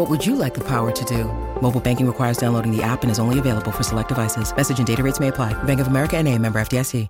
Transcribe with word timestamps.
What 0.00 0.08
would 0.08 0.24
you 0.24 0.34
like 0.34 0.54
the 0.54 0.64
power 0.64 0.90
to 0.90 1.04
do? 1.04 1.24
Mobile 1.60 1.78
banking 1.78 2.06
requires 2.06 2.38
downloading 2.38 2.74
the 2.74 2.82
app 2.82 3.02
and 3.02 3.10
is 3.10 3.18
only 3.18 3.38
available 3.38 3.70
for 3.70 3.82
select 3.82 4.08
devices. 4.08 4.56
Message 4.56 4.78
and 4.78 4.86
data 4.86 5.02
rates 5.02 5.20
may 5.20 5.28
apply. 5.28 5.52
Bank 5.64 5.78
of 5.78 5.88
America 5.88 6.16
and 6.16 6.26
a 6.26 6.38
member 6.38 6.58
FDIC. 6.58 7.06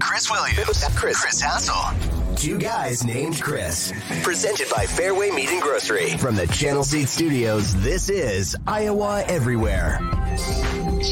Chris 0.00 0.30
Williams, 0.30 0.84
Chris, 0.96 1.20
Chris 1.20 1.42
Hassel. 1.42 2.34
Two 2.34 2.58
guys 2.58 3.04
named 3.04 3.42
Chris. 3.42 3.92
Presented 4.22 4.68
by 4.70 4.86
Fareway 4.86 5.34
Meat 5.34 5.50
and 5.50 5.60
Grocery. 5.60 6.16
From 6.16 6.34
the 6.34 6.46
Channel 6.46 6.82
Seed 6.82 7.10
Studios, 7.10 7.74
this 7.82 8.08
is 8.08 8.56
Iowa 8.66 9.22
Everywhere. 9.28 9.98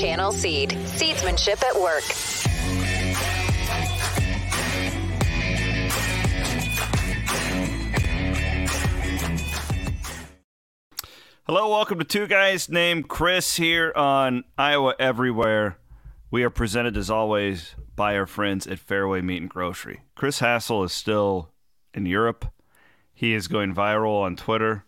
Channel 0.01 0.33
Seed. 0.33 0.71
Seedsmanship 0.71 1.63
at 1.63 1.79
work. 1.79 2.05
Hello, 11.53 11.69
welcome 11.69 11.99
to 11.99 12.05
Two 12.05 12.29
Guys 12.29 12.69
Named 12.69 13.09
Chris 13.09 13.57
here 13.57 13.93
on 13.97 14.45
Iowa 14.57 14.95
Everywhere. 15.01 15.79
We 16.31 16.45
are 16.45 16.49
presented 16.49 16.97
as 16.97 17.11
always 17.11 17.75
by 17.97 18.17
our 18.17 18.27
friends 18.29 18.69
at 18.69 18.79
Fareway 18.79 19.21
Meat 19.21 19.41
and 19.41 19.51
Grocery. 19.51 20.03
Chris 20.15 20.39
Hassel 20.39 20.85
is 20.85 20.93
still 20.93 21.51
in 21.93 22.07
Europe. 22.07 22.47
He 23.13 23.35
is 23.35 23.49
going 23.49 23.75
viral 23.75 24.23
on 24.23 24.37
Twitter. 24.37 24.85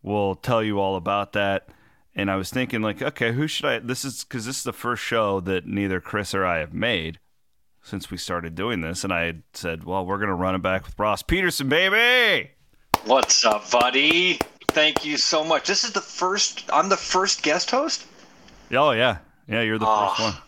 We'll 0.00 0.36
tell 0.36 0.62
you 0.62 0.78
all 0.78 0.94
about 0.94 1.32
that. 1.32 1.68
And 2.14 2.30
I 2.30 2.36
was 2.36 2.50
thinking, 2.50 2.80
like, 2.80 3.02
okay, 3.02 3.32
who 3.32 3.48
should 3.48 3.66
I? 3.66 3.80
This 3.80 4.04
is 4.04 4.22
because 4.22 4.46
this 4.46 4.58
is 4.58 4.62
the 4.62 4.72
first 4.72 5.02
show 5.02 5.40
that 5.40 5.66
neither 5.66 6.00
Chris 6.00 6.32
or 6.32 6.46
I 6.46 6.58
have 6.58 6.72
made 6.72 7.18
since 7.82 8.08
we 8.08 8.18
started 8.18 8.54
doing 8.54 8.82
this. 8.82 9.02
And 9.02 9.12
I 9.12 9.38
said, 9.52 9.82
well, 9.82 10.06
we're 10.06 10.18
going 10.18 10.28
to 10.28 10.34
run 10.34 10.54
it 10.54 10.62
back 10.62 10.86
with 10.86 10.96
Ross 10.96 11.24
Peterson, 11.24 11.68
baby. 11.68 12.52
What's 13.04 13.44
up, 13.44 13.68
buddy? 13.72 14.38
Thank 14.68 15.04
you 15.04 15.16
so 15.16 15.42
much. 15.44 15.66
This 15.66 15.84
is 15.84 15.92
the 15.92 16.00
first. 16.00 16.64
I'm 16.72 16.88
the 16.88 16.96
first 16.96 17.42
guest 17.42 17.70
host. 17.70 18.06
Oh 18.72 18.90
yeah, 18.92 19.18
yeah. 19.48 19.62
You're 19.62 19.78
the 19.78 19.86
Oh. 19.88 20.08
first 20.16 20.20
one. 20.20 20.42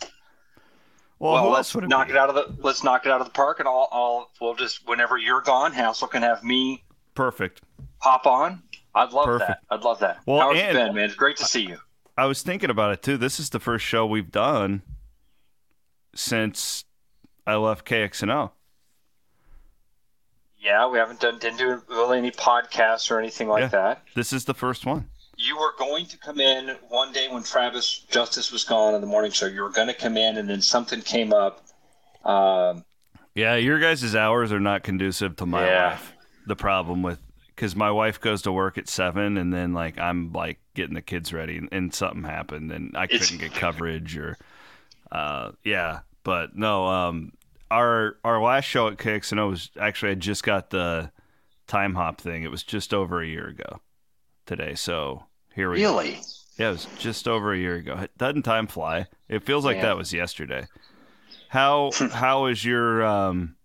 Well, 1.19 1.33
Well, 1.35 1.51
let's 1.51 1.75
it 1.75 1.87
knock 1.89 2.07
be? 2.09 2.13
it 2.15 2.17
out 2.17 2.29
of 2.31 2.35
the. 2.35 2.63
Let's 2.63 2.83
knock 2.85 3.05
it 3.07 3.13
out 3.13 3.21
of 3.21 3.27
the 3.27 3.33
park, 3.33 3.59
and 3.61 3.69
I'll. 3.69 3.89
I'll. 3.93 4.31
We'll 4.41 4.55
just 4.55 4.87
whenever 4.87 5.17
you're 5.19 5.41
gone, 5.43 5.73
Hassel 5.73 6.09
can 6.09 6.23
have 6.23 6.43
me 6.45 6.85
Perfect. 7.15 7.61
hop 7.99 8.27
on. 8.27 8.63
I'd 8.95 9.13
love 9.13 9.25
Perfect. 9.27 9.49
that. 9.49 9.61
I'd 9.71 9.83
love 9.83 10.01
that. 10.01 10.19
Well, 10.27 10.41
How 10.41 10.55
have 10.55 10.77
and- 10.77 10.77
been, 10.89 10.95
man? 10.95 11.05
It's 11.05 11.15
great 11.15 11.37
to 11.39 11.45
see 11.45 11.63
you. 11.63 11.79
I 12.17 12.27
was 12.27 12.43
thinking 12.43 12.71
about 12.71 12.93
it 12.93 13.03
too. 13.03 13.17
This 13.17 13.39
is 13.41 13.51
the 13.51 13.61
first 13.61 13.85
show 13.85 14.05
we've 14.07 14.31
done 14.31 14.83
since 16.15 16.85
I 17.47 17.55
left 17.57 17.87
KXNO. 17.87 18.51
Yeah, 20.61 20.87
we 20.89 20.99
haven't 20.99 21.21
done 21.21 21.39
didn't 21.39 21.59
do 21.59 21.83
really 21.89 22.19
any 22.19 22.31
podcasts 22.31 23.11
or 23.11 23.19
anything 23.19 23.49
like 23.49 23.63
Yeah. 23.63 23.69
that. 23.69 24.03
This 24.15 24.33
is 24.33 24.45
the 24.45 24.55
first 24.55 24.85
one. 24.85 25.09
You 25.39 25.57
were 25.57 25.73
going 25.79 26.05
to 26.07 26.19
come 26.19 26.39
in 26.39 26.77
one 26.89 27.13
day 27.13 27.29
when 27.29 27.43
Travis 27.43 28.01
Justice 28.11 28.53
was 28.53 28.63
gone 28.65 28.95
in 28.95 29.01
the 29.01 29.07
morning 29.07 29.31
show. 29.31 29.47
You 29.47 29.63
were 29.63 29.71
going 29.71 29.87
to 29.89 29.95
come 29.95 30.19
in, 30.19 30.37
and 30.37 30.51
then 30.51 30.61
something 30.61 31.01
came 31.01 31.33
up. 31.33 31.65
Um, 32.25 32.85
Yeah, 33.35 33.55
your 33.55 33.79
guys' 33.79 34.15
hours 34.15 34.53
are 34.53 34.61
not 34.61 34.83
conducive 34.83 35.37
to 35.37 35.47
my 35.47 35.67
Yeah. 35.67 35.89
life. 35.93 36.13
The 36.47 36.57
problem 36.57 37.03
with 37.03 37.21
because 37.55 37.77
my 37.77 37.91
wife 37.91 38.19
goes 38.21 38.43
to 38.43 38.53
work 38.53 38.77
at 38.79 38.89
seven, 38.89 39.37
and 39.39 39.53
then 39.53 39.73
like 39.73 39.99
I'm 39.99 40.33
like 40.33 40.59
getting 40.75 40.95
the 40.95 41.03
kids 41.03 41.33
ready, 41.33 41.57
and, 41.57 41.69
and 41.73 41.95
something 41.95 42.25
happened, 42.25 42.71
and 42.73 42.95
I 42.97 43.07
couldn't 43.07 43.39
get 43.39 43.55
coverage 43.55 44.17
or, 44.19 44.37
uh, 45.13 45.53
yeah. 45.65 46.01
But 46.23 46.57
no, 46.57 46.87
um, 46.87 47.33
our 47.71 48.17
our 48.25 48.43
last 48.43 48.65
show 48.65 48.89
at 48.89 48.99
Kicks 48.99 49.33
and 49.33 49.41
KXNO 49.41 49.51
was 49.51 49.71
actually 49.81 50.13
I 50.13 50.15
just 50.15 50.43
got 50.43 50.71
the 50.71 51.11
time 51.67 51.95
hop 51.95 52.21
thing. 52.21 52.43
It 52.43 52.51
was 52.51 52.63
just 52.63 52.93
over 52.95 53.23
a 53.23 53.27
year 53.27 53.47
ago 53.49 53.81
today, 54.47 54.75
so 54.75 55.25
here 55.55 55.71
we 55.71 55.83
really? 55.83 56.21
Yeah, 56.59 56.69
it 56.69 56.73
was 56.73 56.87
just 56.99 57.27
over 57.29 57.53
a 57.55 57.59
year 57.59 57.77
ago. 57.77 58.07
Doesn't 58.19 58.43
time 58.43 58.67
fly? 58.67 59.07
It 59.29 59.45
feels 59.45 59.65
like 59.65 59.77
Yeah. 59.77 59.83
that 59.87 59.97
was 59.97 60.13
yesterday. 60.13 60.67
How 61.49 61.91
how 62.13 62.47
is 62.47 62.65
your 62.65 63.05
um, 63.05 63.57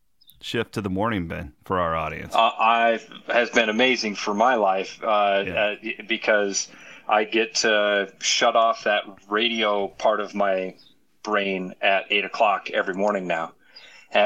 shift 0.41 0.73
to 0.75 0.81
the 0.81 0.89
morning 0.89 1.27
been 1.27 1.53
for 1.66 1.79
our 1.79 1.95
audience? 1.95 2.35
uh, 2.35 2.39
I 2.59 2.99
has 3.27 3.49
been 3.49 3.69
amazing 3.69 4.16
for 4.16 4.33
my 4.33 4.55
life 4.55 4.99
uh, 5.03 5.43
Yeah. 5.45 5.53
uh, 5.53 6.03
because 6.07 6.69
I 7.07 7.23
get 7.23 7.55
to 7.55 8.11
shut 8.19 8.55
off 8.55 8.83
that 8.85 9.03
radio 9.29 9.87
part 9.89 10.19
of 10.19 10.33
my 10.35 10.75
brain 11.23 11.73
at 11.81 12.05
eight 12.11 12.23
o'clock 12.25 12.69
every 12.72 12.93
morning 12.93 13.27
now. 13.27 13.51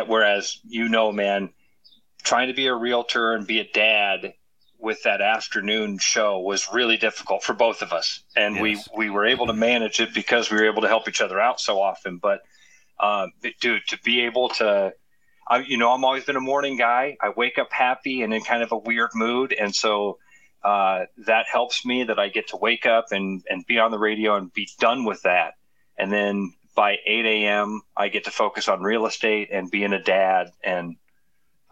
Whereas 0.07 0.59
you 0.67 0.89
know, 0.89 1.11
man, 1.11 1.49
trying 2.23 2.47
to 2.47 2.53
be 2.53 2.67
a 2.67 2.75
realtor 2.75 3.33
and 3.33 3.45
be 3.47 3.59
a 3.59 3.69
dad 3.71 4.33
with 4.77 5.03
that 5.03 5.21
afternoon 5.21 5.97
show 5.99 6.39
was 6.39 6.71
really 6.71 6.95
difficult 6.97 7.43
for 7.43 7.53
both 7.53 7.81
of 7.81 7.91
us, 7.91 8.23
and 8.35 8.55
Yes. 8.55 8.61
we 8.95 9.07
we 9.07 9.09
were 9.09 9.25
able 9.25 9.47
to 9.47 9.53
manage 9.53 9.99
it 9.99 10.13
because 10.13 10.49
we 10.49 10.57
were 10.57 10.67
able 10.67 10.81
to 10.83 10.87
help 10.87 11.07
each 11.09 11.21
other 11.21 11.39
out 11.39 11.59
so 11.59 11.81
often. 11.81 12.17
But 12.17 12.41
um, 12.99 13.31
dude, 13.61 13.81
to 13.87 13.97
be 14.03 14.21
able 14.21 14.49
to 14.49 14.93
I, 15.49 15.59
you 15.59 15.77
know, 15.77 15.91
I'm 15.91 16.05
always 16.05 16.25
been 16.25 16.35
a 16.35 16.41
morning 16.41 16.77
guy. 16.77 17.17
I 17.19 17.29
wake 17.29 17.57
up 17.57 17.71
happy 17.71 18.21
and 18.21 18.33
in 18.33 18.41
kind 18.43 18.61
of 18.61 18.71
a 18.71 18.77
weird 18.77 19.09
mood, 19.15 19.51
and 19.51 19.75
so 19.75 20.19
uh, 20.63 21.05
that 21.25 21.47
helps 21.51 21.85
me 21.85 22.03
that 22.03 22.19
I 22.19 22.29
get 22.29 22.49
to 22.49 22.57
wake 22.57 22.85
up 22.85 23.07
and 23.11 23.43
and 23.49 23.65
be 23.65 23.79
on 23.79 23.91
the 23.91 23.99
radio 23.99 24.35
and 24.35 24.53
be 24.53 24.69
done 24.79 25.05
with 25.05 25.23
that. 25.23 25.53
And 25.97 26.11
then 26.11 26.53
by 26.79 26.95
8 27.05 27.25
a.m., 27.25 27.81
I 27.97 28.07
get 28.07 28.23
to 28.23 28.31
focus 28.31 28.69
on 28.69 28.81
real 28.81 29.05
estate 29.05 29.49
and 29.51 29.69
being 29.69 29.91
a 29.91 30.01
dad 30.01 30.51
and 30.63 30.95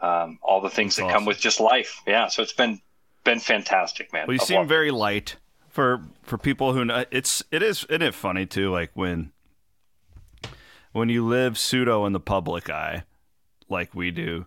um, 0.01 0.37
all 0.43 0.59
the 0.59 0.69
things 0.69 0.97
That's 0.97 1.07
that 1.07 1.13
come 1.13 1.23
with 1.23 1.39
just 1.39 1.61
life. 1.61 2.01
Yeah, 2.05 2.27
so 2.27 2.41
it's 2.43 2.51
been 2.51 2.81
been 3.23 3.39
fantastic, 3.39 4.11
man. 4.11 4.27
well, 4.27 4.33
you 4.35 4.41
I've 4.41 4.47
seem 4.47 4.61
it. 4.63 4.67
very 4.67 4.91
light 4.91 5.37
for 5.69 6.01
for 6.23 6.37
people 6.37 6.73
who 6.73 6.83
know. 6.83 7.05
It's 7.09 7.41
it 7.51 7.63
is 7.63 7.85
isn't 7.85 8.01
it 8.01 8.13
funny 8.13 8.45
too? 8.45 8.69
Like 8.69 8.91
when 8.95 9.31
when 10.91 11.07
you 11.07 11.25
live 11.25 11.57
pseudo 11.57 12.05
in 12.05 12.11
the 12.11 12.19
public 12.19 12.69
eye, 12.69 13.03
like 13.69 13.95
we 13.95 14.11
do. 14.11 14.45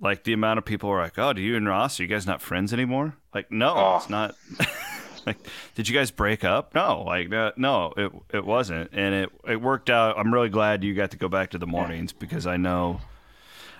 Like 0.00 0.24
the 0.24 0.34
amount 0.34 0.58
of 0.58 0.64
people 0.66 0.90
are 0.90 1.00
like, 1.02 1.18
"Oh, 1.18 1.32
do 1.32 1.40
you 1.40 1.56
and 1.56 1.66
Ross 1.66 1.98
are 1.98 2.02
you 2.04 2.08
guys 2.08 2.26
not 2.26 2.42
friends 2.42 2.72
anymore?" 2.74 3.16
Like, 3.34 3.50
no, 3.50 3.74
Oh. 3.74 3.96
it's 3.96 4.10
not. 4.10 4.34
like, 5.26 5.38
did 5.74 5.88
you 5.88 5.94
guys 5.94 6.10
break 6.10 6.44
up? 6.44 6.74
No, 6.74 7.02
like, 7.02 7.32
uh, 7.32 7.52
no, 7.56 7.92
it 7.96 8.12
it 8.32 8.44
wasn't, 8.44 8.90
and 8.92 9.14
it 9.14 9.30
it 9.46 9.60
worked 9.60 9.90
out. 9.90 10.18
I'm 10.18 10.32
really 10.32 10.48
glad 10.48 10.84
you 10.84 10.94
got 10.94 11.10
to 11.12 11.16
go 11.16 11.28
back 11.28 11.50
to 11.50 11.58
the 11.58 11.66
mornings 11.66 12.12
because 12.12 12.46
I 12.46 12.56
know, 12.56 13.00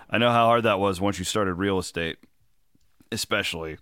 I 0.09 0.17
know 0.17 0.31
how 0.31 0.45
hard 0.45 0.63
that 0.63 0.79
was 0.79 0.99
once 1.01 1.19
you 1.19 1.25
started 1.25 1.53
real 1.55 1.79
estate, 1.79 2.17
especially. 3.11 3.77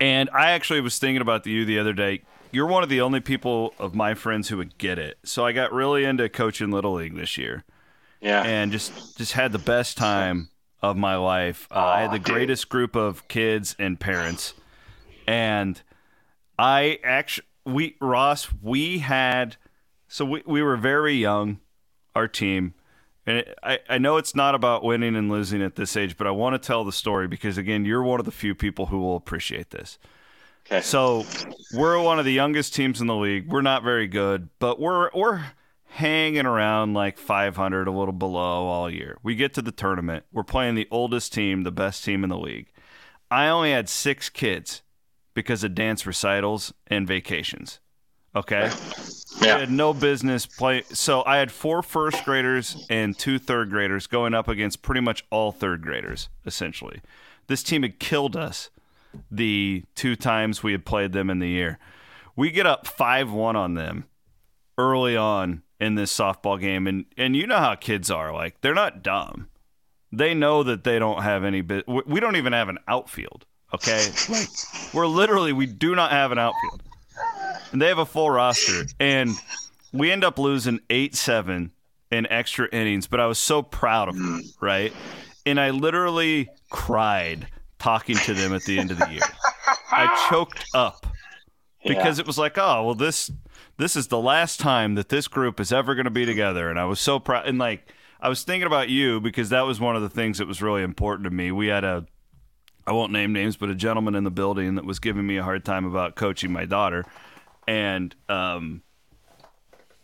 And 0.00 0.30
I 0.30 0.50
actually 0.50 0.80
was 0.80 0.98
thinking 0.98 1.22
about 1.22 1.46
you 1.46 1.64
the 1.64 1.78
other 1.78 1.92
day. 1.92 2.22
You're 2.50 2.66
one 2.66 2.82
of 2.82 2.88
the 2.88 3.00
only 3.00 3.20
people 3.20 3.72
of 3.78 3.94
my 3.94 4.14
friends 4.14 4.48
who 4.48 4.56
would 4.58 4.76
get 4.76 4.98
it. 4.98 5.18
So 5.24 5.46
I 5.46 5.52
got 5.52 5.72
really 5.72 6.04
into 6.04 6.28
coaching 6.28 6.70
little 6.70 6.94
league 6.94 7.16
this 7.16 7.38
year 7.38 7.64
yeah. 8.22 8.42
and 8.42 8.72
just 8.72 9.18
just 9.18 9.32
had 9.32 9.52
the 9.52 9.58
best 9.58 9.98
time 9.98 10.48
of 10.80 10.96
my 10.96 11.16
life. 11.16 11.68
Uh, 11.70 11.80
I 11.80 12.00
had 12.02 12.12
the 12.12 12.18
greatest 12.18 12.68
group 12.68 12.96
of 12.96 13.26
kids 13.28 13.76
and 13.78 14.00
parents, 14.00 14.54
and 15.26 15.82
I 16.62 17.00
actually 17.02 17.46
we 17.66 17.96
Ross 18.00 18.48
we 18.62 18.98
had 18.98 19.56
so 20.06 20.24
we 20.24 20.44
we 20.46 20.62
were 20.62 20.76
very 20.76 21.14
young, 21.14 21.58
our 22.14 22.28
team. 22.28 22.74
And 23.26 23.38
it, 23.38 23.58
I, 23.64 23.78
I 23.88 23.98
know 23.98 24.16
it's 24.16 24.36
not 24.36 24.54
about 24.54 24.84
winning 24.84 25.16
and 25.16 25.28
losing 25.28 25.60
at 25.60 25.74
this 25.74 25.96
age, 25.96 26.16
but 26.16 26.26
I 26.28 26.30
want 26.30 26.60
to 26.60 26.64
tell 26.64 26.84
the 26.84 26.92
story 26.92 27.28
because, 27.28 27.56
again, 27.56 27.84
you're 27.84 28.02
one 28.02 28.18
of 28.18 28.26
the 28.26 28.32
few 28.32 28.52
people 28.54 28.86
who 28.86 28.98
will 28.98 29.14
appreciate 29.14 29.70
this. 29.70 29.98
okay. 30.66 30.80
So 30.82 31.24
we're 31.72 32.00
one 32.00 32.18
of 32.18 32.24
the 32.24 32.32
youngest 32.32 32.74
teams 32.74 33.00
in 33.00 33.08
the 33.08 33.16
league. 33.16 33.48
We're 33.48 33.62
not 33.62 33.82
very 33.82 34.06
good, 34.06 34.48
but 34.60 34.78
we're 34.78 35.10
we're 35.14 35.44
hanging 35.86 36.46
around 36.46 36.94
like 36.94 37.18
500, 37.18 37.88
a 37.88 37.90
little 37.90 38.12
below 38.12 38.66
all 38.66 38.88
year. 38.88 39.18
We 39.24 39.34
get 39.34 39.52
to 39.54 39.62
the 39.62 39.72
tournament. 39.72 40.26
We're 40.32 40.44
playing 40.44 40.76
the 40.76 40.88
oldest 40.92 41.32
team, 41.32 41.64
the 41.64 41.72
best 41.72 42.04
team 42.04 42.22
in 42.22 42.30
the 42.30 42.38
league. 42.38 42.68
I 43.32 43.48
only 43.48 43.72
had 43.72 43.88
six 43.88 44.28
kids 44.28 44.82
because 45.34 45.64
of 45.64 45.74
dance 45.74 46.06
recitals 46.06 46.72
and 46.86 47.06
vacations. 47.06 47.80
Okay. 48.34 48.70
I 49.40 49.46
yeah. 49.46 49.58
had 49.58 49.70
no 49.70 49.92
business 49.92 50.46
play. 50.46 50.84
So 50.92 51.22
I 51.26 51.36
had 51.36 51.52
four 51.52 51.82
first 51.82 52.24
graders 52.24 52.86
and 52.88 53.18
two 53.18 53.38
third 53.38 53.70
graders 53.70 54.06
going 54.06 54.34
up 54.34 54.48
against 54.48 54.82
pretty 54.82 55.00
much 55.00 55.24
all 55.30 55.52
third 55.52 55.82
graders, 55.82 56.28
essentially. 56.46 57.00
This 57.46 57.62
team 57.62 57.82
had 57.82 57.98
killed 57.98 58.36
us. 58.36 58.70
the 59.30 59.84
two 59.94 60.16
times 60.16 60.62
we 60.62 60.72
had 60.72 60.86
played 60.86 61.12
them 61.12 61.28
in 61.28 61.38
the 61.38 61.48
year. 61.48 61.78
We 62.34 62.50
get 62.50 62.64
up 62.66 62.86
5 62.86 63.30
1 63.30 63.56
on 63.56 63.74
them 63.74 64.06
early 64.78 65.16
on 65.16 65.62
in 65.78 65.96
this 65.96 66.16
softball 66.16 66.58
game. 66.58 66.86
And, 66.86 67.04
and 67.18 67.36
you 67.36 67.46
know 67.46 67.58
how 67.58 67.74
kids 67.74 68.10
are. 68.10 68.32
Like, 68.32 68.62
they're 68.62 68.72
not 68.72 69.02
dumb. 69.02 69.48
They 70.10 70.32
know 70.32 70.62
that 70.62 70.84
they 70.84 70.98
don't 70.98 71.22
have 71.22 71.44
any 71.44 71.60
bit. 71.60 71.86
We 71.86 72.20
don't 72.20 72.36
even 72.36 72.54
have 72.54 72.70
an 72.70 72.78
outfield. 72.88 73.44
Okay. 73.74 74.08
Like, 74.28 74.48
we're 74.94 75.06
literally, 75.06 75.52
we 75.52 75.66
do 75.66 75.94
not 75.94 76.10
have 76.10 76.32
an 76.32 76.38
outfield. 76.38 76.82
And 77.72 77.80
they 77.80 77.88
have 77.88 77.98
a 77.98 78.06
full 78.06 78.30
roster. 78.30 78.84
And 79.00 79.30
we 79.92 80.10
end 80.10 80.24
up 80.24 80.38
losing 80.38 80.80
8 80.90 81.14
7 81.14 81.72
in 82.10 82.26
extra 82.30 82.68
innings, 82.70 83.06
but 83.06 83.20
I 83.20 83.26
was 83.26 83.38
so 83.38 83.62
proud 83.62 84.08
of 84.08 84.16
them, 84.16 84.42
right? 84.60 84.92
And 85.46 85.58
I 85.58 85.70
literally 85.70 86.48
cried 86.70 87.48
talking 87.78 88.16
to 88.16 88.34
them 88.34 88.54
at 88.54 88.62
the 88.62 88.78
end 88.78 88.90
of 88.90 88.98
the 88.98 89.10
year. 89.10 89.22
I 89.90 90.28
choked 90.30 90.64
up 90.74 91.06
because 91.84 92.18
yeah. 92.18 92.22
it 92.22 92.26
was 92.26 92.38
like, 92.38 92.58
oh, 92.58 92.84
well, 92.84 92.94
this 92.94 93.30
this 93.78 93.96
is 93.96 94.08
the 94.08 94.18
last 94.18 94.60
time 94.60 94.94
that 94.94 95.08
this 95.08 95.26
group 95.26 95.58
is 95.58 95.72
ever 95.72 95.94
going 95.94 96.04
to 96.04 96.10
be 96.10 96.26
together, 96.26 96.70
and 96.70 96.78
I 96.78 96.84
was 96.84 97.00
so 97.00 97.18
proud. 97.18 97.46
And 97.46 97.58
like, 97.58 97.92
I 98.20 98.28
was 98.28 98.42
thinking 98.44 98.66
about 98.66 98.88
you 98.88 99.20
because 99.20 99.48
that 99.48 99.62
was 99.62 99.80
one 99.80 99.96
of 99.96 100.02
the 100.02 100.10
things 100.10 100.38
that 100.38 100.46
was 100.46 100.62
really 100.62 100.82
important 100.82 101.24
to 101.24 101.30
me. 101.30 101.50
We 101.50 101.68
had 101.68 101.82
a 101.82 102.06
I 102.86 102.92
won't 102.92 103.12
name 103.12 103.32
names, 103.32 103.56
but 103.56 103.68
a 103.68 103.74
gentleman 103.74 104.14
in 104.14 104.24
the 104.24 104.30
building 104.30 104.74
that 104.74 104.84
was 104.84 104.98
giving 104.98 105.26
me 105.26 105.36
a 105.36 105.42
hard 105.42 105.64
time 105.64 105.84
about 105.84 106.16
coaching 106.16 106.52
my 106.52 106.64
daughter, 106.64 107.04
and 107.66 108.14
um, 108.28 108.82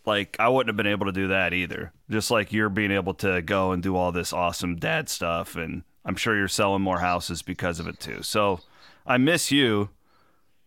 like 0.05 0.37
I 0.39 0.49
wouldn't 0.49 0.69
have 0.69 0.77
been 0.77 0.91
able 0.91 1.07
to 1.07 1.13
do 1.13 1.29
that 1.29 1.53
either. 1.53 1.93
Just 2.11 2.31
like 2.31 2.53
you're 2.53 2.69
being 2.69 2.91
able 2.91 3.15
to 3.15 3.43
go 3.43 3.73
and 3.73 3.83
do 3.83 3.97
all 3.97 4.13
this 4.13 4.33
awesome 4.33 4.77
dad 4.77 5.09
stuff, 5.09 5.57
and 5.57 5.83
I'm 6.05 6.17
sure 6.17 6.37
you're 6.37 6.49
selling 6.49 6.83
more 6.83 7.01
houses 7.01 7.43
because 7.43 7.81
of 7.81 7.87
it 7.87 8.01
too. 8.01 8.23
So 8.23 8.61
I 9.07 9.19
miss 9.19 9.51
you. 9.51 9.91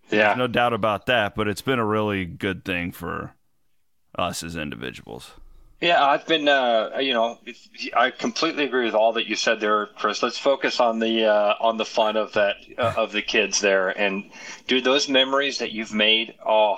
Yeah, 0.10 0.36
no 0.38 0.48
doubt 0.48 0.74
about 0.74 1.06
that. 1.06 1.36
But 1.36 1.48
it's 1.48 1.62
been 1.62 1.80
a 1.80 1.86
really 1.86 2.26
good 2.26 2.66
thing 2.66 2.92
for 2.92 3.34
us 4.18 4.44
as 4.44 4.56
individuals. 4.56 5.32
Yeah, 5.82 6.06
I've 6.06 6.28
been, 6.28 6.48
uh, 6.48 7.00
you 7.00 7.14
know, 7.14 7.40
I 7.98 8.12
completely 8.12 8.66
agree 8.66 8.86
with 8.86 8.94
all 8.94 9.14
that 9.14 9.26
you 9.26 9.36
said 9.36 9.60
there, 9.60 9.88
Chris. 9.88 10.22
Let's 10.22 10.38
focus 10.38 10.80
on 10.80 11.00
the 11.00 11.26
uh, 11.26 11.56
on 11.60 11.78
the 11.78 11.86
fun 11.86 12.18
of 12.18 12.34
that 12.34 12.58
uh, 12.78 12.94
of 12.98 13.12
the 13.12 13.24
kids 13.24 13.60
there, 13.62 13.90
and 13.90 14.30
dude, 14.68 14.84
those 14.84 15.10
memories 15.10 15.58
that 15.58 15.72
you've 15.72 15.92
made, 15.92 16.36
oh, 16.46 16.78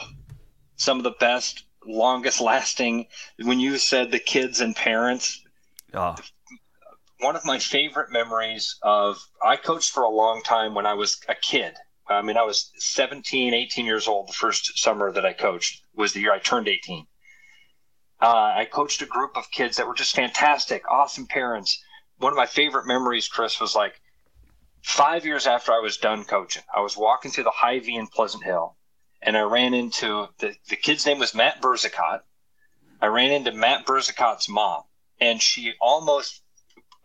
some 0.78 1.00
of 1.00 1.04
the 1.04 1.16
best 1.20 1.66
longest 1.86 2.40
lasting 2.40 3.08
when 3.42 3.60
you 3.60 3.78
said 3.78 4.10
the 4.10 4.20
kids 4.20 4.62
and 4.62 4.74
parents. 4.74 5.44
Oh. 5.94 6.16
One 7.20 7.36
of 7.36 7.44
my 7.44 7.60
favorite 7.60 8.10
memories 8.10 8.78
of 8.82 9.18
I 9.44 9.58
coached 9.58 9.92
for 9.92 10.04
a 10.04 10.10
long 10.10 10.42
time 10.44 10.76
when 10.76 10.86
I 10.86 10.94
was 10.94 11.20
a 11.28 11.36
kid. 11.36 11.74
I 12.08 12.22
mean, 12.22 12.38
I 12.38 12.44
was 12.44 12.72
17, 12.78 13.54
18 13.54 13.86
years 13.86 14.08
old. 14.08 14.30
The 14.30 14.34
first 14.34 14.78
summer 14.78 15.12
that 15.12 15.26
I 15.26 15.34
coached 15.34 15.82
was 15.94 16.14
the 16.14 16.22
year 16.22 16.34
I 16.34 16.40
turned 16.40 16.70
18. 16.70 17.06
Uh, 18.24 18.54
I 18.56 18.64
coached 18.64 19.02
a 19.02 19.06
group 19.06 19.36
of 19.36 19.52
kids 19.52 19.76
that 19.76 19.86
were 19.86 19.94
just 19.94 20.16
fantastic, 20.16 20.90
awesome 20.90 21.28
parents. 21.28 21.84
One 22.20 22.32
of 22.32 22.38
my 22.38 22.46
favorite 22.46 22.88
memories, 22.88 23.28
Chris, 23.28 23.60
was 23.60 23.76
like 23.76 24.00
five 24.82 25.26
years 25.26 25.46
after 25.46 25.74
I 25.74 25.80
was 25.80 25.98
done 25.98 26.24
coaching. 26.24 26.64
I 26.74 26.80
was 26.80 26.96
walking 26.96 27.32
through 27.32 27.44
the 27.44 27.52
Hy-Vee 27.52 27.98
in 27.98 28.08
Pleasant 28.08 28.46
Hill, 28.46 28.78
and 29.22 29.36
I 29.36 29.42
ran 29.42 29.74
into 29.74 30.30
the, 30.38 30.56
the 30.70 30.78
kid's 30.78 31.06
name 31.06 31.20
was 31.20 31.36
Matt 31.36 31.62
Berzicott. 31.62 32.22
I 33.02 33.08
ran 33.08 33.32
into 33.32 33.52
Matt 33.52 33.86
Berzicott's 33.86 34.48
mom, 34.48 34.84
and 35.20 35.42
she 35.42 35.74
almost 35.82 36.44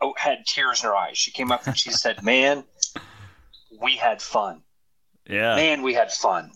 oh, 0.00 0.14
had 0.16 0.46
tears 0.46 0.84
in 0.84 0.88
her 0.88 0.94
eyes. 0.94 1.18
She 1.18 1.32
came 1.32 1.50
up 1.50 1.66
and 1.66 1.76
she 1.76 1.90
said, 1.90 2.22
"Man, 2.22 2.62
we 3.82 3.96
had 3.96 4.22
fun. 4.22 4.62
Yeah, 5.28 5.56
man, 5.56 5.82
we 5.82 5.94
had 5.94 6.12
fun." 6.12 6.52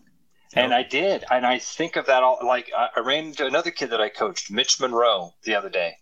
And 0.54 0.74
I 0.74 0.82
did, 0.82 1.24
and 1.30 1.46
I 1.46 1.58
think 1.58 1.96
of 1.96 2.06
that 2.06 2.22
all. 2.22 2.38
Like 2.44 2.70
I, 2.76 2.88
I, 2.96 3.00
ran 3.00 3.26
into 3.26 3.46
another 3.46 3.70
kid 3.70 3.90
that 3.90 4.00
I 4.00 4.10
coached, 4.10 4.50
Mitch 4.50 4.78
Monroe, 4.80 5.32
the 5.44 5.54
other 5.54 5.70
day, 5.70 5.94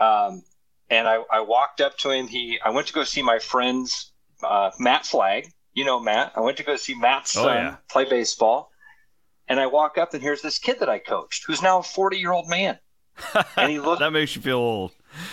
um, 0.00 0.42
and 0.88 1.06
I, 1.06 1.22
I 1.30 1.40
walked 1.40 1.80
up 1.82 1.98
to 1.98 2.10
him. 2.10 2.26
He, 2.26 2.58
I 2.64 2.70
went 2.70 2.86
to 2.86 2.94
go 2.94 3.04
see 3.04 3.22
my 3.22 3.38
friends, 3.38 4.12
uh, 4.42 4.70
Matt 4.78 5.04
Flagg. 5.04 5.48
You 5.74 5.84
know 5.84 6.00
Matt. 6.00 6.32
I 6.36 6.40
went 6.40 6.58
to 6.58 6.62
go 6.62 6.76
see 6.76 6.94
Matt's 6.94 7.36
oh, 7.36 7.44
son 7.44 7.56
yeah. 7.56 7.76
play 7.90 8.04
baseball 8.04 8.72
and 9.52 9.60
I 9.60 9.66
walk 9.66 9.98
up 9.98 10.14
and 10.14 10.22
here's 10.22 10.40
this 10.40 10.58
kid 10.58 10.80
that 10.80 10.88
I 10.88 10.98
coached 10.98 11.44
who's 11.46 11.62
now 11.62 11.80
a 11.80 11.82
40 11.82 12.16
year 12.16 12.32
old 12.32 12.48
man. 12.48 12.78
And 13.56 13.70
he 13.70 13.78
looked. 13.78 14.00
that 14.00 14.12
makes 14.12 14.34
you 14.34 14.40
feel 14.40 14.56
old. 14.56 14.92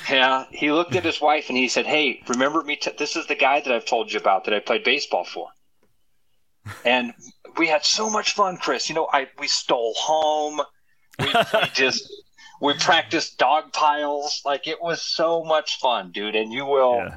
Yeah. 0.09 0.43
He 0.51 0.71
looked 0.71 0.95
at 0.95 1.05
his 1.05 1.21
wife 1.21 1.47
and 1.47 1.57
he 1.57 1.69
said, 1.69 1.85
Hey, 1.85 2.21
remember 2.27 2.61
me? 2.61 2.75
T- 2.75 2.91
this 2.97 3.15
is 3.15 3.27
the 3.27 3.35
guy 3.35 3.61
that 3.61 3.73
I've 3.73 3.85
told 3.85 4.11
you 4.11 4.19
about 4.19 4.43
that 4.43 4.53
I 4.53 4.59
played 4.59 4.83
baseball 4.83 5.23
for. 5.23 5.47
And 6.85 7.13
we 7.57 7.67
had 7.67 7.85
so 7.85 8.09
much 8.09 8.33
fun, 8.33 8.57
Chris. 8.57 8.89
You 8.89 8.95
know, 8.95 9.07
I 9.11 9.27
we 9.39 9.47
stole 9.47 9.93
home. 9.95 10.61
We, 11.19 11.25
we 11.25 11.67
just 11.73 12.11
we 12.61 12.73
practiced 12.75 13.37
dog 13.37 13.71
piles. 13.73 14.41
Like 14.45 14.67
it 14.67 14.81
was 14.81 15.01
so 15.01 15.43
much 15.43 15.79
fun, 15.79 16.11
dude. 16.11 16.35
And 16.35 16.51
you 16.51 16.65
will. 16.65 16.95
Yeah. 16.95 17.15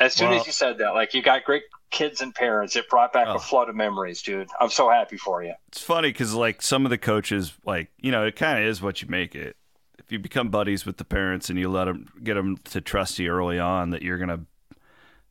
As 0.00 0.14
soon 0.14 0.30
well, 0.30 0.40
as 0.40 0.46
you 0.46 0.52
said 0.52 0.78
that, 0.78 0.90
like 0.90 1.12
you 1.12 1.22
got 1.22 1.42
great 1.42 1.64
kids 1.90 2.20
and 2.20 2.34
parents. 2.34 2.76
It 2.76 2.88
brought 2.88 3.12
back 3.12 3.26
oh. 3.28 3.34
a 3.34 3.38
flood 3.38 3.68
of 3.68 3.74
memories, 3.74 4.22
dude. 4.22 4.48
I'm 4.60 4.70
so 4.70 4.88
happy 4.90 5.16
for 5.16 5.42
you. 5.42 5.54
It's 5.68 5.82
funny 5.82 6.10
because 6.10 6.34
like 6.34 6.62
some 6.62 6.86
of 6.86 6.90
the 6.90 6.98
coaches, 6.98 7.52
like 7.64 7.90
you 7.98 8.12
know, 8.12 8.24
it 8.24 8.36
kind 8.36 8.58
of 8.58 8.64
is 8.64 8.80
what 8.80 9.02
you 9.02 9.08
make 9.08 9.34
it. 9.34 9.56
If 9.98 10.12
you 10.12 10.18
become 10.18 10.48
buddies 10.50 10.86
with 10.86 10.96
the 10.96 11.04
parents 11.04 11.50
and 11.50 11.58
you 11.58 11.68
let 11.68 11.86
them 11.86 12.06
get 12.22 12.34
them 12.34 12.58
to 12.66 12.80
trust 12.80 13.18
you 13.18 13.30
early 13.30 13.58
on 13.58 13.90
that 13.90 14.02
you're 14.02 14.18
gonna 14.18 14.40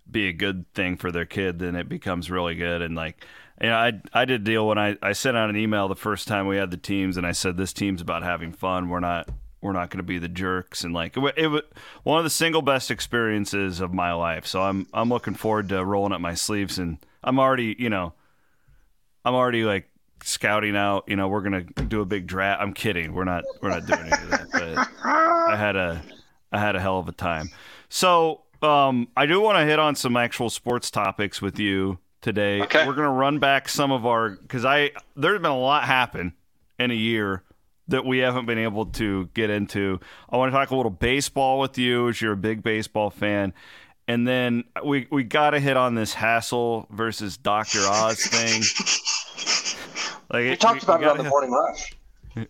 be 0.09 0.27
a 0.27 0.33
good 0.33 0.71
thing 0.73 0.97
for 0.97 1.11
their 1.11 1.25
kid, 1.25 1.59
then 1.59 1.75
it 1.75 1.89
becomes 1.89 2.31
really 2.31 2.55
good. 2.55 2.81
And 2.81 2.95
like, 2.95 3.25
you 3.61 3.67
know, 3.67 3.75
I 3.75 3.93
I 4.13 4.25
did 4.25 4.43
deal 4.43 4.67
when 4.67 4.77
I 4.77 4.97
I 5.01 5.13
sent 5.13 5.37
out 5.37 5.49
an 5.49 5.57
email 5.57 5.87
the 5.87 5.95
first 5.95 6.27
time 6.27 6.47
we 6.47 6.57
had 6.57 6.71
the 6.71 6.77
teams, 6.77 7.17
and 7.17 7.25
I 7.25 7.31
said 7.31 7.57
this 7.57 7.73
team's 7.73 8.01
about 8.01 8.23
having 8.23 8.51
fun. 8.51 8.89
We're 8.89 8.99
not 8.99 9.29
we're 9.61 9.73
not 9.73 9.89
going 9.89 9.97
to 9.97 10.03
be 10.03 10.19
the 10.19 10.27
jerks 10.27 10.83
and 10.83 10.93
like 10.93 11.17
it, 11.17 11.47
was 11.47 11.63
one 12.03 12.19
of 12.19 12.23
the 12.23 12.29
single 12.29 12.61
best 12.61 12.91
experiences 12.91 13.79
of 13.79 13.93
my 13.93 14.13
life. 14.13 14.45
So 14.45 14.61
I'm 14.61 14.87
I'm 14.93 15.09
looking 15.09 15.33
forward 15.33 15.69
to 15.69 15.83
rolling 15.83 16.13
up 16.13 16.21
my 16.21 16.35
sleeves 16.35 16.77
and 16.77 16.97
I'm 17.23 17.39
already 17.39 17.75
you 17.77 17.89
know 17.89 18.13
I'm 19.25 19.33
already 19.33 19.63
like 19.63 19.89
scouting 20.23 20.75
out. 20.75 21.05
You 21.07 21.15
know 21.15 21.27
we're 21.27 21.41
gonna 21.41 21.63
do 21.63 22.01
a 22.01 22.05
big 22.05 22.27
draft. 22.27 22.61
I'm 22.61 22.73
kidding. 22.73 23.13
We're 23.13 23.25
not 23.25 23.43
we're 23.61 23.69
not 23.69 23.85
doing 23.85 24.01
any 24.01 24.11
of 24.11 24.29
that. 24.29 24.47
But 24.51 24.87
I 25.03 25.55
had 25.57 25.75
a 25.75 26.03
I 26.51 26.59
had 26.59 26.75
a 26.75 26.79
hell 26.79 26.99
of 26.99 27.07
a 27.07 27.13
time. 27.13 27.49
So 27.89 28.41
um, 28.63 29.07
I 29.15 29.25
do 29.25 29.41
want 29.41 29.57
to 29.57 29.65
hit 29.65 29.79
on 29.79 29.95
some 29.95 30.17
actual 30.17 30.49
sports 30.49 30.91
topics 30.91 31.41
with 31.41 31.59
you 31.59 31.99
today. 32.21 32.61
Okay. 32.61 32.85
We're 32.85 32.93
gonna 32.93 33.11
run 33.11 33.39
back 33.39 33.69
some 33.69 33.91
of 33.91 34.05
our 34.05 34.31
because 34.31 34.65
I 34.65 34.91
there's 35.15 35.41
been 35.41 35.51
a 35.51 35.59
lot 35.59 35.83
happen 35.83 36.33
in 36.79 36.91
a 36.91 36.95
year 36.95 37.43
that 37.87 38.05
we 38.05 38.19
haven't 38.19 38.45
been 38.45 38.57
able 38.57 38.85
to 38.85 39.29
get 39.33 39.49
into. 39.49 39.99
I 40.29 40.37
want 40.37 40.51
to 40.51 40.57
talk 40.57 40.71
a 40.71 40.75
little 40.75 40.91
baseball 40.91 41.59
with 41.59 41.77
you 41.77 42.09
as 42.09 42.21
you're 42.21 42.33
a 42.33 42.37
big 42.37 42.63
baseball 42.63 43.09
fan. 43.09 43.53
And 44.09 44.27
then 44.27 44.63
we 44.83 45.07
we 45.11 45.23
got 45.23 45.51
to 45.51 45.59
hit 45.59 45.77
on 45.77 45.95
this 45.95 46.13
Hassel 46.13 46.87
versus 46.89 47.37
Dr. 47.37 47.79
Oz 47.79 48.25
thing. 48.25 48.63
Like 50.29 50.41
we 50.41 50.49
it, 50.49 50.59
talked 50.59 50.83
about 50.83 51.01
it 51.01 51.07
on 51.07 51.17
the 51.17 51.23
hit... 51.23 51.29
morning 51.29 51.51
rush. 51.51 51.93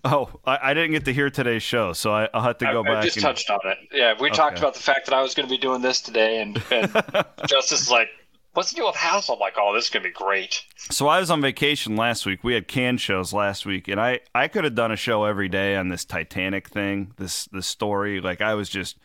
Oh, 0.03 0.29
I, 0.45 0.59
I, 0.63 0.73
didn't 0.73 0.91
get 0.91 1.05
to 1.05 1.13
hear 1.13 1.29
today's 1.29 1.63
show, 1.63 1.93
so 1.93 2.11
I, 2.11 2.29
will 2.33 2.41
have 2.41 2.57
to 2.59 2.65
go 2.65 2.81
I, 2.81 2.83
back. 2.83 2.97
I 2.97 3.01
just 3.03 3.17
and... 3.17 3.23
touched 3.23 3.49
on 3.49 3.59
it. 3.65 3.77
Yeah, 3.91 4.13
we 4.19 4.29
okay. 4.29 4.37
talked 4.37 4.57
about 4.59 4.73
the 4.73 4.81
fact 4.81 5.05
that 5.05 5.13
I 5.13 5.21
was 5.21 5.33
going 5.33 5.47
to 5.47 5.53
be 5.53 5.57
doing 5.57 5.81
this 5.81 6.01
today, 6.01 6.41
and, 6.41 6.61
and 6.71 6.91
Justice 7.47 7.81
is 7.81 7.91
like, 7.91 8.09
what's 8.57 8.71
the 8.71 8.77
deal 8.77 8.87
with 8.87 8.95
House? 8.95 9.29
I'm 9.29 9.37
like, 9.37 9.53
oh, 9.57 9.73
this 9.75 9.85
is 9.85 9.89
gonna 9.91 10.03
be 10.03 10.11
great. 10.11 10.63
So 10.89 11.07
I 11.07 11.19
was 11.19 11.29
on 11.29 11.41
vacation 11.41 11.95
last 11.95 12.25
week. 12.25 12.43
We 12.43 12.55
had 12.55 12.67
can 12.67 12.97
shows 12.97 13.31
last 13.31 13.67
week, 13.67 13.87
and 13.87 14.01
I 14.01 14.21
I 14.33 14.47
could 14.47 14.63
have 14.63 14.73
done 14.73 14.91
a 14.91 14.95
show 14.95 15.25
every 15.25 15.47
day 15.47 15.75
on 15.75 15.89
this 15.89 16.03
Titanic 16.03 16.67
thing, 16.67 17.13
this 17.17 17.45
this 17.45 17.67
story. 17.67 18.19
Like 18.19 18.41
I 18.41 18.55
was 18.55 18.67
just, 18.67 18.97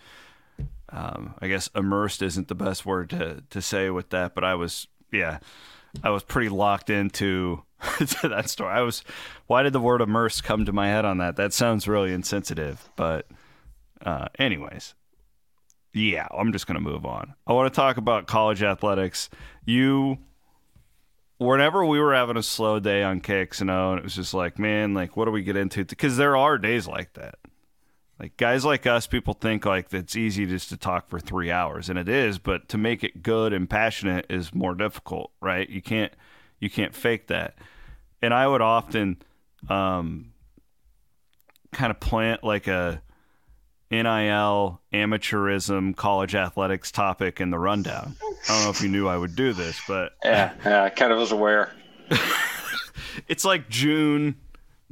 um, 0.89 1.35
I 1.41 1.49
guess 1.49 1.69
immersed 1.77 2.23
isn't 2.23 2.49
the 2.49 2.55
best 2.55 2.87
word 2.87 3.11
to 3.11 3.43
to 3.51 3.61
say 3.61 3.91
with 3.91 4.09
that, 4.11 4.35
but 4.35 4.43
I 4.43 4.55
was 4.55 4.89
yeah, 5.13 5.39
I 6.03 6.11
was 6.11 6.23
pretty 6.23 6.49
locked 6.49 6.91
into. 6.91 7.63
to 7.99 8.29
that 8.29 8.49
story. 8.49 8.73
I 8.73 8.83
was. 8.83 9.03
Why 9.47 9.63
did 9.63 9.73
the 9.73 9.81
word 9.81 10.01
immersed 10.01 10.45
come 10.45 10.65
to 10.65 10.73
my 10.73 10.89
head 10.89 11.05
on 11.05 11.19
that? 11.19 11.37
That 11.37 11.53
sounds 11.53 11.89
really 11.89 12.13
insensitive. 12.13 12.89
But, 12.97 13.27
uh, 14.05 14.29
anyways, 14.39 14.95
yeah, 15.93 16.27
I'm 16.31 16.53
just 16.53 16.67
to 16.77 16.81
move 16.81 17.05
on. 17.05 17.35
I 17.47 17.53
want 17.53 17.73
to 17.73 17.77
talk 17.77 17.97
about 17.97 18.27
college 18.27 18.63
athletics. 18.63 19.29
You, 19.65 20.19
whenever 21.39 21.85
we 21.85 22.01
were 22.01 22.15
having 22.15 22.37
a 22.37 22.43
slow 22.43 22.81
day 22.81 23.03
on 23.03 23.21
KXNO, 23.21 23.91
and 23.91 23.99
it 23.99 24.05
was 24.05 24.15
just 24.15 24.33
like, 24.33 24.59
man, 24.59 24.95
like, 24.95 25.17
what 25.17 25.27
do 25.27 25.31
we 25.31 25.43
get 25.43 25.57
into? 25.57 25.85
Because 25.85 26.17
there 26.17 26.37
are 26.37 26.59
days 26.59 26.87
like 26.87 27.13
that. 27.15 27.35
Like 28.19 28.37
guys 28.37 28.65
like 28.65 28.87
us, 28.87 29.07
people 29.07 29.35
think 29.35 29.65
like 29.65 29.93
it's 29.93 30.15
easy 30.15 30.47
just 30.47 30.69
to 30.69 30.77
talk 30.77 31.09
for 31.09 31.19
three 31.19 31.51
hours, 31.51 31.89
and 31.89 31.99
it 31.99 32.09
is. 32.09 32.39
But 32.39 32.69
to 32.69 32.79
make 32.79 33.03
it 33.03 33.23
good 33.23 33.53
and 33.53 33.69
passionate 33.69 34.27
is 34.29 34.55
more 34.55 34.75
difficult, 34.75 35.33
right? 35.41 35.69
You 35.69 35.83
can't 35.83 36.13
you 36.61 36.71
can't 36.71 36.95
fake 36.95 37.27
that. 37.27 37.57
And 38.21 38.33
I 38.33 38.47
would 38.47 38.61
often 38.61 39.21
um, 39.69 40.33
kind 41.73 41.91
of 41.91 41.99
plant 41.99 42.45
like 42.45 42.69
a 42.69 43.03
NIL, 43.91 44.81
amateurism, 44.95 45.95
college 45.97 46.35
athletics 46.35 46.91
topic 46.91 47.41
in 47.41 47.51
the 47.51 47.59
rundown. 47.59 48.17
I 48.49 48.55
don't 48.55 48.65
know 48.65 48.71
if 48.71 48.81
you 48.81 48.89
knew 48.89 49.07
I 49.09 49.17
would 49.17 49.37
do 49.37 49.53
this, 49.53 49.81
but 49.87 50.13
yeah, 50.25 50.53
yeah, 50.65 50.85
I 50.85 50.91
kind 50.91 51.13
of 51.13 51.19
was 51.19 51.33
aware. 51.33 51.73
it's 53.29 53.45
like 53.45 53.69
June. 53.69 54.37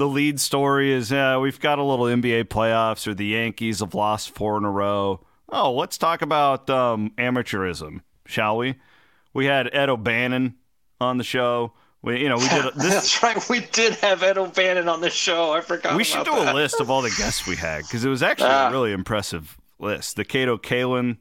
The 0.00 0.09
lead 0.09 0.40
story 0.40 0.92
is 0.92 1.12
uh, 1.12 1.37
we've 1.42 1.61
got 1.61 1.78
a 1.78 1.83
little 1.83 2.07
NBA 2.07 2.45
playoffs, 2.45 3.07
or 3.07 3.12
the 3.12 3.26
Yankees 3.26 3.80
have 3.80 3.95
lost 3.95 4.30
four 4.30 4.57
in 4.57 4.64
a 4.64 4.71
row. 4.71 5.26
Oh, 5.50 5.75
let's 5.75 5.99
talk 5.99 6.23
about 6.23 6.71
um, 6.71 7.12
amateurism, 7.19 8.00
shall 8.25 8.57
we? 8.57 8.76
We 9.35 9.45
had 9.45 9.69
Ed 9.75 9.90
O'Bannon 9.90 10.54
on 11.02 11.19
the 11.19 11.25
show. 11.25 11.75
We, 12.00 12.19
you 12.19 12.30
know, 12.30 12.38
we 12.38 12.49
did. 12.49 12.64
This, 12.76 12.95
That's 12.95 13.23
right. 13.23 13.49
We 13.50 13.61
did 13.61 13.92
have 13.97 14.23
Ed 14.23 14.38
O'Bannon 14.38 14.88
on 14.88 15.02
the 15.02 15.11
show. 15.11 15.52
I 15.52 15.61
forgot. 15.61 15.99
We 15.99 16.04
should 16.04 16.25
do 16.25 16.30
that. 16.30 16.54
a 16.54 16.57
list 16.57 16.80
of 16.80 16.90
all 16.90 17.02
the 17.02 17.14
guests 17.19 17.47
we 17.47 17.57
had 17.57 17.83
because 17.83 18.02
it 18.02 18.09
was 18.09 18.23
actually 18.23 18.49
a 18.49 18.69
ah. 18.69 18.71
really 18.71 18.92
impressive 18.92 19.59
list. 19.78 20.16
The 20.16 20.25
Kato 20.25 20.57
Kaelin. 20.57 21.19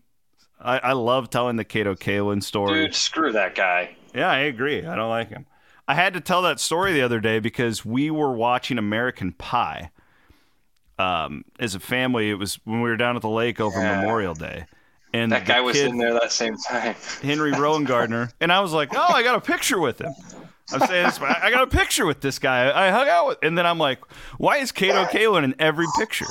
I, 0.58 0.80
I 0.80 0.94
love 0.94 1.30
telling 1.30 1.58
the 1.58 1.66
Kato 1.66 1.96
Kaelin 1.96 2.42
story. 2.42 2.86
Dude, 2.86 2.96
screw 2.96 3.34
that 3.34 3.56
guy. 3.56 3.98
Yeah, 4.16 4.32
I 4.32 4.40
agree. 4.40 4.86
I 4.86 4.96
don't 4.96 5.10
like 5.10 5.28
him. 5.28 5.46
I 5.90 5.96
had 5.96 6.14
to 6.14 6.22
tell 6.22 6.44
that 6.44 6.60
story 6.60 6.94
the 6.94 7.02
other 7.02 7.20
day 7.20 7.40
because 7.40 7.84
we 7.84 8.12
were 8.12 8.32
watching 8.32 8.78
American 8.78 9.32
Pie. 9.32 9.90
Um, 11.00 11.44
as 11.60 11.74
a 11.74 11.80
family, 11.80 12.30
it 12.30 12.36
was 12.36 12.60
when 12.64 12.82
we 12.82 12.90
were 12.92 12.96
down 12.96 13.16
at 13.16 13.24
the 13.24 13.30
lake 13.30 13.60
over 13.60 13.82
yeah. 13.82 14.02
Memorial 14.02 14.36
Day. 14.36 14.68
And 15.14 15.32
that 15.32 15.48
guy 15.48 15.62
was 15.62 15.80
in 15.80 15.98
there 15.98 16.14
that 16.14 16.32
same 16.32 16.56
time. 16.58 16.94
Henry 17.24 17.52
Rowengartner. 17.54 18.32
And 18.40 18.52
I 18.52 18.60
was 18.60 18.72
like, 18.72 18.90
oh, 18.94 19.08
I 19.10 19.24
got 19.24 19.34
a 19.34 19.42
picture 19.42 19.80
with 19.80 20.00
him. 20.00 20.14
I'm 20.72 20.82
saying 20.82 21.06
this, 21.08 21.20
I 21.20 21.50
got 21.50 21.64
a 21.64 21.68
picture 21.68 22.06
with 22.06 22.22
this 22.22 22.38
guy. 22.38 22.70
I 22.72 22.92
hung 22.92 23.10
out 23.10 23.28
with, 23.28 23.38
and 23.42 23.58
then 23.58 23.66
I'm 23.66 23.80
like, 23.80 24.00
why 24.38 24.58
is 24.58 24.72
Kato 24.72 25.06
Kaelin 25.06 25.44
in 25.44 25.56
every 25.58 25.88
picture? 25.98 26.28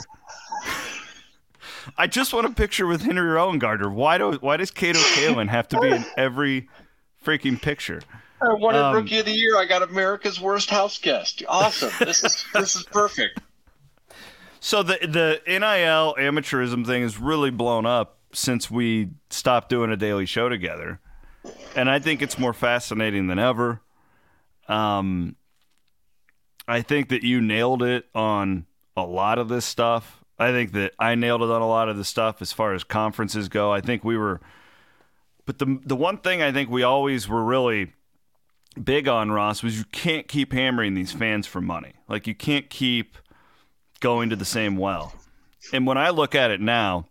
I 1.96 2.06
just 2.06 2.32
want 2.32 2.46
a 2.46 2.50
picture 2.50 2.86
with 2.86 3.02
Henry 3.02 3.28
Rowengartner. 3.28 3.92
Why 3.92 4.18
do 4.18 4.34
why 4.34 4.56
does 4.56 4.70
Kato 4.70 5.00
Kaelin 5.00 5.48
have 5.48 5.66
to 5.68 5.80
be 5.80 5.88
in 5.88 6.04
every 6.16 6.68
freaking 7.24 7.60
picture? 7.60 8.02
I 8.40 8.54
wanted 8.54 8.80
um, 8.80 8.94
rookie 8.94 9.18
of 9.18 9.26
the 9.26 9.32
year. 9.32 9.56
I 9.56 9.64
got 9.64 9.82
America's 9.82 10.40
worst 10.40 10.70
house 10.70 10.98
guest. 10.98 11.42
Awesome. 11.48 11.90
This 11.98 12.24
is 12.24 12.44
this 12.54 12.76
is 12.76 12.84
perfect. 12.84 13.40
So 14.60 14.82
the 14.82 14.98
the 15.02 15.40
NIL 15.46 16.14
amateurism 16.18 16.86
thing 16.86 17.02
has 17.02 17.18
really 17.18 17.50
blown 17.50 17.86
up 17.86 18.18
since 18.32 18.70
we 18.70 19.10
stopped 19.30 19.68
doing 19.68 19.90
a 19.90 19.96
daily 19.96 20.26
show 20.26 20.48
together, 20.48 21.00
and 21.74 21.90
I 21.90 21.98
think 21.98 22.22
it's 22.22 22.38
more 22.38 22.52
fascinating 22.52 23.26
than 23.26 23.38
ever. 23.38 23.80
Um, 24.68 25.36
I 26.66 26.82
think 26.82 27.08
that 27.08 27.22
you 27.22 27.40
nailed 27.40 27.82
it 27.82 28.04
on 28.14 28.66
a 28.96 29.02
lot 29.02 29.38
of 29.38 29.48
this 29.48 29.64
stuff. 29.64 30.22
I 30.38 30.52
think 30.52 30.72
that 30.72 30.92
I 30.98 31.14
nailed 31.14 31.42
it 31.42 31.50
on 31.50 31.62
a 31.62 31.68
lot 31.68 31.88
of 31.88 31.96
the 31.96 32.04
stuff 32.04 32.40
as 32.42 32.52
far 32.52 32.74
as 32.74 32.84
conferences 32.84 33.48
go. 33.48 33.72
I 33.72 33.80
think 33.80 34.04
we 34.04 34.16
were, 34.16 34.40
but 35.46 35.58
the 35.58 35.80
the 35.84 35.96
one 35.96 36.18
thing 36.18 36.42
I 36.42 36.52
think 36.52 36.70
we 36.70 36.82
always 36.82 37.28
were 37.28 37.42
really 37.42 37.92
big 38.84 39.08
on 39.08 39.30
Ross 39.30 39.62
was 39.62 39.78
you 39.78 39.84
can't 39.92 40.28
keep 40.28 40.52
hammering 40.52 40.94
these 40.94 41.12
fans 41.12 41.46
for 41.46 41.60
money. 41.60 41.94
Like 42.08 42.26
you 42.26 42.34
can't 42.34 42.68
keep 42.70 43.16
going 44.00 44.30
to 44.30 44.36
the 44.36 44.44
same 44.44 44.76
well. 44.76 45.12
And 45.72 45.86
when 45.86 45.98
I 45.98 46.10
look 46.10 46.34
at 46.34 46.50
it 46.50 46.60
now, 46.60 47.08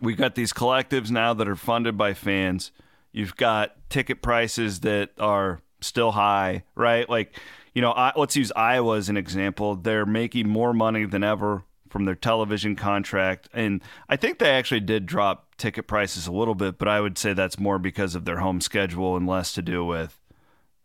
we've 0.00 0.16
got 0.16 0.34
these 0.34 0.52
collectives 0.52 1.10
now 1.10 1.34
that 1.34 1.48
are 1.48 1.56
funded 1.56 1.96
by 1.96 2.14
fans. 2.14 2.70
You've 3.12 3.36
got 3.36 3.76
ticket 3.90 4.22
prices 4.22 4.80
that 4.80 5.10
are 5.18 5.60
still 5.80 6.12
high, 6.12 6.64
right? 6.74 7.08
Like, 7.08 7.38
you 7.74 7.82
know, 7.82 7.92
I, 7.92 8.12
let's 8.16 8.36
use 8.36 8.52
Iowa 8.54 8.96
as 8.96 9.08
an 9.08 9.16
example. 9.16 9.76
They're 9.76 10.06
making 10.06 10.48
more 10.48 10.72
money 10.72 11.04
than 11.04 11.24
ever 11.24 11.64
from 11.90 12.04
their 12.04 12.14
television 12.14 12.76
contract. 12.76 13.48
And 13.52 13.82
I 14.08 14.16
think 14.16 14.38
they 14.38 14.50
actually 14.50 14.80
did 14.80 15.06
drop 15.06 15.56
ticket 15.56 15.86
prices 15.86 16.26
a 16.26 16.32
little 16.32 16.54
bit, 16.54 16.78
but 16.78 16.88
I 16.88 17.00
would 17.00 17.18
say 17.18 17.32
that's 17.32 17.58
more 17.58 17.78
because 17.78 18.14
of 18.14 18.24
their 18.24 18.38
home 18.38 18.60
schedule 18.60 19.16
and 19.16 19.26
less 19.26 19.52
to 19.54 19.62
do 19.62 19.84
with 19.84 20.18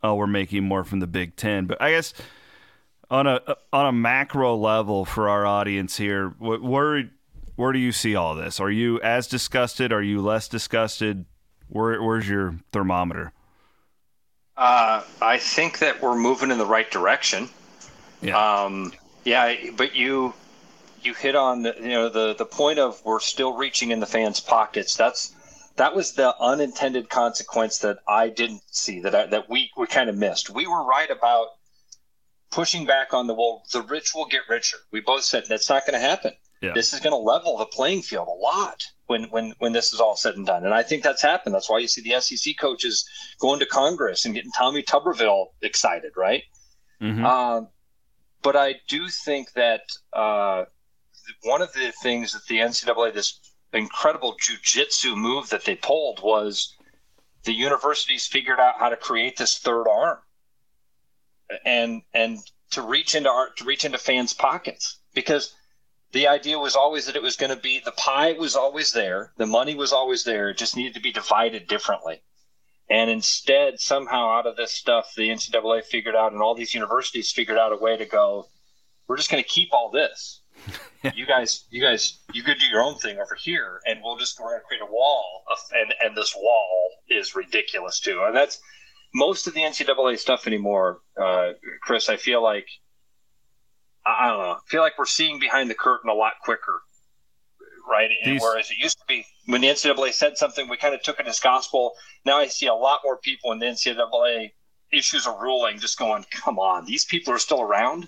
oh, 0.04 0.16
we're 0.16 0.28
making 0.28 0.64
more 0.64 0.84
from 0.84 1.00
the 1.00 1.08
Big 1.08 1.36
Ten. 1.36 1.66
But 1.66 1.82
I 1.82 1.92
guess 1.92 2.14
on 3.10 3.28
a 3.28 3.42
on 3.72 3.88
a 3.88 3.92
macro 3.92 4.56
level 4.56 5.06
for 5.06 5.30
our 5.30 5.46
audience 5.46 5.98
here, 5.98 6.30
where 6.40 7.04
where 7.56 7.72
do 7.72 7.80
you 7.80 7.92
see 7.92 8.16
all 8.16 8.36
this? 8.36 8.60
Are 8.60 8.72
you 8.72 9.00
as 9.02 9.28
disgusted? 9.28 9.94
Are 9.94 10.02
you 10.02 10.22
less 10.22 10.48
disgusted? 10.48 11.26
Where, 11.70 12.02
where's 12.02 12.28
your 12.28 12.56
thermometer? 12.72 13.32
Uh, 14.56 15.04
I 15.22 15.38
think 15.38 15.80
that 15.80 16.02
we're 16.02 16.18
moving 16.18 16.52
in 16.52 16.58
the 16.58 16.66
right 16.66 16.90
direction. 16.90 17.50
Yeah. 18.22 18.38
Um, 18.38 18.94
yeah, 19.24 19.56
but 19.76 19.96
you 19.96 20.34
you 21.02 21.14
hit 21.14 21.36
on 21.36 21.64
the, 21.64 21.76
you 21.80 21.90
know 21.90 22.10
the 22.10 22.36
the 22.36 22.46
point 22.46 22.80
of 22.80 23.04
we're 23.04 23.20
still 23.20 23.56
reaching 23.56 23.92
in 23.92 24.00
the 24.00 24.06
fans' 24.06 24.40
pockets. 24.40 24.96
That's 24.96 25.34
that 25.76 25.96
was 25.96 26.14
the 26.14 26.36
unintended 26.40 27.10
consequence 27.10 27.80
that 27.80 28.00
I 28.08 28.30
didn't 28.30 28.62
see 28.68 29.00
that 29.02 29.16
I, 29.16 29.26
that 29.28 29.50
we 29.50 29.72
we 29.78 29.88
kind 29.88 30.10
of 30.10 30.18
missed. 30.18 30.50
We 30.50 30.68
were 30.68 30.84
right 30.84 31.10
about 31.10 31.48
pushing 32.52 32.86
back 32.86 33.14
on 33.14 33.28
the 33.28 33.34
well, 33.34 33.64
the 33.72 33.82
rich 33.82 34.14
will 34.14 34.28
get 34.28 34.42
richer. 34.50 34.78
We 34.92 35.02
both 35.02 35.24
said 35.24 35.46
that's 35.48 35.70
not 35.70 35.86
going 35.86 36.00
to 36.00 36.08
happen. 36.08 36.34
Yeah. 36.62 36.72
This 36.74 36.94
is 36.94 37.00
going 37.02 37.12
to 37.12 37.18
level 37.18 37.58
the 37.58 37.66
playing 37.66 38.04
field 38.04 38.28
a 38.28 38.32
lot 38.32 38.86
when 39.08 39.24
when 39.26 39.54
when 39.60 39.74
this 39.74 39.92
is 39.94 40.00
all 40.00 40.16
said 40.16 40.36
and 40.36 40.46
done. 40.46 40.64
And 40.66 40.74
I 40.74 40.84
think 40.84 41.04
that's 41.04 41.22
happened. 41.22 41.56
That's 41.56 41.70
why 41.70 41.80
you 41.80 41.88
see 41.88 42.02
the 42.02 42.22
SEC 42.22 42.56
coaches 42.60 43.06
going 43.40 43.60
to 43.60 43.66
Congress 43.66 44.26
and 44.26 44.34
getting 44.34 44.52
Tommy 44.52 44.84
Tuberville 44.84 45.48
excited, 45.62 46.12
right? 46.16 46.44
Mm-hmm. 47.02 47.26
Um, 47.26 47.68
but 48.44 48.56
I 48.56 48.76
do 48.88 49.10
think 49.10 49.52
that 49.54 49.82
uh, 50.14 50.66
one 51.44 51.62
of 51.62 51.74
the 51.74 51.92
things 52.02 52.34
that 52.34 52.46
the 52.48 52.60
NCAA 52.60 53.14
this 53.14 53.40
incredible 53.74 54.36
jujitsu 54.38 55.16
move 55.16 55.50
that 55.50 55.66
they 55.66 55.76
pulled 55.76 56.22
was 56.22 56.76
the 57.44 57.54
universities 57.54 58.26
figured 58.26 58.60
out 58.60 58.80
how 58.80 58.90
to 58.90 58.96
create 58.96 59.38
this 59.38 59.58
third 59.58 59.88
arm 59.88 60.20
and 61.66 62.02
and 62.14 62.40
to 62.72 62.82
reach 62.82 63.16
into 63.16 63.30
art 63.30 63.58
to 63.58 63.66
reach 63.66 63.86
into 63.86 63.98
fans' 63.98 64.34
pockets 64.34 65.00
because 65.14 65.54
the 66.12 66.28
idea 66.28 66.60
was 66.60 66.76
always 66.76 67.08
that 67.08 67.16
it 67.16 67.22
was 67.24 67.36
going 67.36 67.50
to 67.50 67.62
be 67.62 67.80
the 67.80 67.92
pie 67.92 68.34
was 68.34 68.56
always 68.56 68.94
there, 68.94 69.34
the 69.38 69.48
money 69.48 69.76
was 69.76 69.92
always 69.92 70.24
there, 70.24 70.50
it 70.50 70.58
just 70.58 70.78
needed 70.78 70.94
to 70.94 71.02
be 71.02 71.12
divided 71.12 71.68
differently. 71.68 72.22
And 72.90 73.10
instead, 73.10 73.80
somehow 73.80 74.30
out 74.30 74.46
of 74.46 74.56
this 74.56 74.72
stuff, 74.72 75.14
the 75.16 75.30
NCAA 75.30 75.86
figured 75.86 76.16
out, 76.16 76.32
and 76.32 76.42
all 76.42 76.54
these 76.54 76.76
universities 76.76 77.32
figured 77.32 77.58
out 77.58 77.72
a 77.72 77.78
way 77.78 77.98
to 77.98 78.06
go. 78.06 78.50
We're 79.08 79.18
just 79.18 79.32
going 79.32 79.42
to 79.42 79.50
keep 79.50 79.74
all 79.74 79.90
this 79.90 80.43
you 81.16 81.26
guys, 81.26 81.66
you 81.70 81.82
guys, 81.82 82.20
you 82.34 82.44
could 82.44 82.58
do 82.60 82.66
your 82.66 82.82
own 82.82 82.96
thing 82.96 83.18
over 83.18 83.36
here, 83.36 83.82
and 83.86 84.00
we'll 84.04 84.18
just 84.18 84.40
we're 84.40 84.50
going 84.50 84.62
to 84.62 84.66
create 84.66 84.82
a 84.82 84.92
wall, 84.92 85.44
of, 85.52 85.58
and 85.74 85.94
and 86.04 86.16
this 86.16 86.36
wall 86.36 86.90
is 87.10 87.36
ridiculous 87.36 88.00
too. 88.00 88.24
And 88.26 88.36
that's 88.36 88.60
most 89.14 89.48
of 89.48 89.54
the 89.54 89.62
NCAA 89.62 90.18
stuff 90.18 90.48
anymore, 90.48 91.00
uh, 91.22 91.52
Chris. 91.82 92.10
I 92.10 92.18
feel 92.18 92.42
like 92.42 92.68
I 94.06 94.30
don't 94.30 94.40
know. 94.40 94.52
I 94.52 94.60
feel 94.68 94.82
like 94.82 94.98
we're 94.98 95.06
seeing 95.06 95.40
behind 95.40 95.70
the 95.70 95.76
curtain 95.76 96.10
a 96.10 96.14
lot 96.14 96.34
quicker, 96.42 96.82
right? 97.90 98.10
These... 98.24 98.42
Whereas 98.42 98.72
it 98.72 98.78
used 98.78 99.00
to 99.00 99.06
be 99.08 99.26
when 99.46 99.62
the 99.62 99.68
NCAA 99.68 100.14
said 100.14 100.38
something, 100.38 100.70
we 100.70 100.78
kind 100.78 100.96
of 100.96 101.02
took 101.02 101.20
it 101.20 101.28
as 101.28 101.40
gospel. 101.40 101.94
Now 102.26 102.38
I 102.38 102.48
see 102.48 102.68
a 102.68 102.74
lot 102.74 103.02
more 103.04 103.18
people 103.18 103.52
in 103.52 103.60
the 103.60 103.66
NCAA 103.66 104.52
issues 104.92 105.26
a 105.26 105.32
ruling 105.32 105.80
just 105.80 105.98
going, 105.98 106.26
"Come 106.32 106.60
on, 106.60 106.86
these 106.86 107.06
people 107.06 107.34
are 107.34 107.40
still 107.40 107.62
around." 107.62 108.08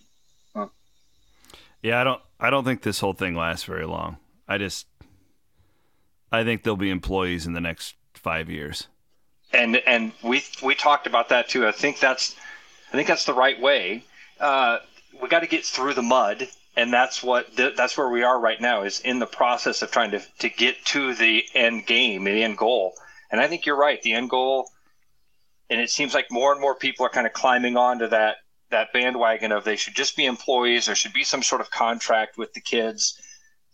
Yeah, 1.81 2.01
I 2.01 2.03
don't 2.03 2.21
I 2.39 2.49
don't 2.49 2.63
think 2.63 2.81
this 2.81 2.99
whole 2.99 3.13
thing 3.13 3.35
lasts 3.35 3.65
very 3.65 3.85
long. 3.85 4.17
I 4.47 4.57
just 4.57 4.87
I 6.31 6.43
think 6.43 6.63
there'll 6.63 6.77
be 6.77 6.89
employees 6.89 7.45
in 7.45 7.53
the 7.53 7.61
next 7.61 7.95
5 8.15 8.49
years. 8.49 8.87
And 9.53 9.77
and 9.87 10.11
we 10.23 10.43
we 10.61 10.75
talked 10.75 11.07
about 11.07 11.29
that 11.29 11.47
too. 11.47 11.67
I 11.67 11.71
think 11.71 11.99
that's 11.99 12.35
I 12.89 12.95
think 12.95 13.07
that's 13.07 13.25
the 13.25 13.33
right 13.33 13.59
way. 13.59 14.03
Uh, 14.39 14.79
we 15.21 15.29
got 15.29 15.39
to 15.41 15.47
get 15.47 15.65
through 15.65 15.93
the 15.93 16.01
mud 16.01 16.47
and 16.75 16.91
that's 16.91 17.23
what 17.23 17.55
th- 17.55 17.75
that's 17.75 17.97
where 17.97 18.09
we 18.09 18.23
are 18.23 18.39
right 18.39 18.59
now 18.59 18.83
is 18.83 18.99
in 19.01 19.19
the 19.19 19.25
process 19.25 19.81
of 19.81 19.91
trying 19.91 20.11
to 20.11 20.21
to 20.39 20.49
get 20.49 20.83
to 20.85 21.13
the 21.13 21.43
end 21.53 21.85
game 21.85 22.23
the 22.23 22.43
end 22.43 22.57
goal 22.57 22.93
and 23.31 23.39
i 23.41 23.47
think 23.47 23.65
you're 23.65 23.77
right 23.77 24.01
the 24.01 24.13
end 24.13 24.29
goal 24.29 24.69
and 25.69 25.81
it 25.81 25.89
seems 25.89 26.13
like 26.13 26.27
more 26.29 26.51
and 26.51 26.61
more 26.61 26.75
people 26.75 27.05
are 27.05 27.09
kind 27.09 27.27
of 27.27 27.33
climbing 27.33 27.77
onto 27.77 28.07
that 28.07 28.37
that 28.75 28.91
bandwagon 28.91 29.53
of 29.53 29.63
they 29.63 29.77
should 29.77 29.95
just 29.95 30.17
be 30.17 30.25
employees. 30.25 30.85
There 30.85 30.95
should 30.95 31.13
be 31.13 31.23
some 31.23 31.41
sort 31.41 31.61
of 31.61 31.71
contract 31.71 32.37
with 32.37 32.53
the 32.53 32.59
kids 32.59 33.17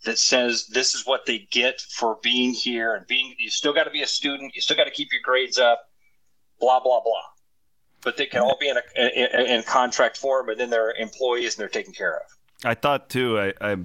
that 0.04 0.16
says 0.16 0.68
this 0.68 0.94
is 0.94 1.04
what 1.04 1.26
they 1.26 1.48
get 1.50 1.80
for 1.80 2.18
being 2.22 2.52
here 2.52 2.94
and 2.94 3.04
being. 3.08 3.34
You 3.36 3.50
still 3.50 3.72
got 3.72 3.84
to 3.84 3.90
be 3.90 4.02
a 4.02 4.06
student. 4.06 4.54
You 4.54 4.60
still 4.60 4.76
got 4.76 4.84
to 4.84 4.92
keep 4.92 5.12
your 5.12 5.20
grades 5.24 5.58
up. 5.58 5.90
Blah 6.60 6.78
blah 6.80 7.00
blah. 7.02 7.22
But 8.04 8.16
they 8.16 8.26
can 8.26 8.42
all 8.42 8.56
be 8.60 8.68
in 8.68 8.76
a 8.76 9.40
in, 9.40 9.46
in 9.46 9.62
contract 9.64 10.16
form, 10.16 10.48
and 10.50 10.60
then 10.60 10.70
they're 10.70 10.94
employees 10.94 11.56
and 11.56 11.62
they're 11.62 11.68
taken 11.68 11.92
care 11.92 12.16
of. 12.16 12.22
I 12.64 12.74
thought 12.74 13.08
too. 13.08 13.40
I, 13.40 13.54
I 13.60 13.76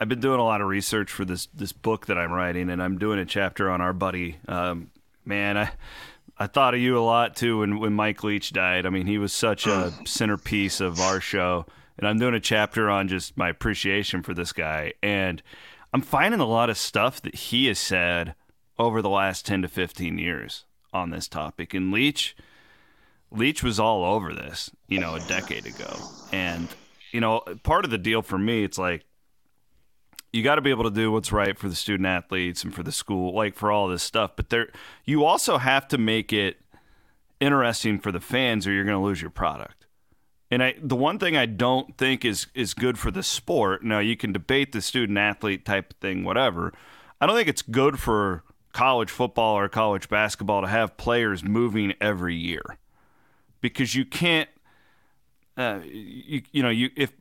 I've 0.00 0.08
been 0.08 0.20
doing 0.20 0.40
a 0.40 0.44
lot 0.44 0.60
of 0.60 0.66
research 0.66 1.12
for 1.12 1.24
this 1.24 1.46
this 1.54 1.70
book 1.70 2.06
that 2.06 2.18
I'm 2.18 2.32
writing, 2.32 2.68
and 2.68 2.82
I'm 2.82 2.98
doing 2.98 3.20
a 3.20 3.24
chapter 3.24 3.70
on 3.70 3.80
our 3.80 3.92
buddy. 3.92 4.38
Um, 4.48 4.90
man, 5.24 5.56
I 5.56 5.70
I 6.38 6.46
thought 6.46 6.74
of 6.74 6.80
you 6.80 6.96
a 6.96 7.00
lot 7.00 7.36
too 7.36 7.60
when, 7.60 7.78
when 7.80 7.92
Mike 7.92 8.22
Leach 8.22 8.52
died. 8.52 8.86
I 8.86 8.90
mean, 8.90 9.06
he 9.06 9.18
was 9.18 9.32
such 9.32 9.66
a 9.66 9.92
centerpiece 10.04 10.80
of 10.80 11.00
our 11.00 11.20
show. 11.20 11.66
And 11.98 12.06
I'm 12.06 12.18
doing 12.18 12.34
a 12.34 12.40
chapter 12.40 12.88
on 12.88 13.08
just 13.08 13.36
my 13.36 13.48
appreciation 13.48 14.22
for 14.22 14.32
this 14.34 14.52
guy. 14.52 14.92
And 15.02 15.42
I'm 15.92 16.00
finding 16.00 16.40
a 16.40 16.46
lot 16.46 16.70
of 16.70 16.78
stuff 16.78 17.20
that 17.22 17.34
he 17.34 17.66
has 17.66 17.78
said 17.78 18.34
over 18.78 19.02
the 19.02 19.08
last 19.08 19.46
10 19.46 19.62
to 19.62 19.68
15 19.68 20.18
years 20.18 20.64
on 20.92 21.10
this 21.10 21.26
topic. 21.26 21.74
And 21.74 21.90
Leach, 21.90 22.36
Leach 23.32 23.62
was 23.64 23.80
all 23.80 24.04
over 24.04 24.32
this, 24.32 24.70
you 24.86 25.00
know, 25.00 25.16
a 25.16 25.20
decade 25.20 25.66
ago. 25.66 25.96
And, 26.30 26.68
you 27.10 27.20
know, 27.20 27.40
part 27.64 27.84
of 27.84 27.90
the 27.90 27.98
deal 27.98 28.22
for 28.22 28.38
me, 28.38 28.62
it's 28.62 28.78
like, 28.78 29.04
you 30.32 30.42
got 30.42 30.56
to 30.56 30.60
be 30.60 30.70
able 30.70 30.84
to 30.84 30.90
do 30.90 31.10
what's 31.10 31.32
right 31.32 31.58
for 31.58 31.68
the 31.68 31.74
student 31.74 32.06
athletes 32.06 32.62
and 32.62 32.74
for 32.74 32.82
the 32.82 32.92
school, 32.92 33.34
like 33.34 33.54
for 33.54 33.72
all 33.72 33.88
this 33.88 34.02
stuff. 34.02 34.32
But 34.36 34.50
there, 34.50 34.68
you 35.04 35.24
also 35.24 35.58
have 35.58 35.88
to 35.88 35.98
make 35.98 36.32
it 36.32 36.58
interesting 37.40 37.98
for 37.98 38.12
the 38.12 38.20
fans, 38.20 38.66
or 38.66 38.72
you're 38.72 38.84
going 38.84 38.98
to 38.98 39.04
lose 39.04 39.20
your 39.20 39.30
product. 39.30 39.86
And 40.50 40.62
I, 40.62 40.74
the 40.82 40.96
one 40.96 41.18
thing 41.18 41.36
I 41.36 41.46
don't 41.46 41.96
think 41.98 42.24
is 42.24 42.46
is 42.54 42.72
good 42.72 42.98
for 42.98 43.10
the 43.10 43.22
sport. 43.22 43.84
Now 43.84 43.98
you 43.98 44.16
can 44.16 44.32
debate 44.32 44.72
the 44.72 44.80
student 44.80 45.18
athlete 45.18 45.64
type 45.64 45.92
of 45.92 45.96
thing, 45.98 46.24
whatever. 46.24 46.72
I 47.20 47.26
don't 47.26 47.36
think 47.36 47.48
it's 47.48 47.62
good 47.62 47.98
for 47.98 48.44
college 48.72 49.10
football 49.10 49.58
or 49.58 49.68
college 49.68 50.08
basketball 50.08 50.62
to 50.62 50.68
have 50.68 50.96
players 50.96 51.42
moving 51.44 51.94
every 52.00 52.34
year 52.34 52.78
because 53.60 53.94
you 53.94 54.04
can't. 54.04 54.48
Uh, 55.56 55.80
you, 55.84 56.42
you 56.52 56.62
know 56.62 56.68
you 56.70 56.88
if 56.96 57.12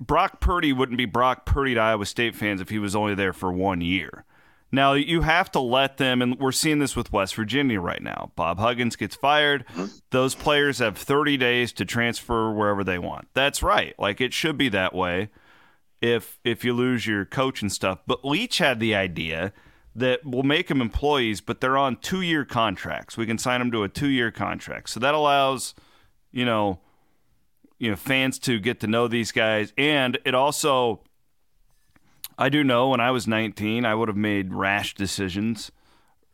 Brock 0.00 0.40
Purdy 0.40 0.72
wouldn't 0.72 0.98
be 0.98 1.04
Brock 1.04 1.44
Purdy 1.46 1.74
to 1.74 1.80
Iowa 1.80 2.06
State 2.06 2.34
fans 2.34 2.60
if 2.60 2.70
he 2.70 2.78
was 2.78 2.94
only 2.96 3.14
there 3.14 3.32
for 3.32 3.52
one 3.52 3.80
year. 3.80 4.24
Now 4.70 4.92
you 4.92 5.22
have 5.22 5.50
to 5.52 5.60
let 5.60 5.96
them, 5.96 6.20
and 6.20 6.38
we're 6.38 6.52
seeing 6.52 6.78
this 6.78 6.94
with 6.94 7.12
West 7.12 7.34
Virginia 7.34 7.80
right 7.80 8.02
now. 8.02 8.32
Bob 8.36 8.58
Huggins 8.58 8.96
gets 8.96 9.16
fired; 9.16 9.64
those 10.10 10.34
players 10.34 10.78
have 10.78 10.98
30 10.98 11.36
days 11.38 11.72
to 11.74 11.84
transfer 11.84 12.52
wherever 12.52 12.84
they 12.84 12.98
want. 12.98 13.28
That's 13.32 13.62
right; 13.62 13.94
like 13.98 14.20
it 14.20 14.34
should 14.34 14.58
be 14.58 14.68
that 14.68 14.94
way. 14.94 15.30
If 16.02 16.38
if 16.44 16.64
you 16.64 16.74
lose 16.74 17.06
your 17.06 17.24
coach 17.24 17.62
and 17.62 17.72
stuff, 17.72 18.00
but 18.06 18.24
Leach 18.24 18.58
had 18.58 18.78
the 18.78 18.94
idea 18.94 19.52
that 19.94 20.20
we'll 20.24 20.42
make 20.42 20.68
them 20.68 20.80
employees, 20.80 21.40
but 21.40 21.60
they're 21.60 21.78
on 21.78 21.96
two 21.96 22.20
year 22.20 22.44
contracts. 22.44 23.16
We 23.16 23.26
can 23.26 23.38
sign 23.38 23.60
them 23.60 23.72
to 23.72 23.82
a 23.82 23.88
two 23.88 24.08
year 24.08 24.30
contract, 24.30 24.90
so 24.90 25.00
that 25.00 25.14
allows, 25.14 25.74
you 26.30 26.44
know, 26.44 26.80
you 27.78 27.90
know, 27.90 27.96
fans 27.96 28.38
to 28.40 28.58
get 28.58 28.80
to 28.80 28.86
know 28.86 29.08
these 29.08 29.32
guys, 29.32 29.72
and 29.76 30.18
it 30.24 30.34
also 30.34 31.00
I 32.38 32.48
do 32.48 32.62
know 32.62 32.90
when 32.90 33.00
I 33.00 33.10
was 33.10 33.26
19, 33.26 33.84
I 33.84 33.94
would 33.94 34.08
have 34.08 34.16
made 34.16 34.54
rash 34.54 34.94
decisions, 34.94 35.72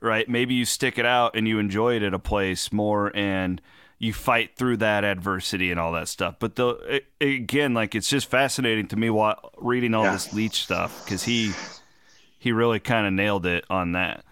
right? 0.00 0.28
Maybe 0.28 0.54
you 0.54 0.66
stick 0.66 0.98
it 0.98 1.06
out 1.06 1.34
and 1.34 1.48
you 1.48 1.58
enjoy 1.58 1.96
it 1.96 2.02
at 2.02 2.12
a 2.12 2.18
place 2.18 2.70
more 2.70 3.10
and 3.16 3.60
you 3.98 4.12
fight 4.12 4.54
through 4.54 4.76
that 4.78 5.02
adversity 5.02 5.70
and 5.70 5.80
all 5.80 5.92
that 5.92 6.08
stuff. 6.08 6.36
But 6.38 6.56
the 6.56 6.68
it, 6.86 7.06
again, 7.22 7.72
like 7.72 7.94
it's 7.94 8.08
just 8.08 8.28
fascinating 8.28 8.86
to 8.88 8.96
me 8.96 9.08
while 9.08 9.50
reading 9.56 9.94
all 9.94 10.04
yeah. 10.04 10.12
this 10.12 10.34
Leach 10.34 10.62
stuff 10.62 11.04
because 11.04 11.22
he 11.22 11.52
he 12.38 12.52
really 12.52 12.80
kind 12.80 13.06
of 13.06 13.14
nailed 13.14 13.46
it 13.46 13.64
on 13.70 13.92
that. 13.92 14.24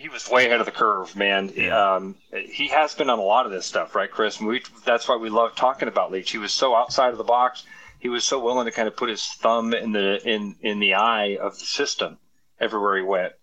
He 0.00 0.08
was 0.08 0.30
way 0.30 0.46
ahead 0.46 0.60
of 0.60 0.66
the 0.66 0.72
curve, 0.72 1.14
man. 1.14 1.52
Yeah. 1.54 1.94
Um, 1.94 2.16
he 2.32 2.68
has 2.68 2.94
been 2.94 3.10
on 3.10 3.18
a 3.18 3.22
lot 3.22 3.44
of 3.44 3.52
this 3.52 3.66
stuff, 3.66 3.94
right, 3.94 4.10
Chris? 4.10 4.40
We, 4.40 4.62
that's 4.86 5.06
why 5.06 5.16
we 5.16 5.28
love 5.28 5.54
talking 5.54 5.88
about 5.88 6.10
Leach. 6.10 6.30
He 6.30 6.38
was 6.38 6.52
so 6.52 6.74
outside 6.74 7.10
of 7.10 7.18
the 7.18 7.24
box 7.24 7.64
he 8.00 8.08
was 8.08 8.24
so 8.24 8.40
willing 8.40 8.64
to 8.64 8.72
kind 8.72 8.88
of 8.88 8.96
put 8.96 9.10
his 9.10 9.24
thumb 9.24 9.74
in 9.74 9.92
the 9.92 10.26
in 10.26 10.56
in 10.62 10.80
the 10.80 10.94
eye 10.94 11.36
of 11.36 11.58
the 11.58 11.64
system 11.64 12.18
everywhere 12.58 12.96
he 12.96 13.02
went. 13.02 13.34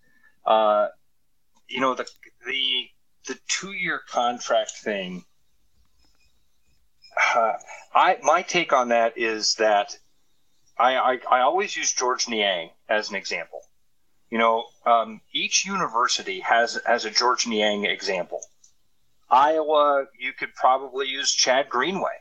Uh, 0.44 0.88
you 1.68 1.80
know 1.80 1.94
the 1.94 2.06
the 2.44 2.88
the 3.28 3.38
two 3.48 3.72
year 3.72 4.00
contract 4.08 4.72
thing. 4.82 5.24
Uh, 7.34 7.52
I 7.94 8.18
my 8.22 8.42
take 8.42 8.72
on 8.72 8.88
that 8.88 9.16
is 9.16 9.54
that 9.54 9.96
I, 10.78 10.96
I, 10.96 11.18
I 11.30 11.40
always 11.40 11.76
use 11.76 11.92
George 11.92 12.28
Niang 12.28 12.70
as 12.88 13.10
an 13.10 13.16
example. 13.16 13.60
You 14.30 14.38
know, 14.38 14.64
um, 14.84 15.20
each 15.32 15.64
university 15.64 16.40
has 16.40 16.78
has 16.86 17.04
a 17.04 17.10
George 17.10 17.46
Niang 17.46 17.84
example. 17.84 18.40
Iowa, 19.30 20.06
you 20.18 20.32
could 20.32 20.54
probably 20.54 21.06
use 21.08 21.32
Chad 21.32 21.68
Greenway. 21.68 22.18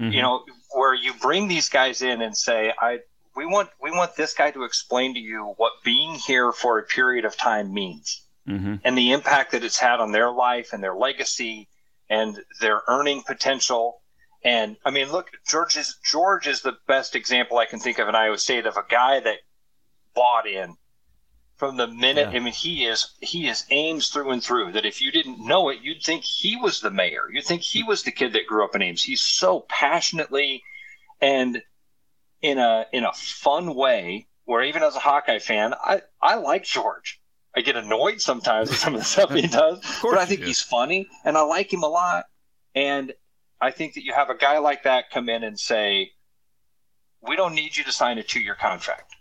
Mm-hmm. 0.00 0.12
You 0.12 0.22
know, 0.22 0.44
where 0.72 0.94
you 0.94 1.14
bring 1.14 1.48
these 1.48 1.68
guys 1.68 2.02
in 2.02 2.20
and 2.20 2.36
say, 2.36 2.72
I 2.78 3.00
we 3.34 3.46
want 3.46 3.70
we 3.80 3.90
want 3.90 4.16
this 4.16 4.34
guy 4.34 4.50
to 4.50 4.64
explain 4.64 5.14
to 5.14 5.20
you 5.20 5.54
what 5.56 5.72
being 5.84 6.14
here 6.14 6.52
for 6.52 6.78
a 6.78 6.82
period 6.82 7.24
of 7.24 7.36
time 7.36 7.72
means 7.72 8.22
mm-hmm. 8.48 8.76
and 8.84 8.96
the 8.96 9.12
impact 9.12 9.52
that 9.52 9.64
it's 9.64 9.78
had 9.78 10.00
on 10.00 10.12
their 10.12 10.30
life 10.30 10.72
and 10.72 10.82
their 10.82 10.94
legacy 10.94 11.68
and 12.08 12.38
their 12.60 12.82
earning 12.88 13.22
potential. 13.26 14.00
And 14.42 14.76
I 14.84 14.90
mean, 14.90 15.10
look, 15.10 15.30
George 15.46 15.76
is 15.76 15.96
George 16.04 16.46
is 16.46 16.62
the 16.62 16.76
best 16.86 17.14
example 17.14 17.58
I 17.58 17.66
can 17.66 17.78
think 17.78 17.98
of 17.98 18.08
in 18.08 18.14
Iowa 18.14 18.38
State 18.38 18.66
of 18.66 18.76
a 18.76 18.84
guy 18.88 19.20
that 19.20 19.38
bought 20.14 20.46
in 20.46 20.76
from 21.56 21.76
the 21.76 21.86
minute. 21.86 22.28
Yeah. 22.30 22.38
I 22.38 22.42
mean, 22.42 22.52
he 22.52 22.84
is 22.84 23.14
he 23.20 23.48
is 23.48 23.64
Ames 23.70 24.08
through 24.08 24.30
and 24.30 24.42
through. 24.42 24.72
That 24.72 24.86
if 24.86 25.00
you 25.00 25.10
didn't 25.10 25.44
know 25.44 25.68
it, 25.70 25.80
you'd 25.82 26.02
think 26.02 26.22
he 26.22 26.56
was 26.56 26.80
the 26.80 26.90
mayor. 26.90 27.28
You'd 27.32 27.44
think 27.44 27.62
he 27.62 27.82
was 27.82 28.02
the 28.02 28.12
kid 28.12 28.32
that 28.34 28.46
grew 28.46 28.64
up 28.64 28.74
in 28.74 28.82
Ames. 28.82 29.02
He's 29.02 29.22
so 29.22 29.60
passionately 29.68 30.62
and 31.20 31.62
in 32.42 32.58
a 32.58 32.86
in 32.92 33.04
a 33.04 33.12
fun 33.12 33.74
way. 33.74 34.28
Where 34.44 34.62
even 34.62 34.84
as 34.84 34.94
a 34.94 35.00
Hawkeye 35.00 35.40
fan, 35.40 35.74
I 35.74 36.02
I 36.22 36.36
like 36.36 36.64
George. 36.64 37.20
I 37.56 37.62
get 37.62 37.74
annoyed 37.74 38.20
sometimes 38.20 38.68
with 38.68 38.78
some 38.78 38.94
of 38.94 39.00
the 39.00 39.06
stuff 39.06 39.32
he 39.32 39.46
does, 39.46 39.80
but 40.02 40.18
I 40.18 40.26
think 40.26 40.44
he's 40.44 40.60
funny 40.60 41.08
and 41.24 41.36
I 41.36 41.42
like 41.42 41.72
him 41.72 41.82
a 41.82 41.88
lot. 41.88 42.26
And 42.74 43.12
I 43.60 43.70
think 43.70 43.94
that 43.94 44.04
you 44.04 44.12
have 44.12 44.28
a 44.28 44.36
guy 44.36 44.58
like 44.58 44.82
that 44.82 45.10
come 45.10 45.30
in 45.30 45.42
and 45.42 45.58
say, 45.58 46.12
"We 47.22 47.34
don't 47.34 47.54
need 47.54 47.76
you 47.76 47.82
to 47.84 47.92
sign 47.92 48.18
a 48.18 48.22
two-year 48.22 48.54
contract." 48.54 49.15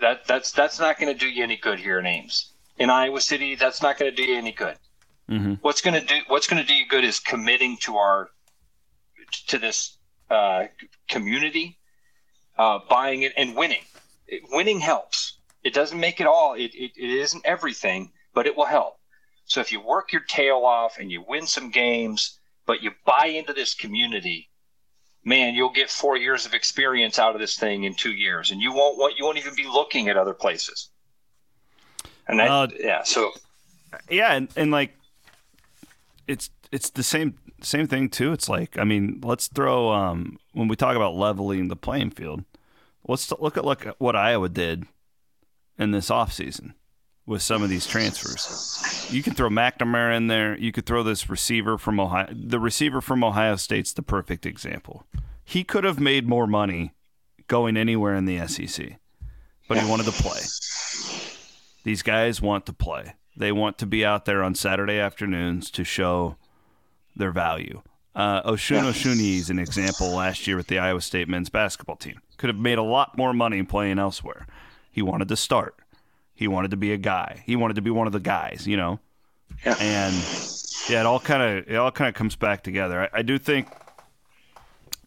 That 0.00 0.26
that's 0.26 0.52
that's 0.52 0.78
not 0.78 0.98
going 0.98 1.12
to 1.12 1.18
do 1.18 1.28
you 1.28 1.42
any 1.42 1.56
good 1.56 1.78
here 1.78 1.98
in 1.98 2.06
Ames. 2.06 2.52
In 2.78 2.90
Iowa 2.90 3.20
City, 3.20 3.54
that's 3.54 3.82
not 3.82 3.98
going 3.98 4.10
to 4.10 4.16
do 4.16 4.24
you 4.24 4.36
any 4.36 4.52
good. 4.52 4.76
Mm-hmm. 5.30 5.54
What's 5.62 5.80
going 5.80 6.00
to 6.00 6.06
do 6.06 6.20
What's 6.28 6.46
going 6.46 6.62
to 6.62 6.66
do 6.66 6.74
you 6.74 6.86
good 6.86 7.04
is 7.04 7.18
committing 7.18 7.76
to 7.82 7.96
our 7.96 8.30
to 9.48 9.58
this 9.58 9.98
uh, 10.30 10.64
community, 11.08 11.78
uh, 12.58 12.80
buying 12.88 13.22
it 13.22 13.32
and 13.36 13.56
winning. 13.56 13.82
It, 14.26 14.42
winning 14.50 14.80
helps. 14.80 15.38
It 15.62 15.74
doesn't 15.74 15.98
make 15.98 16.20
it 16.20 16.26
all. 16.26 16.54
It, 16.54 16.74
it, 16.74 16.92
it 16.96 17.10
isn't 17.10 17.44
everything, 17.44 18.12
but 18.34 18.46
it 18.46 18.56
will 18.56 18.66
help. 18.66 18.98
So 19.46 19.60
if 19.60 19.72
you 19.72 19.80
work 19.80 20.12
your 20.12 20.22
tail 20.22 20.58
off 20.64 20.98
and 20.98 21.10
you 21.10 21.24
win 21.26 21.46
some 21.46 21.70
games, 21.70 22.38
but 22.66 22.82
you 22.82 22.92
buy 23.04 23.26
into 23.26 23.52
this 23.52 23.74
community, 23.74 24.48
man, 25.26 25.54
you'll 25.54 25.68
get 25.68 25.90
four 25.90 26.16
years 26.16 26.46
of 26.46 26.54
experience 26.54 27.18
out 27.18 27.34
of 27.34 27.40
this 27.40 27.58
thing 27.58 27.84
in 27.84 27.94
two 27.94 28.12
years, 28.12 28.52
and 28.52 28.62
you 28.62 28.72
won't 28.72 28.96
want 28.96 29.18
you 29.18 29.24
won't 29.24 29.36
even 29.36 29.54
be 29.54 29.66
looking 29.66 30.08
at 30.08 30.16
other 30.16 30.32
places. 30.32 30.88
And 32.28 32.38
that, 32.38 32.50
uh, 32.50 32.68
yeah, 32.78 33.02
so 33.02 33.32
yeah, 34.08 34.32
and, 34.32 34.48
and 34.56 34.70
like 34.70 34.96
it's 36.26 36.48
it's 36.72 36.88
the 36.90 37.02
same 37.02 37.34
same 37.60 37.86
thing 37.86 38.08
too. 38.08 38.32
It's 38.32 38.48
like 38.48 38.78
I 38.78 38.84
mean, 38.84 39.20
let's 39.22 39.48
throw 39.48 39.90
um 39.90 40.38
when 40.52 40.68
we 40.68 40.76
talk 40.76 40.96
about 40.96 41.14
leveling 41.14 41.68
the 41.68 41.76
playing 41.76 42.10
field, 42.10 42.44
let's 43.06 43.30
look 43.38 43.58
at 43.58 43.64
look 43.64 43.84
at 43.84 44.00
what 44.00 44.16
Iowa 44.16 44.48
did 44.48 44.86
in 45.78 45.90
this 45.90 46.08
offseason 46.08 46.72
with 47.26 47.42
some 47.42 47.62
of 47.62 47.68
these 47.68 47.86
transfers. 47.86 49.08
You 49.10 49.22
can 49.22 49.34
throw 49.34 49.48
McNamara 49.48 50.16
in 50.16 50.28
there. 50.28 50.56
You 50.56 50.72
could 50.72 50.86
throw 50.86 51.02
this 51.02 51.28
receiver 51.28 51.76
from 51.76 51.98
Ohio. 51.98 52.28
The 52.32 52.60
receiver 52.60 53.00
from 53.00 53.24
Ohio 53.24 53.56
State's 53.56 53.92
the 53.92 54.02
perfect 54.02 54.46
example. 54.46 55.06
He 55.44 55.64
could 55.64 55.84
have 55.84 56.00
made 56.00 56.28
more 56.28 56.46
money 56.46 56.94
going 57.48 57.76
anywhere 57.76 58.14
in 58.14 58.24
the 58.24 58.46
SEC, 58.46 58.98
but 59.68 59.78
he 59.78 59.88
wanted 59.88 60.06
to 60.06 60.12
play. 60.12 60.40
These 61.84 62.02
guys 62.02 62.40
want 62.40 62.66
to 62.66 62.72
play. 62.72 63.14
They 63.36 63.52
want 63.52 63.78
to 63.78 63.86
be 63.86 64.04
out 64.04 64.24
there 64.24 64.42
on 64.42 64.54
Saturday 64.54 64.98
afternoons 64.98 65.70
to 65.72 65.84
show 65.84 66.36
their 67.14 67.32
value. 67.32 67.82
Uh, 68.14 68.42
Osun 68.50 68.82
Osunniyi 68.82 69.36
is 69.36 69.50
an 69.50 69.58
example 69.58 70.10
last 70.10 70.46
year 70.46 70.56
with 70.56 70.68
the 70.68 70.78
Iowa 70.78 71.02
State 71.02 71.28
men's 71.28 71.50
basketball 71.50 71.96
team. 71.96 72.20
Could 72.38 72.48
have 72.48 72.58
made 72.58 72.78
a 72.78 72.82
lot 72.82 73.16
more 73.18 73.34
money 73.34 73.62
playing 73.62 73.98
elsewhere. 73.98 74.46
He 74.90 75.02
wanted 75.02 75.28
to 75.28 75.36
start. 75.36 75.76
He 76.36 76.48
wanted 76.48 76.70
to 76.72 76.76
be 76.76 76.92
a 76.92 76.98
guy. 76.98 77.42
He 77.46 77.56
wanted 77.56 77.74
to 77.74 77.82
be 77.82 77.90
one 77.90 78.06
of 78.06 78.12
the 78.12 78.20
guys, 78.20 78.66
you 78.66 78.76
know. 78.76 79.00
Yeah. 79.64 79.74
And 79.80 80.14
yeah, 80.88 81.00
it 81.00 81.06
all 81.06 81.18
kind 81.18 81.42
of 81.42 81.68
it 81.68 81.76
all 81.76 81.90
kind 81.90 82.08
of 82.08 82.14
comes 82.14 82.36
back 82.36 82.62
together. 82.62 83.02
I, 83.02 83.20
I 83.20 83.22
do 83.22 83.38
think 83.38 83.68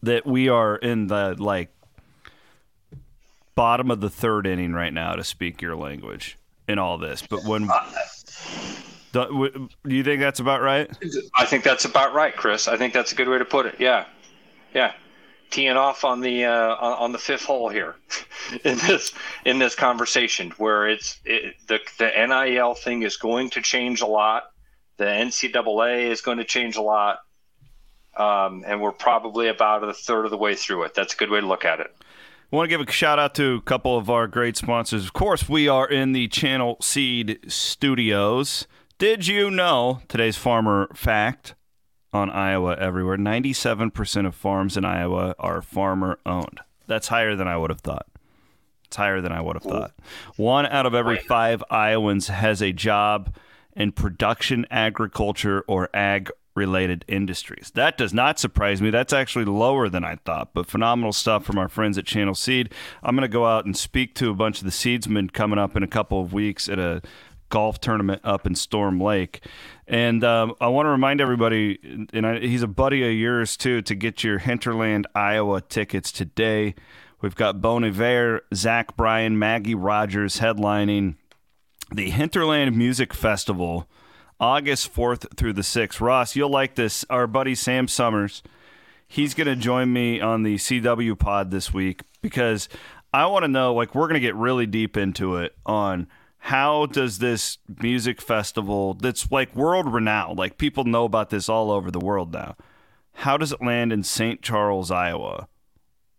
that 0.02 0.26
we 0.26 0.48
are 0.48 0.76
in 0.76 1.06
the 1.06 1.36
like 1.38 1.70
bottom 3.54 3.90
of 3.90 4.00
the 4.00 4.10
third 4.10 4.46
inning 4.46 4.72
right 4.72 4.92
now, 4.92 5.14
to 5.14 5.22
speak 5.22 5.62
your 5.62 5.76
language, 5.76 6.36
in 6.66 6.78
all 6.80 6.98
this. 6.98 7.22
But 7.22 7.44
when 7.44 7.70
uh, 7.70 7.84
do, 9.12 9.68
do 9.86 9.94
you 9.94 10.02
think 10.02 10.20
that's 10.20 10.40
about 10.40 10.62
right? 10.62 10.90
I 11.36 11.46
think 11.46 11.62
that's 11.62 11.84
about 11.84 12.12
right, 12.12 12.34
Chris. 12.34 12.66
I 12.66 12.76
think 12.76 12.92
that's 12.92 13.12
a 13.12 13.14
good 13.14 13.28
way 13.28 13.38
to 13.38 13.44
put 13.44 13.66
it. 13.66 13.76
Yeah, 13.78 14.06
yeah 14.74 14.94
teeing 15.50 15.76
off 15.76 16.04
on 16.04 16.20
the 16.20 16.44
uh, 16.44 16.76
on 16.76 17.12
the 17.12 17.18
fifth 17.18 17.44
hole 17.44 17.68
here 17.68 17.96
in 18.64 18.78
this 18.78 19.12
in 19.44 19.58
this 19.58 19.74
conversation 19.74 20.50
where 20.52 20.88
it's 20.88 21.20
it, 21.24 21.54
the 21.66 21.80
the 21.98 22.06
NIL 22.06 22.74
thing 22.74 23.02
is 23.02 23.16
going 23.16 23.50
to 23.50 23.60
change 23.60 24.00
a 24.00 24.06
lot. 24.06 24.44
The 24.96 25.04
NCAA 25.04 26.10
is 26.10 26.20
going 26.20 26.38
to 26.38 26.44
change 26.44 26.76
a 26.76 26.82
lot, 26.82 27.20
um, 28.16 28.64
and 28.66 28.80
we're 28.80 28.92
probably 28.92 29.48
about 29.48 29.82
a 29.82 29.94
third 29.94 30.24
of 30.24 30.30
the 30.30 30.36
way 30.36 30.54
through 30.54 30.84
it. 30.84 30.94
That's 30.94 31.14
a 31.14 31.16
good 31.16 31.30
way 31.30 31.40
to 31.40 31.46
look 31.46 31.64
at 31.64 31.80
it. 31.80 31.94
I 32.52 32.56
want 32.56 32.68
to 32.68 32.76
give 32.76 32.86
a 32.86 32.90
shout 32.90 33.18
out 33.18 33.34
to 33.36 33.54
a 33.54 33.60
couple 33.60 33.96
of 33.96 34.10
our 34.10 34.26
great 34.26 34.56
sponsors. 34.56 35.04
Of 35.04 35.12
course, 35.12 35.48
we 35.48 35.68
are 35.68 35.88
in 35.88 36.12
the 36.12 36.26
Channel 36.28 36.76
Seed 36.80 37.38
Studios. 37.46 38.66
Did 38.98 39.26
you 39.26 39.50
know 39.50 40.02
today's 40.08 40.36
farmer 40.36 40.88
fact 40.92 41.54
on 42.12 42.30
Iowa 42.30 42.76
Everywhere? 42.76 43.16
97% 43.16 44.26
of 44.26 44.34
farms 44.34 44.76
in 44.76 44.84
Iowa 44.84 45.34
are 45.38 45.62
farmer 45.62 46.18
owned. 46.26 46.60
That's 46.86 47.08
higher 47.08 47.36
than 47.36 47.48
I 47.48 47.56
would 47.56 47.70
have 47.70 47.80
thought. 47.80 48.06
It's 48.84 48.96
higher 48.96 49.20
than 49.20 49.30
I 49.30 49.40
would 49.40 49.54
have 49.54 49.62
thought. 49.62 49.92
One 50.36 50.66
out 50.66 50.86
of 50.86 50.94
every 50.94 51.18
five 51.18 51.62
Iowans 51.70 52.26
has 52.26 52.60
a 52.60 52.72
job 52.72 53.34
in 53.76 53.92
production 53.92 54.66
agriculture 54.70 55.64
or 55.68 55.88
ag 55.94 56.30
related 56.56 57.04
industries. 57.06 57.70
That 57.74 57.96
does 57.96 58.12
not 58.12 58.38
surprise 58.38 58.82
me. 58.82 58.90
That's 58.90 59.12
actually 59.12 59.44
lower 59.44 59.88
than 59.88 60.04
I 60.04 60.16
thought, 60.16 60.50
but 60.52 60.66
phenomenal 60.66 61.12
stuff 61.12 61.44
from 61.44 61.58
our 61.58 61.68
friends 61.68 61.96
at 61.96 62.04
Channel 62.04 62.34
Seed. 62.34 62.72
I'm 63.02 63.14
going 63.14 63.22
to 63.22 63.32
go 63.32 63.46
out 63.46 63.64
and 63.64 63.76
speak 63.76 64.14
to 64.16 64.30
a 64.30 64.34
bunch 64.34 64.58
of 64.58 64.64
the 64.64 64.70
seedsmen 64.72 65.30
coming 65.30 65.58
up 65.58 65.76
in 65.76 65.82
a 65.82 65.88
couple 65.88 66.20
of 66.20 66.32
weeks 66.32 66.68
at 66.68 66.78
a 66.78 67.02
golf 67.50 67.80
tournament 67.80 68.22
up 68.24 68.46
in 68.46 68.54
Storm 68.54 69.00
Lake. 69.00 69.44
And 69.86 70.24
um, 70.24 70.54
I 70.60 70.68
want 70.68 70.86
to 70.86 70.90
remind 70.90 71.20
everybody, 71.20 72.06
and 72.12 72.26
I, 72.26 72.38
he's 72.38 72.62
a 72.62 72.68
buddy 72.68 73.06
of 73.06 73.12
yours 73.12 73.56
too, 73.56 73.82
to 73.82 73.94
get 73.94 74.24
your 74.24 74.38
Hinterland, 74.38 75.06
Iowa 75.14 75.60
tickets 75.60 76.10
today. 76.10 76.74
We've 77.20 77.34
got 77.34 77.60
Bon 77.60 77.84
Iver, 77.84 78.42
Zach 78.54 78.96
Bryan, 78.96 79.38
Maggie 79.38 79.74
Rogers 79.74 80.38
headlining 80.38 81.16
the 81.92 82.08
Hinterland 82.10 82.76
Music 82.76 83.12
Festival 83.12 83.88
August 84.40 84.94
4th 84.94 85.36
through 85.36 85.52
the 85.52 85.62
6th. 85.62 86.00
Ross, 86.00 86.34
you'll 86.34 86.50
like 86.50 86.74
this. 86.74 87.04
Our 87.10 87.26
buddy 87.26 87.54
Sam 87.54 87.88
Summers, 87.88 88.42
he's 89.06 89.34
going 89.34 89.48
to 89.48 89.56
join 89.56 89.92
me 89.92 90.20
on 90.20 90.42
the 90.42 90.54
CW 90.54 91.18
pod 91.18 91.50
this 91.50 91.74
week 91.74 92.02
because 92.22 92.68
I 93.12 93.26
want 93.26 93.42
to 93.42 93.48
know, 93.48 93.74
like, 93.74 93.94
we're 93.94 94.06
going 94.06 94.14
to 94.14 94.20
get 94.20 94.34
really 94.34 94.66
deep 94.66 94.96
into 94.96 95.36
it 95.36 95.54
on 95.66 96.06
how 96.40 96.86
does 96.86 97.18
this 97.18 97.58
music 97.80 98.20
festival 98.20 98.94
that's 98.94 99.30
like 99.30 99.54
world 99.54 99.92
renowned, 99.92 100.38
like 100.38 100.56
people 100.56 100.84
know 100.84 101.04
about 101.04 101.30
this 101.30 101.48
all 101.48 101.70
over 101.70 101.90
the 101.90 102.00
world 102.00 102.32
now. 102.32 102.56
How 103.12 103.36
does 103.36 103.52
it 103.52 103.62
land 103.62 103.92
in 103.92 104.02
St. 104.02 104.40
Charles, 104.40 104.90
Iowa, 104.90 105.48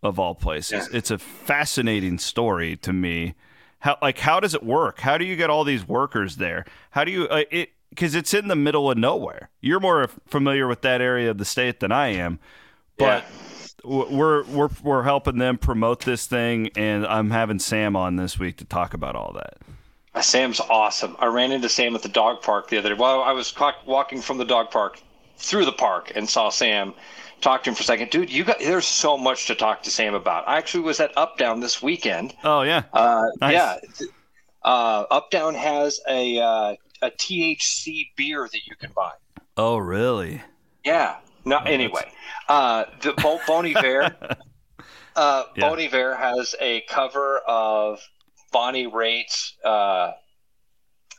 of 0.00 0.20
all 0.20 0.36
places? 0.36 0.88
Yeah. 0.90 0.98
It's 0.98 1.10
a 1.10 1.18
fascinating 1.18 2.18
story 2.18 2.76
to 2.78 2.92
me. 2.92 3.34
How 3.80 3.98
like 4.00 4.20
how 4.20 4.38
does 4.38 4.54
it 4.54 4.62
work? 4.62 5.00
How 5.00 5.18
do 5.18 5.24
you 5.24 5.34
get 5.34 5.50
all 5.50 5.64
these 5.64 5.86
workers 5.86 6.36
there? 6.36 6.64
How 6.92 7.02
do 7.02 7.10
you 7.10 7.26
uh, 7.26 7.42
it 7.50 7.70
because 7.90 8.14
it's 8.14 8.32
in 8.32 8.46
the 8.46 8.56
middle 8.56 8.90
of 8.90 8.96
nowhere. 8.96 9.50
You're 9.60 9.80
more 9.80 10.08
familiar 10.26 10.68
with 10.68 10.82
that 10.82 11.00
area 11.00 11.32
of 11.32 11.38
the 11.38 11.44
state 11.44 11.80
than 11.80 11.90
I 11.90 12.08
am, 12.08 12.38
but 12.96 13.24
yeah. 13.84 14.06
we're 14.08 14.44
we're 14.44 14.70
we're 14.84 15.02
helping 15.02 15.38
them 15.38 15.58
promote 15.58 16.04
this 16.04 16.28
thing, 16.28 16.70
and 16.76 17.04
I'm 17.04 17.30
having 17.30 17.58
Sam 17.58 17.96
on 17.96 18.14
this 18.14 18.38
week 18.38 18.56
to 18.58 18.64
talk 18.64 18.94
about 18.94 19.16
all 19.16 19.32
that. 19.32 19.58
Uh, 20.14 20.20
Sam's 20.20 20.60
awesome. 20.60 21.16
I 21.18 21.26
ran 21.26 21.52
into 21.52 21.68
Sam 21.68 21.94
at 21.94 22.02
the 22.02 22.08
dog 22.08 22.42
park 22.42 22.68
the 22.68 22.78
other 22.78 22.90
day. 22.90 22.94
Well, 22.98 23.22
I 23.22 23.32
was 23.32 23.54
walking 23.86 24.20
from 24.20 24.38
the 24.38 24.44
dog 24.44 24.70
park 24.70 25.00
through 25.36 25.64
the 25.64 25.72
park 25.72 26.12
and 26.14 26.28
saw 26.28 26.50
Sam. 26.50 26.94
Talked 27.40 27.64
to 27.64 27.70
him 27.70 27.74
for 27.74 27.82
a 27.82 27.84
second, 27.84 28.10
dude. 28.10 28.30
You 28.30 28.44
got 28.44 28.60
there's 28.60 28.86
so 28.86 29.18
much 29.18 29.46
to 29.48 29.56
talk 29.56 29.82
to 29.82 29.90
Sam 29.90 30.14
about. 30.14 30.46
I 30.46 30.58
actually 30.58 30.84
was 30.84 31.00
at 31.00 31.16
Up 31.16 31.38
Down 31.38 31.58
this 31.58 31.82
weekend. 31.82 32.34
Oh 32.44 32.62
yeah, 32.62 32.84
uh, 32.92 33.24
nice. 33.40 33.52
yeah. 33.52 34.06
Uh, 34.62 35.04
Up 35.10 35.28
Down 35.32 35.54
has 35.54 35.98
a 36.08 36.38
uh, 36.38 36.74
a 37.02 37.10
THC 37.10 38.10
beer 38.16 38.48
that 38.50 38.66
you 38.66 38.76
can 38.76 38.92
buy. 38.94 39.10
Oh, 39.56 39.76
really? 39.76 40.40
Yeah. 40.84 41.16
No. 41.44 41.58
Oh, 41.58 41.64
anyway, 41.64 42.10
uh, 42.48 42.84
the 43.00 43.12
Bo- 43.14 43.40
Bon 43.46 43.66
Iver, 43.66 44.14
uh, 45.16 45.44
yeah. 45.56 45.68
Bon 45.68 45.80
Iver 45.80 46.14
has 46.14 46.54
a 46.60 46.82
cover 46.88 47.38
of 47.38 47.98
Bonnie 48.52 48.86
Raitt's. 48.86 49.56
Uh, 49.64 50.12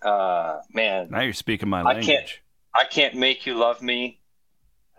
uh, 0.02 0.60
man, 0.74 1.10
now 1.12 1.22
you're 1.22 1.34
speaking 1.34 1.70
my 1.70 1.82
language. 1.82 2.10
I 2.10 2.12
can't. 2.12 2.30
I 2.76 2.86
can't 2.86 3.16
make 3.16 3.46
you 3.46 3.56
love 3.56 3.82
me. 3.82 4.20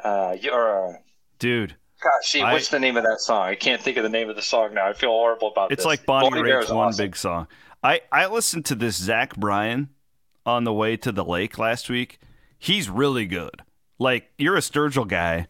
Uh, 0.03 0.37
you're 0.40 1.01
dude. 1.38 1.77
Gosh, 2.03 2.12
see, 2.31 2.42
what's 2.42 2.68
the 2.68 2.81
name 2.81 2.97
of 2.97 3.05
that 3.05 3.20
song? 3.20 3.42
I 3.42 3.55
can't 3.55 3.81
think 3.81 3.97
of 3.97 4.03
the 4.03 4.11
name 4.11 4.29
of 4.29 4.37
the 4.37 4.42
song 4.42 4.75
now. 4.75 4.87
I 4.87 4.92
feel 4.92 5.11
horrible 5.11 5.49
about 5.49 5.73
it's 5.73 5.83
this. 5.83 5.85
It's 5.85 5.87
like 5.87 6.07
Bonnie, 6.07 6.31
Bonnie 6.31 6.42
Raitt's 6.42 6.70
one 6.70 6.88
awesome. 6.88 7.05
big 7.07 7.16
song. 7.16 7.47
I 7.83 8.03
I 8.12 8.27
listened 8.27 8.66
to 8.66 8.75
this 8.75 8.97
Zach 8.97 9.37
Bryan 9.37 9.88
on 10.44 10.64
the 10.64 10.73
way 10.73 10.97
to 10.99 11.12
the 11.12 11.25
lake 11.25 11.59
last 11.59 11.88
week. 11.88 12.18
He's 12.59 12.90
really 12.90 13.27
good. 13.27 13.62
Like 13.99 14.31
you're 14.38 14.57
a 14.57 14.61
Sturgill 14.61 15.09
guy. 15.09 15.47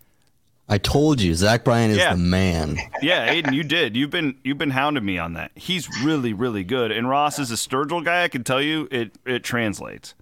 I 0.69 0.79
told 0.79 1.21
you, 1.21 1.35
Zach 1.35 1.63
Bryan 1.63 1.91
is 1.91 1.99
yeah. 1.99 2.13
the 2.13 2.19
man. 2.19 2.79
Yeah, 3.03 3.35
Aiden, 3.35 3.53
you 3.53 3.65
did. 3.65 3.97
You've 3.97 4.11
been 4.11 4.39
you've 4.43 4.57
been 4.57 4.71
hounding 4.71 5.05
me 5.05 5.19
on 5.19 5.35
that. 5.35 5.51
He's 5.55 5.89
really 6.03 6.33
really 6.33 6.65
good. 6.65 6.91
And 6.91 7.09
Ross 7.09 7.39
is 7.39 7.51
a 7.51 7.55
Sturgill 7.55 8.03
guy. 8.05 8.25
I 8.25 8.29
can 8.29 8.45
tell 8.45 8.63
you, 8.63 8.89
it 8.91 9.13
it 9.27 9.45
translates. 9.45 10.15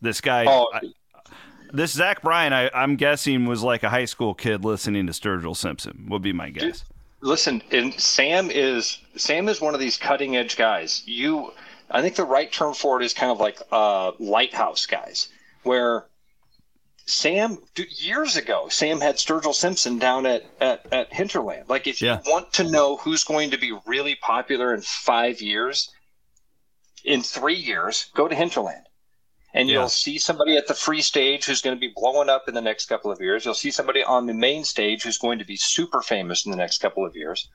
This 0.00 0.20
guy, 0.20 0.46
oh. 0.46 0.68
I, 0.72 0.80
this 1.72 1.92
Zach 1.92 2.22
Bryan, 2.22 2.52
I, 2.52 2.70
I'm 2.72 2.96
guessing 2.96 3.44
was 3.46 3.62
like 3.62 3.82
a 3.82 3.90
high 3.90 4.04
school 4.04 4.34
kid 4.34 4.64
listening 4.64 5.06
to 5.06 5.12
Sturgill 5.12 5.56
Simpson. 5.56 6.06
Would 6.08 6.22
be 6.22 6.32
my 6.32 6.50
guess. 6.50 6.84
Listen, 7.20 7.62
and 7.70 7.92
Sam 8.00 8.50
is 8.50 8.98
Sam 9.16 9.48
is 9.48 9.60
one 9.60 9.74
of 9.74 9.80
these 9.80 9.96
cutting 9.96 10.36
edge 10.36 10.56
guys. 10.56 11.02
You 11.06 11.52
I 11.90 12.02
think 12.02 12.14
the 12.14 12.24
right 12.24 12.50
term 12.50 12.72
for 12.72 13.00
it 13.00 13.04
is 13.04 13.12
kind 13.12 13.32
of 13.32 13.40
like 13.40 13.60
uh, 13.72 14.12
lighthouse 14.20 14.86
guys, 14.86 15.28
where 15.64 16.04
Sam 17.10 17.58
years 17.76 18.36
ago, 18.36 18.68
Sam 18.68 19.00
had 19.00 19.16
Sturgill 19.16 19.54
Simpson 19.54 19.98
down 19.98 20.26
at, 20.26 20.44
at, 20.60 20.92
at 20.92 21.12
Hinterland. 21.12 21.68
Like 21.68 21.86
if 21.86 22.00
yeah. 22.00 22.20
you 22.24 22.30
want 22.30 22.52
to 22.54 22.64
know 22.70 22.96
who's 22.96 23.24
going 23.24 23.50
to 23.50 23.58
be 23.58 23.76
really 23.86 24.14
popular 24.16 24.72
in 24.74 24.80
five 24.82 25.40
years, 25.40 25.90
in 27.04 27.22
three 27.22 27.54
years, 27.54 28.10
go 28.14 28.28
to 28.28 28.34
Hinterland. 28.34 28.86
And 29.52 29.68
yeah. 29.68 29.80
you'll 29.80 29.88
see 29.88 30.18
somebody 30.18 30.56
at 30.56 30.68
the 30.68 30.74
free 30.74 31.02
stage 31.02 31.44
who's 31.46 31.60
going 31.60 31.76
to 31.76 31.80
be 31.80 31.92
blowing 31.94 32.28
up 32.28 32.46
in 32.46 32.54
the 32.54 32.60
next 32.60 32.86
couple 32.86 33.10
of 33.10 33.20
years. 33.20 33.44
You'll 33.44 33.54
see 33.54 33.72
somebody 33.72 34.04
on 34.04 34.26
the 34.26 34.34
main 34.34 34.62
stage 34.64 35.02
who's 35.02 35.18
going 35.18 35.40
to 35.40 35.44
be 35.44 35.56
super 35.56 36.02
famous 36.02 36.44
in 36.46 36.52
the 36.52 36.56
next 36.56 36.78
couple 36.78 37.04
of 37.04 37.16
years. 37.16 37.48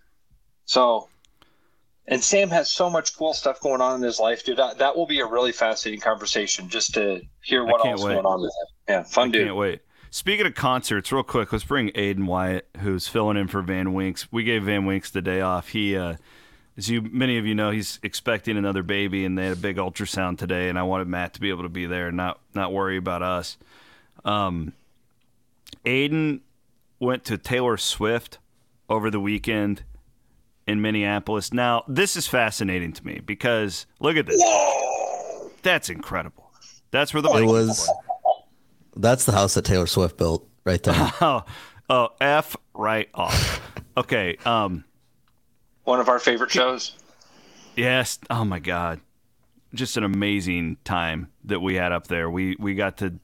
So 0.66 1.08
and 2.08 2.24
Sam 2.24 2.50
has 2.50 2.70
so 2.70 2.90
much 2.90 3.18
cool 3.18 3.34
stuff 3.34 3.60
going 3.60 3.82
on 3.82 3.96
in 3.96 4.02
his 4.02 4.20
life, 4.20 4.44
dude. 4.44 4.58
That, 4.58 4.78
that 4.78 4.96
will 4.96 5.08
be 5.08 5.20
a 5.22 5.26
really 5.26 5.52
fascinating 5.52 6.02
conversation 6.02 6.70
just 6.70 6.94
to 6.94 7.22
hear 7.42 7.66
what 7.66 7.86
else 7.86 8.04
wait. 8.04 8.14
going 8.14 8.26
on 8.26 8.42
with 8.42 8.52
him. 8.52 8.68
Yeah, 8.88 9.04
fun 9.04 9.30
I 9.30 9.32
dude. 9.32 9.48
Can't 9.48 9.58
wait. 9.58 9.82
Speaking 10.12 10.46
of 10.46 10.56
concerts, 10.56 11.12
real 11.12 11.24
quick, 11.24 11.52
let's 11.52 11.66
bring 11.66 11.90
Aiden 11.90 12.26
Wyatt, 12.26 12.68
who's 12.80 13.08
filling 13.08 13.38
in 13.38 13.48
for 13.48 13.62
Van 13.62 13.94
Winks. 13.94 14.32
We 14.32 14.44
gave 14.44 14.64
Van 14.64 14.86
Winks 14.86 15.10
the 15.12 15.22
day 15.22 15.42
off. 15.42 15.70
He, 15.70 15.98
uh, 15.98 16.16
as 16.78 16.90
you 16.90 17.02
many 17.02 17.38
of 17.38 17.46
you 17.46 17.56
know, 17.56 17.72
he's 17.72 18.00
expecting 18.04 18.56
another 18.56 18.84
baby, 18.84 19.26
and 19.26 19.38
they 19.38 19.46
had 19.46 19.54
a 19.58 19.60
big 19.60 19.78
ultrasound 19.78 20.38
today. 20.38 20.70
And 20.70 20.80
I 20.80 20.84
wanted 20.84 21.08
Matt 21.08 21.34
to 21.34 21.42
be 21.42 21.50
able 21.50 21.64
to 21.64 21.70
be 21.70 21.86
there 21.86 22.08
and 22.08 22.18
not 22.18 22.40
not 22.54 22.72
worry 22.72 22.98
about 22.98 23.24
us. 23.24 23.58
Um, 24.24 24.74
Aiden 25.86 26.42
went 27.00 27.26
to 27.26 27.38
Taylor 27.38 27.78
Swift 27.78 28.38
over 28.90 29.10
the 29.10 29.20
weekend 29.20 29.84
in 30.68 30.82
Minneapolis. 30.82 31.54
Now, 31.54 31.84
this 31.88 32.16
is 32.16 32.28
fascinating 32.28 32.94
to 32.94 33.06
me 33.06 33.22
because 33.26 33.86
look 34.00 34.18
at 34.18 34.26
this. 34.26 34.42
Whoa. 34.44 35.52
That's 35.62 35.90
incredible. 35.90 36.52
That's 36.92 37.14
where 37.14 37.22
the 37.22 37.30
it 37.32 37.46
was. 37.46 37.90
That's 38.96 39.26
the 39.26 39.32
house 39.32 39.56
that 39.56 39.66
Taylor 39.66 39.88
Swift 39.88 40.18
built 40.18 40.48
right 40.64 40.82
there. 40.82 40.96
oh, 41.22 41.44
oh, 41.90 42.10
f 42.22 42.56
right 42.74 43.10
off. 43.14 43.62
Okay. 43.98 44.38
Um, 44.46 44.86
one 45.84 46.00
of 46.00 46.10
our 46.10 46.20
favorite 46.20 46.52
shows. 46.52 46.94
Yes. 47.76 48.20
Oh 48.30 48.46
my 48.46 48.60
God. 48.60 49.02
Just 49.74 49.98
an 49.98 50.04
amazing 50.04 50.78
time 50.84 51.32
that 51.44 51.60
we 51.60 51.76
had 51.76 51.92
up 51.92 52.08
there. 52.08 52.30
We 52.30 52.56
we 52.58 52.76
got 52.76 52.98
to 52.98 53.16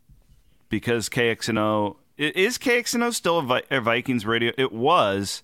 because 0.69 1.10
KXNO 1.10 1.95
is 2.17 2.58
KXNO 2.58 3.13
still 3.13 3.39
a, 3.39 3.62
a 3.71 3.82
Vikings 3.82 4.25
radio. 4.25 4.51
It 4.58 4.71
was 4.71 5.43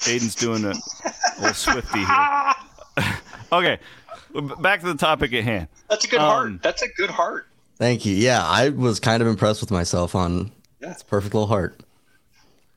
Aiden's 0.00 0.34
doing 0.34 0.64
a 0.64 0.74
little 1.40 1.54
Swifty 1.54 1.98
here. 1.98 2.54
okay, 3.52 3.78
back 4.60 4.80
to 4.80 4.86
the 4.86 4.94
topic 4.94 5.32
at 5.32 5.44
hand. 5.44 5.68
That's 5.88 6.04
a 6.04 6.08
good 6.08 6.20
um, 6.20 6.26
heart. 6.26 6.62
That's 6.62 6.82
a 6.82 6.88
good 6.88 7.10
heart. 7.10 7.46
Thank 7.76 8.06
you. 8.06 8.14
Yeah, 8.14 8.42
I 8.44 8.70
was 8.70 9.00
kind 9.00 9.20
of 9.22 9.28
impressed 9.28 9.60
with 9.60 9.70
myself 9.70 10.14
on 10.14 10.52
yeah. 10.80 10.92
it's 10.92 11.02
perfect 11.02 11.34
little 11.34 11.48
heart. 11.48 11.80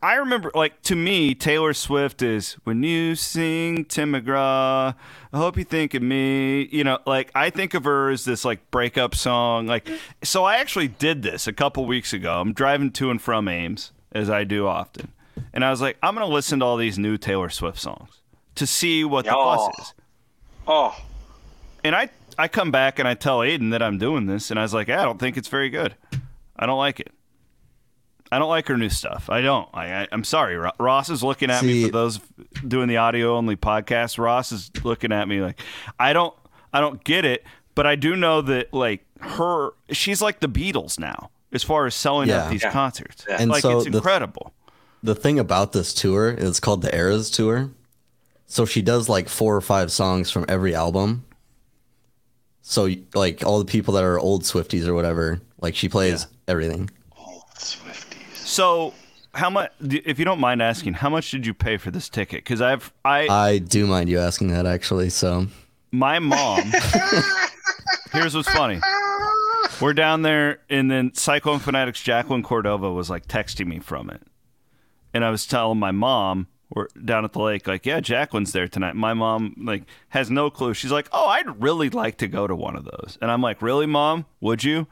I 0.01 0.15
remember, 0.15 0.49
like, 0.55 0.81
to 0.83 0.95
me, 0.95 1.35
Taylor 1.35 1.73
Swift 1.73 2.21
is 2.21 2.53
when 2.63 2.83
you 2.83 3.15
sing 3.15 3.83
Tim 3.83 4.13
McGraw, 4.13 4.95
I 5.33 5.37
hope 5.37 5.57
you 5.57 5.65
think 5.65 5.93
of 5.93 6.01
me. 6.01 6.69
You 6.71 6.85
know, 6.85 6.99
like, 7.05 7.31
I 7.35 7.49
think 7.49 7.73
of 7.73 7.83
her 7.83 8.09
as 8.09 8.23
this, 8.23 8.45
like, 8.45 8.71
breakup 8.71 9.13
song. 9.13 9.67
Like, 9.67 9.89
so 10.23 10.45
I 10.45 10.55
actually 10.55 10.87
did 10.87 11.21
this 11.21 11.47
a 11.47 11.53
couple 11.53 11.85
weeks 11.85 12.13
ago. 12.13 12.39
I'm 12.39 12.53
driving 12.53 12.91
to 12.91 13.11
and 13.11 13.21
from 13.21 13.49
Ames, 13.49 13.91
as 14.13 14.29
I 14.29 14.45
do 14.45 14.67
often 14.67 15.11
and 15.53 15.63
I 15.63 15.69
was 15.69 15.81
like, 15.81 15.97
I'm 16.01 16.15
going 16.15 16.27
to 16.27 16.33
listen 16.33 16.59
to 16.59 16.65
all 16.65 16.77
these 16.77 16.97
new 16.97 17.17
Taylor 17.17 17.49
Swift 17.49 17.79
songs 17.79 18.21
to 18.55 18.67
see 18.67 19.03
what 19.03 19.25
the 19.25 19.35
oh. 19.35 19.43
fuss 19.55 19.79
is. 19.79 19.93
Oh. 20.67 20.97
And 21.83 21.95
I 21.95 22.09
I 22.37 22.47
come 22.47 22.71
back 22.71 22.99
and 22.99 23.07
I 23.07 23.15
tell 23.15 23.39
Aiden 23.39 23.71
that 23.71 23.81
I'm 23.81 23.97
doing 23.97 24.25
this, 24.25 24.51
and 24.51 24.59
I 24.59 24.63
was 24.63 24.73
like, 24.73 24.89
I 24.89 25.03
don't 25.03 25.19
think 25.19 25.37
it's 25.37 25.47
very 25.47 25.69
good. 25.69 25.95
I 26.55 26.65
don't 26.65 26.77
like 26.77 26.99
it. 26.99 27.11
I 28.31 28.37
don't 28.37 28.49
like 28.49 28.67
her 28.67 28.77
new 28.77 28.89
stuff. 28.89 29.29
I 29.29 29.41
don't. 29.41 29.67
I, 29.73 30.03
I 30.03 30.07
am 30.11 30.23
sorry. 30.23 30.55
Ross 30.79 31.09
is 31.09 31.23
looking 31.23 31.49
at 31.49 31.61
See, 31.61 31.67
me 31.67 31.85
for 31.85 31.91
those 31.91 32.19
doing 32.67 32.87
the 32.87 32.97
audio 32.97 33.35
only 33.35 33.55
podcast. 33.55 34.19
Ross 34.19 34.51
is 34.51 34.71
looking 34.83 35.11
at 35.11 35.27
me 35.27 35.41
like 35.41 35.59
I 35.99 36.13
don't 36.13 36.33
I 36.71 36.79
don't 36.79 37.03
get 37.03 37.25
it, 37.25 37.43
but 37.75 37.87
I 37.87 37.95
do 37.95 38.15
know 38.15 38.41
that 38.41 38.73
like 38.73 39.03
her 39.19 39.71
she's 39.91 40.21
like 40.21 40.41
the 40.41 40.49
Beatles 40.49 40.99
now 40.99 41.31
as 41.51 41.63
far 41.63 41.87
as 41.87 41.95
selling 41.95 42.29
Yeah. 42.29 42.43
out 42.43 42.51
these 42.51 42.63
Yeah. 42.63 42.71
concerts. 42.71 43.25
Yeah. 43.27 43.37
And 43.39 43.49
like 43.49 43.61
so 43.61 43.77
it's 43.79 43.87
incredible. 43.87 44.53
The 44.57 44.58
thing 45.03 45.39
about 45.39 45.73
this 45.73 45.93
tour 45.93 46.31
is 46.31 46.59
called 46.59 46.81
the 46.81 46.95
Eras 46.95 47.29
Tour. 47.29 47.69
So 48.47 48.65
she 48.65 48.81
does 48.81 49.07
like 49.07 49.29
four 49.29 49.55
or 49.55 49.61
five 49.61 49.91
songs 49.91 50.31
from 50.31 50.45
every 50.47 50.73
album. 50.73 51.25
So 52.61 52.89
like 53.13 53.45
all 53.45 53.59
the 53.59 53.65
people 53.65 53.93
that 53.95 54.03
are 54.03 54.19
old 54.19 54.43
Swifties 54.43 54.87
or 54.87 54.93
whatever, 54.93 55.41
like 55.61 55.75
she 55.75 55.89
plays 55.89 56.27
everything. 56.47 56.89
Old 57.17 57.43
Swifties. 57.55 58.35
So 58.35 58.93
how 59.33 59.49
much 59.49 59.71
if 59.81 60.19
you 60.19 60.25
don't 60.25 60.39
mind 60.39 60.61
asking, 60.61 60.95
how 60.95 61.09
much 61.09 61.31
did 61.31 61.45
you 61.45 61.53
pay 61.53 61.77
for 61.77 61.91
this 61.91 62.09
ticket? 62.09 62.43
Cuz 62.45 62.61
I've 62.61 62.91
I 63.05 63.27
I 63.27 63.57
do 63.59 63.85
mind 63.87 64.09
you 64.09 64.19
asking 64.19 64.49
that 64.49 64.65
actually. 64.65 65.09
So 65.09 65.47
my 65.91 66.19
mom 66.19 66.61
here's 68.11 68.35
what's 68.35 68.49
funny 68.49 68.79
we're 69.81 69.93
down 69.93 70.21
there 70.21 70.59
and 70.69 70.89
then 70.91 71.13
Cyclone 71.13 71.59
Fanatic's 71.59 72.01
jacqueline 72.01 72.43
cordova 72.43 72.91
was 72.91 73.09
like 73.09 73.27
texting 73.27 73.67
me 73.67 73.79
from 73.79 74.09
it 74.09 74.21
and 75.13 75.23
i 75.25 75.29
was 75.29 75.45
telling 75.45 75.79
my 75.79 75.91
mom 75.91 76.47
we're 76.73 76.87
down 77.03 77.25
at 77.25 77.33
the 77.33 77.41
lake 77.41 77.67
like 77.67 77.85
yeah 77.85 77.99
jacqueline's 77.99 78.51
there 78.51 78.67
tonight 78.67 78.95
my 78.95 79.13
mom 79.13 79.55
like 79.57 79.83
has 80.09 80.29
no 80.29 80.49
clue 80.49 80.73
she's 80.73 80.91
like 80.91 81.07
oh 81.11 81.27
i'd 81.27 81.61
really 81.61 81.89
like 81.89 82.17
to 82.17 82.27
go 82.27 82.45
to 82.47 82.55
one 82.55 82.75
of 82.75 82.85
those 82.85 83.17
and 83.21 83.31
i'm 83.31 83.41
like 83.41 83.61
really 83.61 83.85
mom 83.85 84.25
would 84.39 84.63
you 84.63 84.87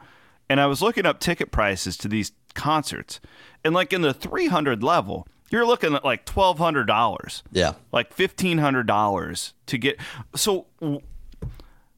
and 0.49 0.60
i 0.60 0.65
was 0.65 0.82
looking 0.82 1.06
up 1.06 1.19
ticket 1.19 1.51
prices 1.51 1.95
to 1.97 2.08
these 2.08 2.32
concerts 2.53 3.19
and 3.63 3.73
like 3.75 3.93
in 3.93 4.01
the 4.01 4.13
300 4.13 4.82
level 4.84 5.27
you're 5.49 5.65
looking 5.65 5.93
at 5.95 6.03
like 6.03 6.25
$1200 6.25 7.41
yeah, 7.51 7.73
like 7.91 8.12
fifteen 8.13 8.58
hundred 8.58 8.86
dollars 8.86 9.53
to 9.67 9.77
get. 9.77 9.97
So 10.36 10.65
w- 10.82 10.99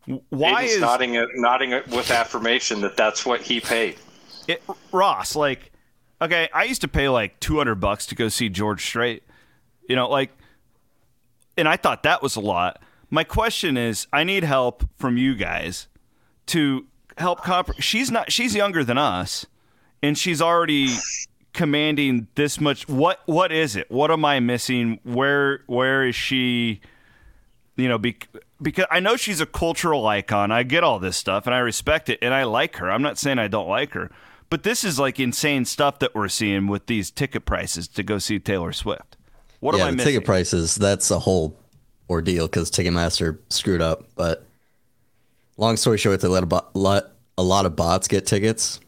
w- 0.01 0.21
why 0.29 0.65
Aiden's 0.65 0.71
is 0.73 0.82
nodding 0.82 1.15
it, 1.15 1.29
nodding 1.36 1.71
it 1.71 1.88
with 1.88 2.12
affirmation 2.12 2.82
that 2.82 2.95
that's 2.95 3.25
what 3.25 3.41
he 3.41 3.60
paid. 3.60 3.97
it, 4.47 4.62
Ross 4.91 5.36
like? 5.36 5.71
Okay, 6.21 6.49
I 6.53 6.65
used 6.65 6.82
to 6.82 6.88
pay 6.88 7.08
like 7.10 7.39
two 7.39 7.58
hundred 7.58 7.75
bucks 7.75 8.05
to 8.08 8.15
go 8.15 8.27
see 8.27 8.49
George 8.49 8.86
Strait. 8.86 9.23
You 9.88 9.95
know, 9.95 10.10
like, 10.10 10.32
and 11.58 11.67
I 11.67 11.77
thought 11.77 12.03
that 12.03 12.21
was 12.21 12.36
a 12.36 12.41
lot. 12.41 12.82
My 13.10 13.23
question 13.23 13.77
is, 13.77 14.05
I 14.13 14.23
need 14.23 14.43
help 14.43 14.84
from 14.97 15.17
you 15.17 15.34
guys 15.34 15.88
to 16.47 16.86
help 17.17 17.41
comp. 17.41 17.71
She's 17.79 18.12
not. 18.12 18.32
She's 18.32 18.53
younger 18.53 18.84
than 18.84 18.97
us, 18.97 19.45
and 20.03 20.17
she's 20.17 20.41
already 20.41 20.89
commanding 21.53 22.27
this 22.36 22.60
much. 22.60 22.88
What 22.88 23.21
what 23.25 23.51
is 23.51 23.75
it? 23.75 23.89
What 23.89 24.12
am 24.12 24.25
I 24.25 24.39
missing? 24.39 24.99
Where 25.03 25.62
where 25.67 26.05
is 26.05 26.15
she? 26.15 26.82
You 27.77 27.88
know, 27.88 27.97
bec 27.97 28.27
because 28.62 28.86
I 28.91 28.99
know 28.99 29.15
she's 29.15 29.39
a 29.39 29.45
cultural 29.45 30.05
icon. 30.05 30.51
I 30.51 30.63
get 30.63 30.84
all 30.84 30.99
this 30.99 31.15
stuff, 31.15 31.47
and 31.47 31.55
I 31.55 31.60
respect 31.60 32.10
it, 32.10 32.19
and 32.21 32.34
I 32.34 32.43
like 32.43 32.75
her. 32.75 32.91
I'm 32.91 33.01
not 33.01 33.17
saying 33.17 33.39
I 33.39 33.47
don't 33.47 33.69
like 33.69 33.93
her, 33.93 34.12
but 34.50 34.64
this 34.64 34.84
is 34.84 35.00
like 35.00 35.20
insane 35.20 35.66
stuff 35.66 36.00
that 36.00 36.16
we're 36.16 36.28
seeing 36.28 36.68
with 36.68 36.88
these 36.88 37.12
ticket 37.12 37.46
prices 37.46 37.88
to 37.90 38.04
go 38.04 38.18
see 38.18 38.40
Taylor 38.40 38.74
Swift. 38.74 39.18
What 39.60 39.76
yeah. 39.76 39.84
am 39.84 39.88
I 39.88 39.92
missing? 39.92 40.14
ticket 40.14 40.26
prices 40.26 40.76
that's 40.76 41.12
a 41.12 41.20
whole 41.20 41.60
ordeal 42.10 42.48
because 42.48 42.72
Ticketmaster 42.72 43.38
screwed 43.50 43.82
up. 43.82 44.06
But 44.16 44.46
long 45.58 45.78
story 45.78 45.98
short, 45.98 46.22
they 46.22 46.28
let 46.28 46.44
a, 46.44 46.48
bo- 46.48 46.68
let 46.74 47.06
a 47.38 47.44
lot 47.44 47.66
of 47.66 47.76
bots 47.76 48.08
get 48.08 48.26
tickets, 48.26 48.80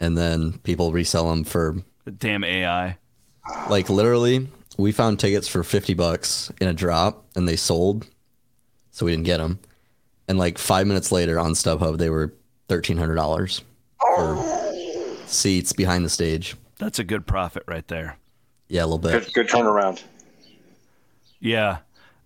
and 0.00 0.16
then 0.16 0.58
people 0.58 0.92
resell 0.92 1.30
them 1.30 1.44
for 1.44 1.76
The 2.04 2.10
damn 2.10 2.44
AI. 2.44 2.98
Like 3.70 3.88
literally, 3.88 4.48
we 4.76 4.92
found 4.92 5.20
tickets 5.20 5.48
for 5.48 5.62
fifty 5.62 5.94
bucks 5.94 6.50
in 6.60 6.68
a 6.68 6.74
drop, 6.74 7.24
and 7.36 7.48
they 7.48 7.56
sold, 7.56 8.06
so 8.90 9.06
we 9.06 9.12
didn't 9.12 9.24
get 9.24 9.38
them. 9.38 9.60
And 10.28 10.38
like 10.38 10.58
five 10.58 10.86
minutes 10.88 11.12
later 11.12 11.38
on 11.38 11.52
StubHub, 11.52 11.98
they 11.98 12.10
were 12.10 12.34
thirteen 12.68 12.96
hundred 12.96 13.14
dollars 13.14 13.62
for 14.16 14.65
seats 15.26 15.72
behind 15.72 16.04
the 16.04 16.10
stage. 16.10 16.56
That's 16.78 16.98
a 16.98 17.04
good 17.04 17.26
profit 17.26 17.62
right 17.66 17.86
there. 17.88 18.16
Yeah, 18.68 18.82
a 18.82 18.86
little 18.86 18.98
bit. 18.98 19.24
Good, 19.24 19.32
good 19.34 19.48
turnaround. 19.48 20.02
Yeah. 21.40 21.78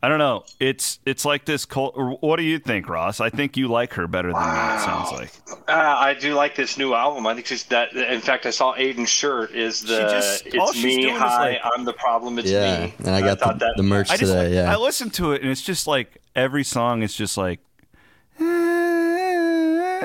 I 0.03 0.09
don't 0.09 0.19
know. 0.19 0.45
It's 0.59 0.99
it's 1.05 1.27
like 1.27 1.45
this 1.45 1.67
cult. 1.67 1.95
What 2.23 2.37
do 2.37 2.43
you 2.43 2.59
think, 2.59 2.89
Ross? 2.89 3.21
I 3.21 3.29
think 3.29 3.59
you 3.59 3.69
like 3.69 3.93
her 3.93 4.07
better 4.07 4.33
than 4.33 4.41
me. 4.41 4.49
It 4.49 4.81
sounds 4.81 5.13
like. 5.13 5.31
Uh, 5.69 5.73
I 5.73 6.15
do 6.15 6.33
like 6.33 6.57
this 6.57 6.79
new 6.79 6.95
album. 6.95 7.27
I 7.27 7.35
think 7.35 7.47
she's 7.47 7.65
that. 7.65 7.93
In 7.93 8.23
fact, 8.23 8.47
I 8.47 8.51
saw 8.51 8.75
Aiden's 8.77 9.11
shirt. 9.11 9.51
Is 9.51 9.83
the 9.83 9.99
just- 10.01 10.47
it's 10.47 10.83
me? 10.83 11.03
doing 11.03 11.17
Hi, 11.17 11.51
like- 11.51 11.61
I'm 11.77 11.85
the 11.85 11.93
problem. 11.93 12.39
It's 12.39 12.49
Yeah, 12.51 12.87
me. 12.87 12.95
and 13.01 13.11
I 13.11 13.21
got 13.21 13.41
thought 13.41 13.59
the, 13.59 13.67
that 13.67 13.75
the 13.77 13.83
merch 13.83 14.09
I 14.11 14.17
just 14.17 14.33
today. 14.33 14.55
Yeah, 14.55 14.73
I 14.73 14.77
listened 14.79 15.13
to 15.15 15.33
it 15.33 15.43
and 15.43 15.51
it's 15.51 15.61
just 15.61 15.87
like 15.87 16.23
every 16.35 16.65
song 16.65 17.03
is 17.03 17.15
just 17.15 17.37
like 17.37 17.61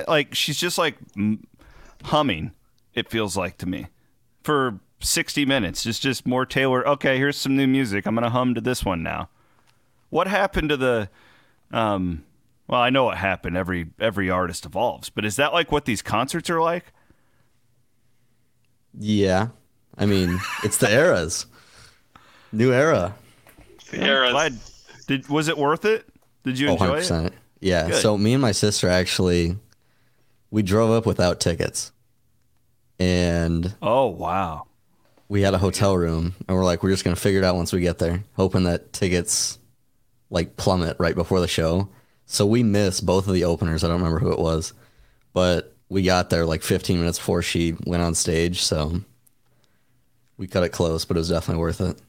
like 0.08 0.36
she's 0.36 0.58
just 0.58 0.77
like 0.77 0.97
humming. 2.03 2.51
It 2.95 3.10
feels 3.10 3.38
like 3.38 3.58
to 3.60 3.65
me 3.67 3.88
for 4.41 4.79
60 5.01 5.45
minutes. 5.45 5.86
It's 5.86 5.99
just 5.99 6.25
more 6.25 6.45
Taylor. 6.45 6.88
Okay, 6.88 7.17
here's 7.17 7.38
some 7.38 7.55
new 7.55 7.67
music. 7.67 8.05
I'm 8.08 8.15
gonna 8.15 8.29
hum 8.31 8.55
to 8.55 8.62
this 8.62 8.84
one 8.84 9.03
now. 9.03 9.29
What 10.10 10.27
happened 10.27 10.69
to 10.69 10.77
the? 10.77 11.10
Um, 11.71 12.23
well, 12.67 12.79
I 12.81 12.89
know 12.89 13.03
what 13.03 13.17
happened. 13.17 13.58
Every 13.58 13.88
every 13.99 14.29
artist 14.29 14.65
evolves, 14.65 15.10
but 15.10 15.25
is 15.25 15.36
that 15.36 15.51
like 15.53 15.71
what 15.71 15.86
these 15.86 16.01
concerts 16.01 16.49
are 16.49 16.62
like? 16.62 16.86
yeah. 18.97 19.49
I 19.97 20.05
mean, 20.05 20.39
it's 20.63 20.77
the 20.77 20.91
eras, 20.91 21.45
new 22.51 22.73
era. 22.73 23.15
The 23.91 24.03
Eras. 24.03 24.31
Glad. 24.31 24.60
Did 25.08 25.29
was 25.29 25.47
it 25.47 25.58
worth 25.58 25.86
it? 25.86 26.05
Did 26.43 26.60
you 26.60 26.67
Oh, 26.69 26.73
enjoy 26.73 26.99
100%. 26.99 27.27
it? 27.27 27.34
Yeah. 27.62 27.88
Good. 27.88 28.01
So 28.01 28.17
me 28.17 28.34
and 28.34 28.41
my 28.41 28.51
sister 28.51 28.89
actually, 28.89 29.58
we 30.51 30.63
drove 30.63 30.91
up 30.91 31.05
without 31.05 31.39
tickets, 31.39 31.93
and 32.99 33.73
Oh 33.81 34.08
wow. 34.08 34.67
we 35.29 35.41
had 35.41 35.53
a 35.53 35.58
hotel 35.58 35.97
room 35.97 36.34
and 36.47 36.55
we're 36.58 36.63
like 36.65 36.81
we're 36.84 36.91
just 36.91 37.03
gonna 37.03 37.15
figure 37.15 37.39
it 37.39 37.45
out 37.45 37.55
once 37.55 37.73
we 37.73 37.81
get 37.81 37.97
there 37.99 38.23
hoping 38.36 38.63
that 38.63 38.93
tickets 38.93 39.60
like 40.29 40.55
plummet 40.58 40.95
right 40.99 41.15
before 41.15 41.39
the 41.39 41.47
show 41.47 41.89
so 42.25 42.45
we 42.45 42.63
missed 42.63 43.05
both 43.05 43.27
of 43.27 43.34
the 43.34 43.43
openers 43.43 43.84
i 43.84 43.88
don't 43.88 43.97
remember 43.97 44.19
who 44.19 44.31
it 44.31 44.39
was 44.39 44.73
but 45.34 45.73
we 45.89 46.01
got 46.03 46.29
there 46.29 46.45
like 46.45 46.63
15 46.63 46.97
minutes 46.99 47.17
before 47.19 47.41
she 47.41 47.75
went 47.86 48.01
on 48.01 48.15
stage 48.15 48.62
so 48.63 49.01
we 50.38 50.47
cut 50.47 50.63
it 50.63 50.69
close 50.69 51.05
but 51.05 51.17
it 51.17 51.19
was 51.19 51.29
definitely 51.29 51.62
worth 51.62 51.81
it 51.81 51.99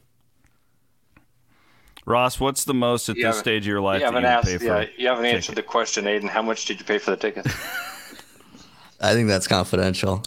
Ross, 2.05 2.39
what's 2.39 2.63
the 2.63 2.73
most 2.73 3.09
at 3.09 3.17
You 3.17 3.23
this 3.23 3.37
stage 3.39 3.63
of 3.63 3.67
your 3.67 3.81
life 3.81 3.99
You 3.99 4.05
haven't 4.05 4.21
you 4.23 4.29
asked. 4.29 4.47
pay 4.47 4.57
for? 4.59 4.63
Yeah, 4.63 4.85
you 4.97 5.07
haven't 5.09 5.25
answered 5.25 5.55
the 5.55 5.61
question, 5.61 6.05
Aiden. 6.05 6.29
How 6.29 6.41
much 6.41 6.63
did 6.63 6.79
you 6.79 6.85
pay 6.85 6.99
for 6.99 7.11
the 7.11 7.17
ticket? 7.17 7.45
i 9.01 9.13
think 9.13 9.27
that's 9.27 9.45
confidential 9.47 10.23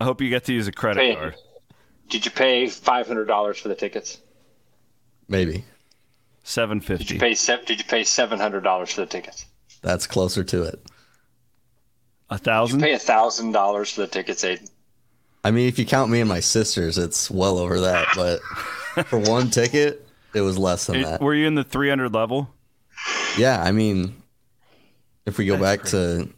I 0.00 0.04
hope 0.04 0.20
you 0.20 0.28
get 0.28 0.44
to 0.44 0.52
use 0.52 0.66
a 0.68 0.72
credit 0.72 1.00
Hey. 1.02 1.14
card. 1.14 1.34
did 2.08 2.24
you 2.24 2.30
pay 2.30 2.68
five 2.68 3.06
hundred 3.06 3.26
dollars 3.26 3.58
for 3.58 3.68
the 3.68 3.74
tickets? 3.74 4.18
maybe 5.28 5.64
Seven 6.46 6.80
fifty. 6.80 7.04
Did 7.04 7.10
you 7.14 7.20
pay 7.20 7.34
se- 7.34 7.62
Did 7.64 7.78
you 7.78 7.84
pay 7.86 8.04
seven 8.04 8.38
hundred 8.38 8.62
dollars 8.64 8.92
for 8.92 9.00
the 9.00 9.06
tickets? 9.06 9.46
that's 9.82 10.06
closer 10.06 10.42
to 10.44 10.62
it 10.64 10.80
A 12.30 12.34
Did 12.36 12.40
you 12.40 12.44
thousand. 12.44 12.80
pay 12.80 12.92
a 12.92 12.98
thousand 12.98 13.52
dollars 13.52 13.90
for 13.90 14.02
the 14.02 14.06
tickets, 14.06 14.44
Aiden? 14.44 14.68
i 15.46 15.50
mean 15.50 15.68
if 15.68 15.78
you 15.78 15.84
count 15.86 16.10
me 16.10 16.20
and 16.20 16.28
my 16.28 16.40
sisters 16.40 16.96
it's 16.98 17.30
well 17.30 17.58
over 17.58 17.80
that 17.80 18.06
but 18.16 18.40
for 19.06 19.18
one 19.18 19.50
ticket 19.50 20.06
it 20.34 20.40
was 20.40 20.58
less 20.58 20.86
than 20.86 20.96
It- 20.96 21.04
that 21.04 21.20
Were 21.20 21.34
you 21.34 21.46
in 21.46 21.54
the 21.54 21.64
three 21.64 21.88
hundred 21.88 22.12
level? 22.14 22.50
Yeah, 23.38 23.60
I 23.62 23.72
mean, 23.72 24.14
if 25.26 25.38
we 25.38 25.44
go 25.46 25.56
back 25.58 25.82
to 25.86 26.28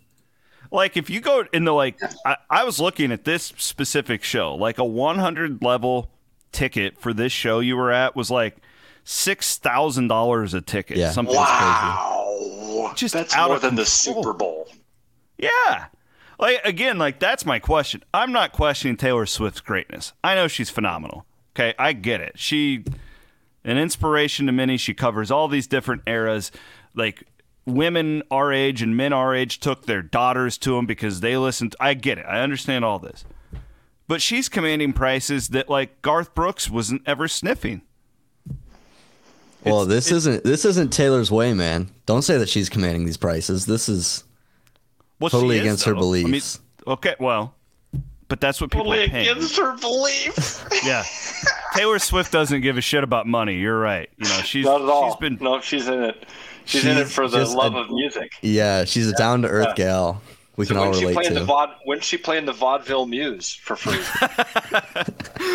Like 0.76 0.98
if 0.98 1.08
you 1.08 1.20
go 1.20 1.44
in 1.54 1.64
the 1.64 1.72
like, 1.72 1.98
I, 2.26 2.36
I 2.50 2.64
was 2.64 2.78
looking 2.78 3.10
at 3.10 3.24
this 3.24 3.54
specific 3.56 4.22
show. 4.22 4.54
Like 4.54 4.76
a 4.76 4.84
one 4.84 5.18
hundred 5.18 5.62
level 5.62 6.10
ticket 6.52 6.98
for 7.00 7.14
this 7.14 7.32
show 7.32 7.60
you 7.60 7.78
were 7.78 7.90
at 7.90 8.14
was 8.14 8.30
like 8.30 8.58
six 9.02 9.56
thousand 9.56 10.08
dollars 10.08 10.52
a 10.52 10.60
ticket. 10.60 10.98
Yeah. 10.98 11.12
Something 11.12 11.34
Wow, 11.34 12.92
Just 12.94 13.14
that's 13.14 13.34
out 13.34 13.48
more 13.48 13.56
of 13.56 13.62
than 13.62 13.74
the. 13.74 13.86
Super 13.86 14.34
Bowl. 14.34 14.68
Yeah. 15.38 15.86
Like 16.38 16.60
again, 16.62 16.98
like 16.98 17.20
that's 17.20 17.46
my 17.46 17.58
question. 17.58 18.02
I'm 18.12 18.30
not 18.30 18.52
questioning 18.52 18.98
Taylor 18.98 19.24
Swift's 19.24 19.62
greatness. 19.62 20.12
I 20.22 20.34
know 20.34 20.46
she's 20.46 20.68
phenomenal. 20.68 21.24
Okay, 21.54 21.72
I 21.78 21.94
get 21.94 22.20
it. 22.20 22.38
She 22.38 22.84
an 23.64 23.78
inspiration 23.78 24.44
to 24.44 24.52
many. 24.52 24.76
She 24.76 24.92
covers 24.92 25.30
all 25.30 25.48
these 25.48 25.66
different 25.66 26.02
eras. 26.06 26.52
Like 26.94 27.26
women 27.66 28.22
our 28.30 28.52
age 28.52 28.80
and 28.80 28.96
men 28.96 29.12
our 29.12 29.34
age 29.34 29.58
took 29.60 29.86
their 29.86 30.00
daughters 30.02 30.56
to 30.58 30.76
them 30.76 30.86
because 30.86 31.20
they 31.20 31.36
listened. 31.36 31.74
I 31.80 31.94
get 31.94 32.18
it. 32.18 32.24
I 32.26 32.40
understand 32.40 32.84
all 32.84 32.98
this. 32.98 33.24
But 34.08 34.22
she's 34.22 34.48
commanding 34.48 34.92
prices 34.92 35.48
that 35.48 35.68
like 35.68 36.00
Garth 36.00 36.34
Brooks 36.34 36.70
wasn't 36.70 37.02
ever 37.06 37.26
sniffing. 37.26 37.82
well, 39.64 39.84
this 39.84 40.12
isn't 40.12 40.44
this 40.44 40.64
isn't 40.64 40.92
Taylor's 40.92 41.30
way, 41.30 41.52
man. 41.54 41.88
Don't 42.06 42.22
say 42.22 42.38
that 42.38 42.48
she's 42.48 42.68
commanding 42.68 43.04
these 43.04 43.16
prices. 43.16 43.66
This 43.66 43.88
is 43.88 44.22
Well, 45.18 45.30
Totally 45.30 45.56
is, 45.56 45.62
against 45.62 45.84
her 45.86 45.92
though. 45.92 45.98
I 45.98 46.12
mean, 46.12 46.24
beliefs. 46.26 46.60
okay, 46.86 47.16
well, 47.18 47.54
but 48.28 48.40
that's 48.40 48.60
what 48.60 48.70
people 48.70 48.86
Only 48.86 49.04
are 49.04 49.08
paying. 49.08 49.28
against 49.28 49.56
her 49.56 49.76
beliefs. 49.76 50.64
Yeah, 50.84 51.02
Taylor 51.74 51.98
Swift 51.98 52.30
doesn't 52.30 52.60
give 52.60 52.76
a 52.78 52.80
shit 52.80 53.02
about 53.02 53.26
money. 53.26 53.56
You're 53.56 53.80
right. 53.80 54.08
You 54.18 54.28
know, 54.28 54.36
she's 54.44 54.66
Not 54.66 54.82
at 54.82 54.88
all. 54.88 55.10
she's 55.10 55.16
been 55.18 55.38
No, 55.40 55.60
she's 55.60 55.88
in 55.88 56.00
it. 56.04 56.26
She's, 56.66 56.84
in 56.84 56.96
it 56.98 57.06
for 57.08 57.28
the 57.28 57.44
love 57.46 57.74
a- 57.74 57.78
of 57.78 57.90
music. 57.90 58.32
Yeah, 58.42 58.84
she's 58.84 59.08
a 59.08 59.12
down 59.14 59.42
to 59.42 59.48
earth 59.48 59.74
gal. 59.76 60.20
We 60.56 60.64
So 60.64 60.70
can 60.74 60.78
all 60.78 60.84
when 60.90 60.94
she 60.94 61.00
relate 61.06 61.14
playing 61.14 61.34
to. 61.34 61.40
the 61.40 61.44
vaude, 61.44 61.70
when 61.84 62.00
she 62.00 62.16
playing 62.16 62.46
the 62.46 62.52
vaudeville 62.52 63.04
muse 63.06 63.52
for 63.52 63.76
free. 63.76 64.00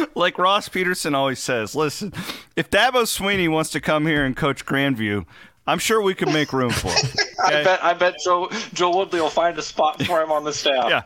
like 0.16 0.38
Ross 0.38 0.70
Peterson 0.70 1.16
always 1.16 1.40
says. 1.40 1.76
Listen, 1.76 2.14
if 2.56 2.70
Dabo 2.70 3.04
Swinney 3.04 3.50
wants 3.50 3.72
to 3.72 3.82
come 3.82 4.06
here 4.06 4.24
and 4.26 4.36
coach 4.38 4.66
Grandview, 4.66 5.26
I'm 5.68 5.80
sure 5.80 6.02
we 6.02 6.14
could 6.14 6.30
make 6.30 6.54
room 6.54 6.70
for 6.72 6.90
him. 6.90 7.10
I 7.44 7.64
bet 7.64 7.84
I 7.84 7.94
bet 7.94 8.16
Joe 8.24 8.50
Joe 8.74 8.96
Woodley 8.96 9.22
will 9.22 9.30
find 9.30 9.58
a 9.58 9.62
spot 9.62 10.02
for 10.04 10.22
him 10.22 10.32
on 10.32 10.44
the 10.44 10.54
staff. 10.54 10.90
Yeah. 10.90 11.02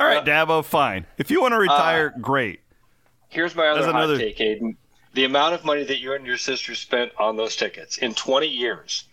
All 0.00 0.06
right, 0.06 0.18
uh, 0.18 0.24
Dabo, 0.24 0.64
fine. 0.64 1.06
If 1.16 1.30
you 1.30 1.40
want 1.40 1.52
to 1.52 1.58
retire, 1.58 2.12
uh, 2.16 2.18
great. 2.20 2.60
Here's 3.28 3.54
my 3.54 3.68
other 3.68 3.82
That's 3.82 3.92
hot 3.92 4.02
another- 4.02 4.18
take, 4.18 4.38
Aiden. 4.38 4.74
The 5.14 5.24
amount 5.24 5.54
of 5.54 5.64
money 5.64 5.84
that 5.84 5.98
you 5.98 6.12
and 6.14 6.24
your 6.26 6.36
sister 6.36 6.74
spent 6.74 7.12
on 7.18 7.36
those 7.36 7.54
tickets 7.56 7.98
in 7.98 8.14
20 8.14 8.46
years, 8.48 9.04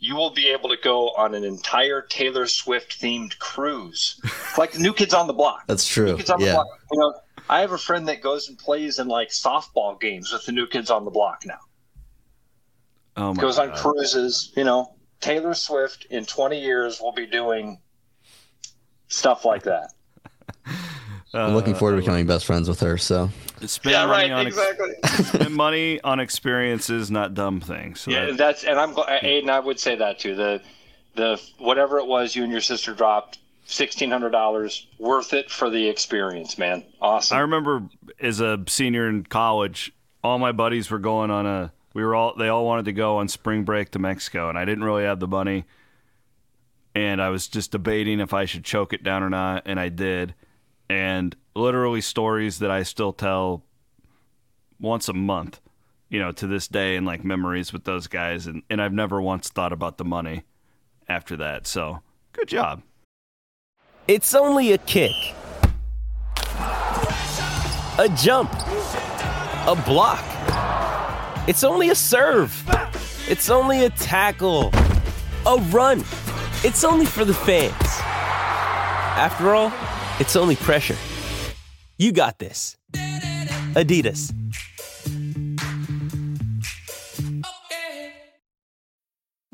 you 0.00 0.16
will 0.16 0.30
be 0.30 0.48
able 0.48 0.70
to 0.70 0.78
go 0.82 1.10
on 1.10 1.34
an 1.34 1.44
entire 1.44 2.00
Taylor 2.00 2.46
Swift 2.46 3.00
themed 3.00 3.38
cruise, 3.38 4.18
like 4.58 4.72
the 4.72 4.80
New 4.80 4.94
Kids 4.94 5.12
on 5.12 5.26
the 5.26 5.34
Block. 5.34 5.66
That's 5.66 5.86
true. 5.86 6.06
New 6.06 6.16
Kids 6.16 6.30
on 6.30 6.40
the 6.40 6.50
Block. 6.50 6.66
You 6.90 6.98
know, 6.98 7.14
I 7.48 7.60
have 7.60 7.72
a 7.72 7.78
friend 7.78 8.08
that 8.08 8.22
goes 8.22 8.48
and 8.48 8.58
plays 8.58 8.98
in 8.98 9.08
like 9.08 9.28
softball 9.28 10.00
games 10.00 10.32
with 10.32 10.46
the 10.46 10.52
New 10.52 10.66
Kids 10.66 10.90
on 10.90 11.04
the 11.04 11.10
Block 11.10 11.42
now. 11.44 11.58
Oh 13.16 13.34
my 13.34 13.40
Goes 13.40 13.58
on 13.58 13.72
cruises. 13.76 14.52
You 14.56 14.64
know, 14.64 14.94
Taylor 15.20 15.52
Swift 15.52 16.06
in 16.10 16.24
20 16.24 16.58
years 16.58 17.00
will 17.00 17.12
be 17.12 17.26
doing 17.26 17.78
stuff 19.08 19.44
like 19.44 19.64
that. 19.64 19.92
I'm 21.32 21.54
looking 21.54 21.74
forward 21.74 21.92
to 21.92 21.98
uh, 21.98 22.00
becoming 22.00 22.26
best 22.26 22.44
friends 22.44 22.68
with 22.68 22.80
her. 22.80 22.98
So 22.98 23.30
Spend 23.64 23.92
yeah, 23.92 24.06
money 24.06 24.30
right. 24.30 24.32
on 24.32 24.46
ex- 24.46 24.56
Exactly. 24.58 25.24
spend 25.24 25.54
money 25.54 26.00
on 26.02 26.18
experiences, 26.20 27.10
not 27.10 27.34
dumb 27.34 27.60
things. 27.60 28.00
So 28.00 28.10
Yeah, 28.10 28.26
that- 28.26 28.36
that's 28.38 28.64
and 28.64 28.78
I'm 28.78 28.92
glad. 28.92 29.22
Aiden, 29.22 29.48
I 29.48 29.60
would 29.60 29.78
say 29.78 29.94
that 29.96 30.18
too. 30.18 30.34
The 30.34 30.60
the 31.14 31.40
whatever 31.58 31.98
it 31.98 32.06
was 32.06 32.34
you 32.36 32.42
and 32.42 32.52
your 32.52 32.60
sister 32.60 32.94
dropped 32.94 33.38
sixteen 33.64 34.10
hundred 34.10 34.30
dollars 34.30 34.86
worth 34.98 35.32
it 35.32 35.50
for 35.50 35.70
the 35.70 35.88
experience, 35.88 36.58
man. 36.58 36.84
Awesome. 37.00 37.36
I 37.36 37.40
remember 37.40 37.82
as 38.20 38.40
a 38.40 38.58
senior 38.68 39.08
in 39.08 39.24
college, 39.24 39.92
all 40.24 40.38
my 40.38 40.52
buddies 40.52 40.90
were 40.90 40.98
going 40.98 41.30
on 41.30 41.46
a. 41.46 41.72
We 41.94 42.04
were 42.04 42.14
all. 42.14 42.34
They 42.36 42.48
all 42.48 42.64
wanted 42.64 42.84
to 42.86 42.92
go 42.92 43.18
on 43.18 43.28
spring 43.28 43.64
break 43.64 43.90
to 43.92 43.98
Mexico, 43.98 44.48
and 44.48 44.56
I 44.58 44.64
didn't 44.64 44.84
really 44.84 45.04
have 45.04 45.18
the 45.20 45.26
money. 45.28 45.64
And 46.94 47.22
I 47.22 47.28
was 47.28 47.46
just 47.48 47.70
debating 47.70 48.18
if 48.20 48.34
I 48.34 48.44
should 48.46 48.64
choke 48.64 48.92
it 48.92 49.02
down 49.04 49.22
or 49.22 49.30
not, 49.30 49.62
and 49.66 49.78
I 49.78 49.88
did. 49.90 50.34
And 50.90 51.36
literally 51.54 52.00
stories 52.00 52.58
that 52.58 52.72
I 52.72 52.82
still 52.82 53.12
tell 53.12 53.62
once 54.80 55.08
a 55.08 55.12
month, 55.12 55.60
you 56.08 56.18
know, 56.18 56.32
to 56.32 56.48
this 56.48 56.66
day, 56.66 56.96
and 56.96 57.06
like 57.06 57.22
memories 57.22 57.72
with 57.72 57.84
those 57.84 58.08
guys. 58.08 58.48
And, 58.48 58.64
and 58.68 58.82
I've 58.82 58.92
never 58.92 59.22
once 59.22 59.50
thought 59.50 59.72
about 59.72 59.98
the 59.98 60.04
money 60.04 60.42
after 61.08 61.36
that. 61.36 61.68
So 61.68 62.00
good 62.32 62.48
job. 62.48 62.82
It's 64.08 64.34
only 64.34 64.72
a 64.72 64.78
kick, 64.78 65.12
a 66.56 68.08
jump, 68.16 68.52
a 68.52 69.80
block. 69.86 70.24
It's 71.48 71.62
only 71.62 71.90
a 71.90 71.94
serve. 71.94 72.64
It's 73.28 73.48
only 73.48 73.84
a 73.84 73.90
tackle, 73.90 74.72
a 75.46 75.56
run. 75.70 76.00
It's 76.64 76.82
only 76.82 77.06
for 77.06 77.24
the 77.24 77.34
fans. 77.34 77.72
After 79.16 79.54
all, 79.54 79.72
it's 80.20 80.36
only 80.36 80.56
pressure. 80.56 80.96
You 81.98 82.12
got 82.12 82.38
this. 82.38 82.76
Adidas. 83.74 84.32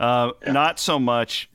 Uh, 0.00 0.32
Not 0.46 0.80
so 0.80 0.98
much 0.98 1.48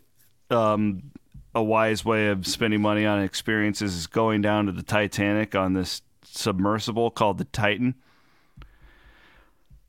um, 0.52 1.12
a 1.54 1.64
wise 1.64 2.06
way 2.06 2.28
of 2.28 2.46
spending 2.46 2.82
money 2.82 3.06
on 3.06 3.22
experiences 3.22 3.96
is 3.96 4.08
going 4.08 4.42
down 4.42 4.68
to 4.68 4.72
the 4.72 4.84
Titanic 4.84 5.56
on 5.56 5.74
this 5.74 6.02
submersible 6.24 7.10
called 7.12 7.40
the 7.40 7.46
Titan. 7.46 7.96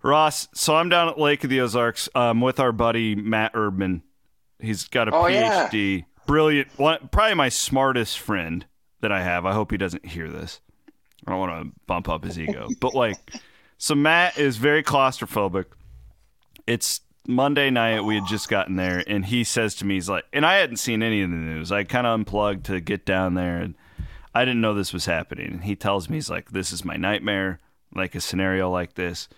Ross, 0.02 0.48
so 0.54 0.76
I'm 0.76 0.88
down 0.88 1.08
at 1.08 1.18
Lake 1.18 1.42
of 1.44 1.50
the 1.50 1.60
Ozarks 1.60 2.08
um, 2.14 2.40
with 2.40 2.60
our 2.60 2.72
buddy 2.72 3.14
Matt 3.14 3.52
Erdman. 3.54 4.02
He's 4.60 4.84
got 4.88 5.08
a 5.08 5.14
Oh, 5.14 5.26
yeah. 5.26 5.68
PhD, 5.68 6.04
brilliant, 6.26 6.68
one, 6.78 7.08
probably 7.10 7.34
my 7.34 7.48
smartest 7.48 8.18
friend 8.18 8.64
that 9.00 9.10
I 9.12 9.22
have. 9.22 9.44
I 9.44 9.52
hope 9.52 9.70
he 9.70 9.76
doesn't 9.76 10.06
hear 10.06 10.30
this. 10.30 10.60
I 11.26 11.32
don't 11.32 11.40
want 11.40 11.66
to 11.66 11.80
bump 11.86 12.08
up 12.08 12.24
his 12.24 12.38
ego, 12.38 12.68
but 12.80 12.94
like, 12.94 13.16
so 13.78 13.94
Matt 13.96 14.38
is 14.38 14.56
very 14.58 14.82
claustrophobic. 14.84 15.64
It's 16.68 17.00
Monday 17.26 17.70
night. 17.70 18.04
We 18.04 18.16
had 18.16 18.26
just 18.26 18.48
gotten 18.48 18.76
there, 18.76 19.02
and 19.06 19.26
he 19.26 19.44
says 19.44 19.74
to 19.76 19.84
me, 19.84 19.94
"He's 19.94 20.08
like," 20.08 20.24
and 20.32 20.46
I 20.46 20.56
hadn't 20.56 20.76
seen 20.76 21.02
any 21.02 21.22
of 21.22 21.30
the 21.30 21.36
news. 21.36 21.72
I 21.72 21.84
kind 21.84 22.06
of 22.06 22.14
unplugged 22.14 22.64
to 22.66 22.80
get 22.80 23.04
down 23.04 23.34
there, 23.34 23.58
and 23.58 23.74
I 24.34 24.44
didn't 24.44 24.60
know 24.60 24.74
this 24.74 24.92
was 24.92 25.06
happening. 25.06 25.52
And 25.52 25.64
he 25.64 25.76
tells 25.76 26.08
me, 26.08 26.16
"He's 26.16 26.30
like, 26.30 26.50
this 26.50 26.72
is 26.72 26.84
my 26.84 26.96
nightmare, 26.96 27.58
like 27.94 28.14
a 28.14 28.20
scenario 28.20 28.70
like 28.70 28.94
this." 28.94 29.28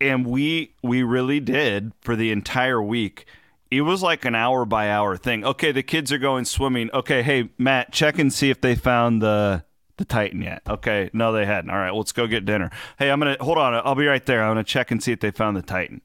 And 0.00 0.26
we 0.26 0.74
we 0.82 1.02
really 1.02 1.40
did 1.40 1.92
for 2.00 2.16
the 2.16 2.30
entire 2.30 2.82
week. 2.82 3.26
It 3.70 3.82
was 3.82 4.02
like 4.02 4.24
an 4.24 4.34
hour 4.34 4.64
by 4.64 4.90
hour 4.90 5.16
thing. 5.16 5.44
Okay, 5.44 5.72
the 5.72 5.82
kids 5.82 6.10
are 6.10 6.18
going 6.18 6.44
swimming. 6.44 6.90
Okay, 6.92 7.22
hey 7.22 7.50
Matt, 7.58 7.92
check 7.92 8.18
and 8.18 8.32
see 8.32 8.50
if 8.50 8.60
they 8.60 8.74
found 8.74 9.20
the 9.22 9.64
the 9.98 10.04
Titan 10.04 10.42
yet. 10.42 10.62
Okay, 10.68 11.10
no, 11.12 11.30
they 11.30 11.44
hadn't. 11.44 11.70
All 11.70 11.76
right, 11.76 11.94
let's 11.94 12.12
go 12.12 12.26
get 12.26 12.44
dinner. 12.46 12.70
Hey, 12.98 13.10
I'm 13.10 13.20
gonna 13.20 13.36
hold 13.40 13.58
on. 13.58 13.74
I'll 13.84 13.94
be 13.94 14.06
right 14.06 14.24
there. 14.24 14.42
I'm 14.42 14.50
gonna 14.50 14.64
check 14.64 14.90
and 14.90 15.02
see 15.02 15.12
if 15.12 15.20
they 15.20 15.30
found 15.30 15.56
the 15.56 15.62
Titan. 15.62 16.00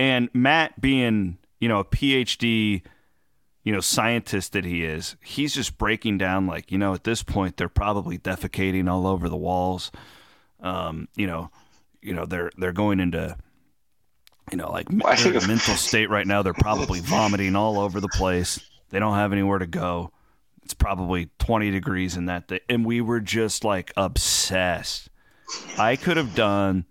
And 0.00 0.30
Matt, 0.32 0.80
being 0.80 1.36
you 1.60 1.68
know 1.68 1.78
a 1.78 1.84
PhD, 1.84 2.82
you 3.62 3.72
know 3.72 3.80
scientist 3.80 4.54
that 4.54 4.64
he 4.64 4.82
is, 4.82 5.14
he's 5.22 5.54
just 5.54 5.76
breaking 5.76 6.16
down 6.16 6.46
like 6.46 6.72
you 6.72 6.78
know 6.78 6.94
at 6.94 7.04
this 7.04 7.22
point 7.22 7.58
they're 7.58 7.68
probably 7.68 8.16
defecating 8.16 8.90
all 8.90 9.06
over 9.06 9.28
the 9.28 9.36
walls. 9.36 9.92
Um, 10.60 11.08
you 11.16 11.26
know, 11.26 11.50
you 12.00 12.14
know 12.14 12.24
they're 12.24 12.50
they're 12.56 12.72
going 12.72 12.98
into 12.98 13.36
you 14.50 14.56
know 14.56 14.70
like 14.70 14.90
mental 15.46 15.74
state 15.74 16.08
right 16.08 16.26
now. 16.26 16.40
They're 16.40 16.54
probably 16.54 17.00
vomiting 17.04 17.54
all 17.54 17.78
over 17.78 18.00
the 18.00 18.08
place. 18.08 18.58
They 18.88 19.00
don't 19.00 19.16
have 19.16 19.34
anywhere 19.34 19.58
to 19.58 19.66
go. 19.66 20.12
It's 20.62 20.72
probably 20.72 21.28
20 21.40 21.70
degrees 21.70 22.16
in 22.16 22.24
that 22.24 22.48
day. 22.48 22.60
And 22.70 22.86
we 22.86 23.02
were 23.02 23.20
just 23.20 23.64
like 23.64 23.92
obsessed. 23.98 25.10
I 25.76 25.96
could 25.96 26.16
have 26.16 26.34
done, 26.34 26.86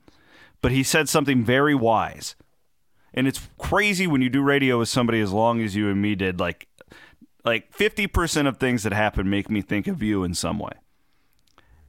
but 0.61 0.71
he 0.71 0.83
said 0.83 1.09
something 1.09 1.43
very 1.43 1.73
wise. 1.73 2.35
And 3.13 3.27
it's 3.27 3.47
crazy 3.57 4.07
when 4.07 4.21
you 4.21 4.29
do 4.29 4.41
radio 4.41 4.79
with 4.79 4.89
somebody 4.89 5.19
as 5.19 5.31
long 5.31 5.61
as 5.61 5.75
you 5.75 5.89
and 5.89 6.01
me 6.01 6.15
did. 6.15 6.39
Like, 6.39 6.67
like 7.43 7.71
50% 7.73 8.47
of 8.47 8.57
things 8.57 8.83
that 8.83 8.93
happen 8.93 9.29
make 9.29 9.49
me 9.49 9.61
think 9.61 9.87
of 9.87 10.03
you 10.03 10.23
in 10.23 10.33
some 10.33 10.59
way. 10.59 10.73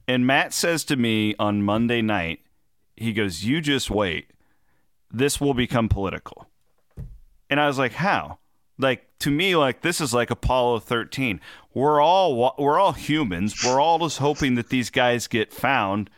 And 0.07 0.25
Matt 0.25 0.53
says 0.53 0.83
to 0.85 0.95
me 0.95 1.35
on 1.39 1.63
Monday 1.63 2.01
night, 2.01 2.41
he 2.95 3.13
goes, 3.13 3.43
You 3.43 3.61
just 3.61 3.89
wait. 3.89 4.31
This 5.11 5.39
will 5.39 5.53
become 5.53 5.89
political. 5.89 6.47
And 7.49 7.59
I 7.59 7.67
was 7.67 7.77
like, 7.77 7.93
How? 7.93 8.39
Like 8.77 9.07
to 9.19 9.29
me, 9.29 9.55
like 9.55 9.81
this 9.81 10.01
is 10.01 10.13
like 10.13 10.31
Apollo 10.31 10.79
13. 10.79 11.39
We're 11.73 12.01
all 12.01 12.55
we're 12.57 12.79
all 12.79 12.93
humans. 12.93 13.63
We're 13.63 13.79
all 13.79 13.99
just 13.99 14.17
hoping 14.17 14.55
that 14.55 14.69
these 14.69 14.89
guys 14.89 15.27
get 15.27 15.53
found, 15.53 16.09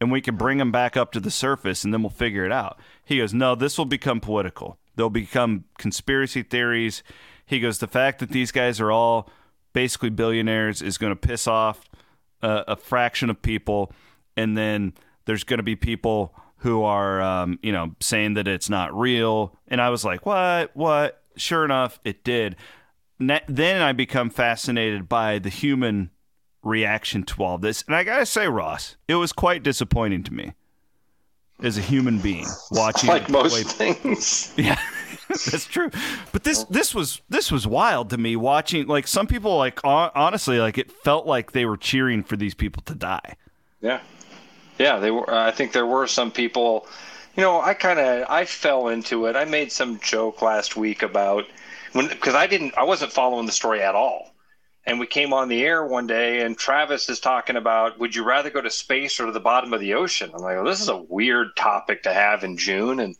and 0.00 0.12
we 0.12 0.20
can 0.20 0.36
bring 0.36 0.58
them 0.58 0.70
back 0.70 0.96
up 0.96 1.10
to 1.12 1.20
the 1.20 1.30
surface, 1.30 1.84
and 1.84 1.92
then 1.92 2.02
we'll 2.02 2.10
figure 2.10 2.46
it 2.46 2.52
out. 2.52 2.78
He 3.04 3.18
goes, 3.18 3.34
no, 3.34 3.54
this 3.54 3.76
will 3.76 3.84
become 3.84 4.20
political. 4.20 4.78
They'll 4.96 5.10
become 5.10 5.64
conspiracy 5.78 6.42
theories. 6.42 7.02
He 7.46 7.60
goes, 7.60 7.78
the 7.78 7.86
fact 7.86 8.20
that 8.20 8.30
these 8.30 8.52
guys 8.52 8.80
are 8.80 8.90
all 8.90 9.28
basically 9.72 10.10
billionaires 10.10 10.80
is 10.80 10.98
going 10.98 11.12
to 11.12 11.16
piss 11.16 11.46
off 11.46 11.88
a, 12.42 12.76
fraction 12.76 13.30
of 13.30 13.40
people, 13.40 13.92
and 14.36 14.56
then 14.56 14.92
there's 15.24 15.44
going 15.44 15.58
to 15.58 15.64
be 15.64 15.76
people 15.76 16.34
who 16.58 16.82
are, 16.82 17.20
um, 17.22 17.58
you 17.62 17.72
know, 17.72 17.94
saying 18.00 18.34
that 18.34 18.48
it's 18.48 18.70
not 18.70 18.94
real. 18.94 19.58
And 19.68 19.80
I 19.80 19.90
was 19.90 20.04
like, 20.04 20.24
what? 20.26 20.70
What? 20.74 21.22
Sure 21.36 21.64
enough, 21.64 21.98
it 22.04 22.24
did. 22.24 22.56
Then 23.18 23.82
I 23.82 23.92
become 23.92 24.30
fascinated 24.30 25.08
by 25.08 25.38
the 25.38 25.48
human 25.48 26.10
reaction 26.62 27.22
to 27.24 27.42
all 27.42 27.58
this. 27.58 27.82
And 27.86 27.94
I 27.94 28.04
gotta 28.04 28.26
say, 28.26 28.48
Ross, 28.48 28.96
it 29.08 29.16
was 29.16 29.32
quite 29.32 29.62
disappointing 29.62 30.22
to 30.24 30.32
me 30.32 30.52
as 31.62 31.78
a 31.78 31.80
human 31.80 32.18
being 32.18 32.46
watching. 32.70 33.08
like 33.08 33.28
most 33.28 33.66
things. 33.66 34.52
Yeah, 34.58 34.78
that's 35.28 35.66
true. 35.66 35.90
But 36.32 36.44
this 36.44 36.64
this 36.64 36.94
was 36.94 37.20
this 37.28 37.50
was 37.50 37.66
wild 37.66 38.10
to 38.10 38.18
me 38.18 38.36
watching. 38.36 38.86
Like 38.86 39.06
some 39.06 39.26
people, 39.26 39.56
like 39.56 39.80
honestly, 39.84 40.58
like 40.58 40.78
it 40.78 40.90
felt 40.90 41.26
like 41.26 41.52
they 41.52 41.64
were 41.64 41.76
cheering 41.76 42.22
for 42.22 42.36
these 42.36 42.54
people 42.54 42.82
to 42.86 42.94
die. 42.94 43.36
Yeah, 43.80 44.00
yeah. 44.78 44.98
They 44.98 45.10
were. 45.10 45.32
I 45.32 45.50
think 45.50 45.72
there 45.72 45.86
were 45.86 46.06
some 46.06 46.30
people. 46.30 46.86
You 47.36 47.42
know, 47.42 47.60
I 47.60 47.74
kind 47.74 47.98
of 47.98 48.28
I 48.30 48.44
fell 48.44 48.88
into 48.88 49.26
it. 49.26 49.34
I 49.34 49.44
made 49.44 49.72
some 49.72 49.98
joke 50.00 50.40
last 50.42 50.76
week 50.76 51.02
about 51.02 51.44
when 51.92 52.08
because 52.08 52.34
I 52.34 52.46
didn't 52.46 52.76
I 52.76 52.84
wasn't 52.84 53.12
following 53.12 53.46
the 53.46 53.52
story 53.52 53.82
at 53.82 53.94
all 53.94 54.33
and 54.86 55.00
we 55.00 55.06
came 55.06 55.32
on 55.32 55.48
the 55.48 55.64
air 55.64 55.84
one 55.84 56.06
day 56.06 56.42
and 56.42 56.58
Travis 56.58 57.08
is 57.08 57.20
talking 57.20 57.56
about 57.56 57.98
would 57.98 58.14
you 58.14 58.24
rather 58.24 58.50
go 58.50 58.60
to 58.60 58.70
space 58.70 59.18
or 59.18 59.26
to 59.26 59.32
the 59.32 59.40
bottom 59.40 59.72
of 59.72 59.80
the 59.80 59.94
ocean? 59.94 60.30
I'm 60.34 60.42
like, 60.42 60.56
well, 60.56 60.64
this 60.64 60.80
is 60.80 60.88
a 60.88 60.96
weird 60.96 61.56
topic 61.56 62.02
to 62.02 62.12
have 62.12 62.44
in 62.44 62.56
June. 62.56 63.00
And 63.00 63.16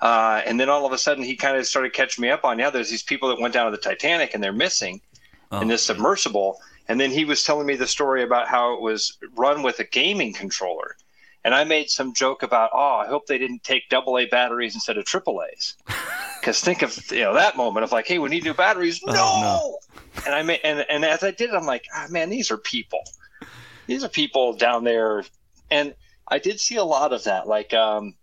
uh, 0.00 0.42
and 0.46 0.58
then 0.58 0.68
all 0.68 0.86
of 0.86 0.92
a 0.92 0.98
sudden 0.98 1.24
he 1.24 1.36
kind 1.36 1.56
of 1.56 1.66
started 1.66 1.92
catching 1.92 2.22
me 2.22 2.30
up 2.30 2.44
on, 2.44 2.58
yeah, 2.58 2.70
there's 2.70 2.90
these 2.90 3.02
people 3.02 3.28
that 3.28 3.40
went 3.40 3.54
down 3.54 3.70
to 3.70 3.76
the 3.76 3.82
Titanic 3.82 4.34
and 4.34 4.42
they're 4.42 4.52
missing 4.52 5.00
oh. 5.50 5.60
in 5.60 5.68
this 5.68 5.82
submersible. 5.82 6.60
And 6.88 6.98
then 6.98 7.10
he 7.10 7.24
was 7.24 7.42
telling 7.42 7.66
me 7.66 7.76
the 7.76 7.86
story 7.86 8.22
about 8.22 8.48
how 8.48 8.74
it 8.74 8.80
was 8.80 9.18
run 9.36 9.62
with 9.62 9.78
a 9.80 9.84
gaming 9.84 10.32
controller. 10.32 10.96
And 11.44 11.54
I 11.54 11.64
made 11.64 11.90
some 11.90 12.14
joke 12.14 12.42
about, 12.42 12.70
oh, 12.72 12.96
I 12.96 13.06
hope 13.06 13.26
they 13.26 13.38
didn't 13.38 13.62
take 13.62 13.88
double 13.88 14.18
A 14.18 14.26
batteries 14.26 14.74
instead 14.74 14.98
of 14.98 15.04
triple 15.04 15.42
A's. 15.42 15.76
Because 16.40 16.60
think 16.60 16.82
of 16.82 17.10
you 17.10 17.20
know 17.20 17.34
that 17.34 17.56
moment 17.56 17.84
of 17.84 17.92
like, 17.92 18.06
hey, 18.06 18.18
we 18.18 18.28
need 18.28 18.44
new 18.44 18.54
batteries. 18.54 19.02
No. 19.04 19.14
Oh, 19.16 19.40
no. 19.40 19.78
And 20.24 20.34
I 20.34 20.42
made, 20.42 20.60
and 20.64 20.84
and 20.88 21.04
as 21.04 21.22
I 21.22 21.30
did, 21.30 21.50
I'm 21.50 21.66
like, 21.66 21.84
oh, 21.94 22.06
man, 22.10 22.30
these 22.30 22.50
are 22.50 22.56
people. 22.56 23.00
These 23.86 24.04
are 24.04 24.08
people 24.08 24.54
down 24.54 24.84
there, 24.84 25.24
and 25.70 25.94
I 26.26 26.38
did 26.38 26.60
see 26.60 26.76
a 26.76 26.84
lot 26.84 27.12
of 27.12 27.24
that. 27.24 27.46
Like, 27.46 27.72
um, 27.72 28.14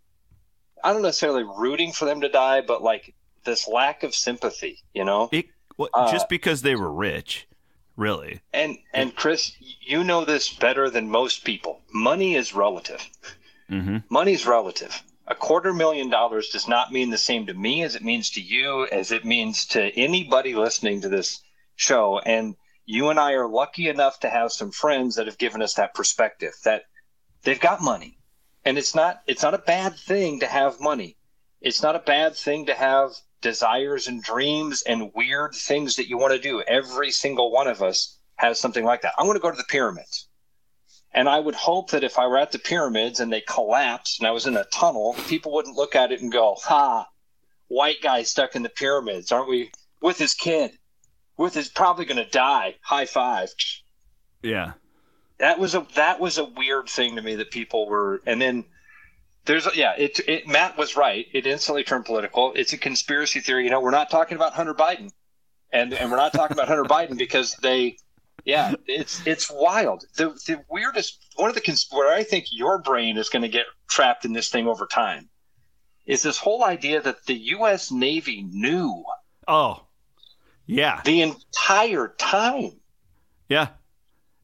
I 0.84 0.94
don't 0.94 1.02
necessarily 1.02 1.44
rooting 1.44 1.92
for 1.92 2.06
them 2.06 2.22
to 2.22 2.30
die, 2.30 2.62
but 2.62 2.84
like 2.84 3.16
this 3.46 3.68
lack 3.68 4.04
of 4.04 4.14
sympathy. 4.14 4.84
You 4.94 5.06
know, 5.06 5.30
it, 5.32 5.46
well, 5.78 5.90
uh, 5.94 6.12
just 6.12 6.30
because 6.30 6.62
they 6.62 6.76
were 6.76 6.92
rich, 6.92 7.48
really. 7.96 8.42
And 8.54 8.78
and 8.94 9.16
Chris, 9.16 9.54
you 9.60 10.04
know 10.04 10.26
this 10.26 10.54
better 10.54 10.90
than 10.90 11.10
most 11.10 11.44
people. 11.44 11.82
Money 11.92 12.36
is 12.36 12.54
relative. 12.54 13.10
Mm-hmm. 13.72 13.98
Money's 14.10 14.46
relative 14.46 15.02
a 15.28 15.36
quarter 15.36 15.74
million 15.74 16.10
dollars 16.10 16.50
does 16.50 16.68
not 16.68 16.92
mean 16.92 17.10
the 17.10 17.18
same 17.18 17.46
to 17.48 17.54
me 17.54 17.84
as 17.84 17.96
it 17.96 18.04
means 18.04 18.30
to 18.32 18.42
you, 18.42 18.88
as 18.92 19.12
it 19.12 19.26
means 19.26 19.66
to 19.66 19.90
anybody 19.98 20.54
listening 20.54 21.02
to 21.02 21.10
this 21.10 21.42
show. 21.76 22.20
And 22.20 22.56
you 22.86 23.10
and 23.10 23.20
I 23.20 23.34
are 23.34 23.48
lucky 23.48 23.90
enough 23.90 24.20
to 24.20 24.30
have 24.30 24.52
some 24.52 24.72
friends 24.72 25.16
that 25.16 25.28
have 25.28 25.38
given 25.38 25.62
us 25.62 25.74
that 25.76 25.94
perspective 25.94 26.54
that 26.64 26.84
they've 27.44 27.60
got 27.60 27.82
money. 27.82 28.18
And 28.64 28.78
it's 28.78 28.96
not 28.96 29.22
it's 29.28 29.44
not 29.44 29.54
a 29.54 29.60
bad 29.60 29.96
thing 29.96 30.40
to 30.40 30.48
have 30.48 30.80
money. 30.80 31.18
It's 31.62 31.82
not 31.82 31.96
a 31.96 32.00
bad 32.00 32.36
thing 32.36 32.66
to 32.68 32.74
have 32.74 33.12
desires 33.42 34.08
and 34.08 34.24
dreams 34.24 34.82
and 34.84 35.12
weird 35.14 35.54
things 35.54 35.96
that 35.96 36.10
you 36.10 36.18
want 36.18 36.34
to 36.34 36.40
do. 36.40 36.62
Every 36.62 37.12
single 37.12 37.52
one 37.52 37.68
of 37.68 37.82
us 37.82 38.18
has 38.36 38.60
something 38.60 38.84
like 38.84 39.02
that. 39.02 39.14
I 39.18 39.24
want 39.24 39.36
to 39.36 39.42
go 39.42 39.52
to 39.52 39.58
the 39.58 39.64
pyramids. 39.64 40.28
And 41.14 41.30
I 41.30 41.40
would 41.40 41.56
hope 41.56 41.92
that 41.92 42.04
if 42.04 42.20
I 42.20 42.28
were 42.28 42.38
at 42.38 42.52
the 42.52 42.60
pyramids 42.60 43.20
and 43.20 43.32
they 43.32 43.42
collapsed 43.42 44.20
and 44.20 44.28
I 44.28 44.32
was 44.32 44.48
in 44.48 44.58
a 44.58 44.66
tunnel, 44.66 45.16
people 45.28 45.54
wouldn't 45.54 45.78
look 45.78 45.96
at 45.96 46.12
it 46.12 46.22
and 46.22 46.32
go, 46.32 46.56
ha, 46.56 47.08
white 47.68 48.02
guy 48.02 48.24
stuck 48.24 48.56
in 48.56 48.64
the 48.64 48.70
pyramids, 48.70 49.32
aren't 49.32 49.48
we? 49.48 49.72
With 50.02 50.18
his 50.18 50.34
kid, 50.34 50.78
with 51.38 51.58
is 51.58 51.70
probably 51.70 52.06
going 52.06 52.24
to 52.24 52.30
die. 52.30 52.76
High 52.82 53.06
five. 53.06 53.50
Yeah. 54.42 54.74
That 55.40 55.60
was 55.60 55.76
a 55.76 55.86
that 55.96 56.20
was 56.20 56.38
a 56.38 56.46
weird 56.46 56.90
thing 56.90 57.18
to 57.18 57.22
me 57.22 57.36
that 57.36 57.52
people 57.52 57.88
were, 57.88 58.22
and 58.26 58.42
then 58.42 58.64
there's 59.46 59.68
yeah, 59.76 59.94
it, 59.98 60.20
it 60.28 60.48
Matt 60.48 60.78
was 60.78 60.96
right. 60.96 61.26
It 61.34 61.46
instantly 61.46 61.84
turned 61.84 62.06
political. 62.06 62.54
It's 62.56 62.74
a 62.74 62.78
conspiracy 62.78 63.42
theory. 63.42 63.66
You 63.66 63.70
know, 63.70 63.82
we're 63.82 63.92
not 63.92 64.10
talking 64.10 64.38
about 64.38 64.54
Hunter 64.54 64.74
Biden, 64.74 65.12
and 65.74 65.94
and 65.94 66.10
we're 66.10 66.18
not 66.18 66.34
talking 66.34 66.56
about 66.56 66.68
Hunter 66.68 66.86
Biden 66.86 67.18
because 67.18 67.56
they 67.62 67.98
yeah, 68.46 68.76
it's 68.88 69.26
it's 69.26 69.52
wild. 69.52 70.06
The 70.16 70.30
the 70.48 70.64
weirdest 70.70 71.26
one 71.36 71.50
of 71.50 71.56
the 71.56 71.62
cons- 71.62 71.88
where 71.92 72.14
I 72.14 72.24
think 72.24 72.46
your 72.52 72.78
brain 72.78 73.18
is 73.18 73.30
going 73.30 73.42
to 73.42 73.50
get 73.50 73.66
trapped 73.90 74.24
in 74.24 74.34
this 74.34 74.50
thing 74.50 74.68
over 74.68 74.86
time 74.86 75.30
is 76.06 76.22
this 76.22 76.38
whole 76.38 76.64
idea 76.64 77.02
that 77.02 77.26
the 77.26 77.34
U.S. 77.34 77.92
Navy 77.92 78.44
knew. 78.44 79.04
Oh, 79.48 79.85
yeah, 80.66 81.02
the 81.06 81.22
entire 81.22 82.10
time. 82.18 82.72
Yeah, 83.50 83.70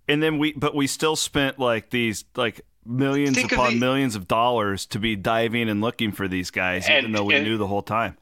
and 0.07 0.21
then 0.21 0.37
we 0.37 0.53
but 0.53 0.75
we 0.75 0.87
still 0.87 1.15
spent 1.15 1.59
like 1.59 1.89
these 1.89 2.25
like 2.35 2.61
millions 2.85 3.35
think 3.35 3.51
upon 3.51 3.73
the, 3.73 3.79
millions 3.79 4.15
of 4.15 4.27
dollars 4.27 4.85
to 4.87 4.99
be 4.99 5.15
diving 5.15 5.69
and 5.69 5.81
looking 5.81 6.11
for 6.11 6.27
these 6.27 6.51
guys, 6.51 6.87
and, 6.87 6.99
even 6.99 7.11
though 7.11 7.23
we 7.23 7.39
knew 7.41 7.57
the 7.57 7.67
whole 7.67 7.83
time. 7.83 8.17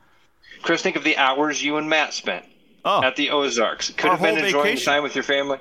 Chris, 0.62 0.82
think 0.82 0.96
of 0.96 1.04
the 1.04 1.18
hours 1.18 1.64
you 1.64 1.78
and 1.78 1.90
Matt 1.90 2.14
spent 2.14 2.46
oh. 2.84 3.04
at 3.04 3.16
the 3.16 3.30
Ozarks. 3.30 3.92
Could 3.92 4.12
have 4.12 4.22
been 4.22 4.38
enjoying 4.38 4.64
vacation. 4.64 4.94
time 4.94 5.04
with 5.04 5.16
your 5.16 5.24
family 5.24 5.60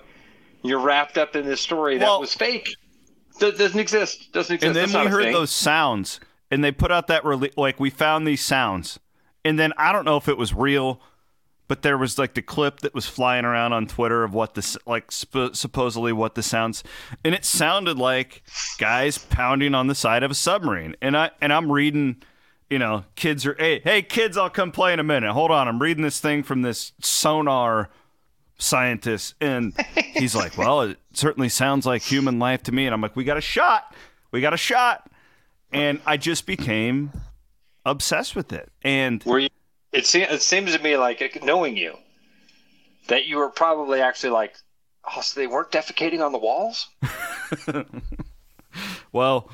you're 0.62 0.80
wrapped 0.80 1.18
up 1.18 1.36
in 1.36 1.46
this 1.46 1.60
story 1.60 1.98
well, 1.98 2.16
that 2.16 2.20
was 2.20 2.34
fake. 2.34 2.76
That 3.40 3.56
doesn't 3.58 3.78
exist. 3.78 4.32
Doesn't 4.32 4.56
exist. 4.56 4.66
And 4.66 4.76
then 4.76 4.92
That's 4.92 5.04
we 5.04 5.10
heard 5.10 5.34
those 5.34 5.50
sounds, 5.50 6.20
and 6.50 6.62
they 6.64 6.72
put 6.72 6.90
out 6.90 7.06
that 7.06 7.22
rele- 7.22 7.56
like 7.56 7.78
we 7.78 7.90
found 7.90 8.26
these 8.26 8.44
sounds, 8.44 8.98
and 9.44 9.58
then 9.58 9.72
I 9.76 9.92
don't 9.92 10.04
know 10.04 10.16
if 10.16 10.28
it 10.28 10.36
was 10.36 10.52
real, 10.52 11.00
but 11.68 11.82
there 11.82 11.96
was 11.96 12.18
like 12.18 12.34
the 12.34 12.42
clip 12.42 12.80
that 12.80 12.94
was 12.94 13.06
flying 13.06 13.44
around 13.44 13.72
on 13.72 13.86
Twitter 13.86 14.24
of 14.24 14.34
what 14.34 14.54
this 14.54 14.76
like 14.86 15.12
sp- 15.12 15.52
supposedly 15.54 16.12
what 16.12 16.34
the 16.34 16.42
sounds, 16.42 16.82
and 17.24 17.34
it 17.34 17.44
sounded 17.44 17.98
like 17.98 18.42
guys 18.78 19.18
pounding 19.18 19.74
on 19.74 19.86
the 19.86 19.94
side 19.94 20.22
of 20.22 20.30
a 20.30 20.34
submarine, 20.34 20.96
and 21.00 21.16
I 21.16 21.30
and 21.40 21.52
I'm 21.52 21.70
reading. 21.70 22.22
You 22.70 22.78
know, 22.78 23.04
kids 23.16 23.46
are 23.46 23.56
hey, 23.58 23.80
hey 23.82 24.02
kids, 24.02 24.36
I'll 24.36 24.50
come 24.50 24.72
play 24.72 24.92
in 24.92 25.00
a 25.00 25.02
minute. 25.02 25.32
Hold 25.32 25.50
on, 25.50 25.68
I'm 25.68 25.80
reading 25.80 26.02
this 26.02 26.20
thing 26.20 26.42
from 26.42 26.60
this 26.60 26.92
sonar 27.00 27.88
scientist. 28.58 29.34
And 29.40 29.72
he's 30.14 30.34
like 30.34 30.58
well 30.58 30.82
it 30.82 30.98
certainly 31.12 31.48
sounds 31.48 31.86
like 31.86 32.02
human 32.02 32.38
life 32.38 32.62
to 32.64 32.72
me. 32.72 32.86
And 32.86 32.94
i'm 32.94 33.00
like 33.00 33.16
we 33.16 33.24
got 33.24 33.36
a 33.36 33.42
shot. 33.42 33.94
We 34.30 34.40
got 34.40 34.52
a 34.52 34.58
shot. 34.58 35.10
And 35.72 36.00
i 36.04 36.16
just 36.16 36.44
became 36.44 37.12
obsessed 37.86 38.36
with 38.36 38.52
it. 38.52 38.70
And 38.82 39.22
were 39.24 39.38
you 39.38 39.48
it, 39.92 40.06
se- 40.06 40.28
it 40.28 40.42
seems 40.42 40.74
to 40.76 40.82
me 40.82 40.96
like 40.96 41.42
knowing 41.42 41.76
you 41.76 41.96
that 43.08 43.26
you 43.26 43.36
were 43.36 43.48
probably 43.48 44.00
actually 44.00 44.30
like 44.30 44.54
oh 45.04 45.20
so 45.20 45.40
they 45.40 45.46
weren't 45.46 45.70
defecating 45.70 46.24
on 46.24 46.32
the 46.32 46.38
walls? 46.38 46.88
Well 49.10 49.50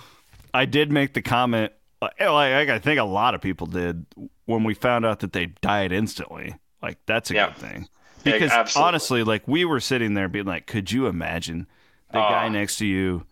i 0.53 0.67
did 0.67 0.91
make 0.91 1.15
the 1.15 1.23
comment 1.23 1.73
like 2.03 2.21
i 2.21 2.79
think 2.79 3.01
a 3.01 3.05
lot 3.05 3.35
of 3.35 3.41
people 3.41 3.67
did 3.67 4.05
when 4.47 4.65
we 4.65 4.75
found 4.75 5.07
out 5.07 5.21
that 5.21 5.33
they 5.33 5.47
died 5.47 5.93
instantly. 5.93 6.55
Like 6.83 6.99
that's 7.07 7.31
a 7.31 7.35
yeah. 7.35 7.47
good 7.49 7.57
thing. 7.57 7.89
Because 8.25 8.51
yeah, 8.51 8.83
honestly, 8.83 9.23
like 9.23 9.47
we 9.47 9.65
were 9.65 9.81
sitting 9.81 10.15
there 10.15 10.29
being 10.29 10.47
like, 10.47 10.67
could 10.67 10.91
you 10.91 11.07
imagine 11.07 11.67
the 12.11 12.19
uh, 12.19 12.29
guy 12.29 12.49
next 12.49 12.79
to 12.79 12.87
you 12.87 13.27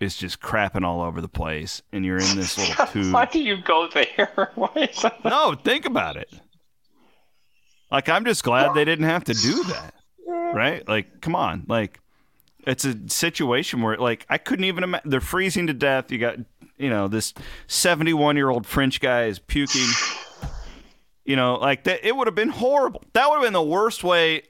is 0.00 0.16
just 0.16 0.40
crapping 0.40 0.84
all 0.84 1.02
over 1.02 1.20
the 1.20 1.28
place 1.28 1.82
and 1.92 2.04
you're 2.04 2.18
in 2.18 2.36
this 2.36 2.58
little 2.58 2.86
tube? 2.92 3.12
Why 3.12 3.26
do 3.26 3.42
you 3.42 3.56
go 3.62 3.88
there? 3.88 4.50
Why 4.54 4.70
is 4.74 5.02
that? 5.02 5.24
No, 5.24 5.54
think 5.54 5.84
about 5.84 6.16
it. 6.16 6.32
Like 7.90 8.08
I'm 8.08 8.24
just 8.24 8.42
glad 8.42 8.74
they 8.74 8.84
didn't 8.84 9.06
have 9.06 9.24
to 9.24 9.34
do 9.34 9.64
that. 9.64 9.94
Right? 10.26 10.86
Like, 10.86 11.20
come 11.20 11.36
on. 11.36 11.64
Like 11.68 12.00
it's 12.66 12.84
a 12.84 12.96
situation 13.08 13.82
where 13.82 13.96
like 13.96 14.26
I 14.28 14.38
couldn't 14.38 14.64
even 14.64 14.84
imagine 14.84 15.10
they're 15.10 15.20
freezing 15.20 15.66
to 15.68 15.74
death. 15.74 16.10
You 16.10 16.18
got 16.18 16.36
you 16.76 16.90
know, 16.90 17.06
this 17.06 17.32
71 17.68 18.36
year 18.36 18.50
old 18.50 18.66
French 18.66 19.00
guy 19.00 19.26
is 19.26 19.38
puking 19.38 19.86
you 21.24 21.36
know, 21.36 21.54
like 21.54 21.84
that, 21.84 22.06
it 22.06 22.14
would 22.14 22.26
have 22.26 22.34
been 22.34 22.50
horrible. 22.50 23.02
That 23.14 23.28
would 23.28 23.36
have 23.36 23.44
been 23.44 23.54
the 23.54 23.62
worst 23.62 24.04
way 24.04 24.42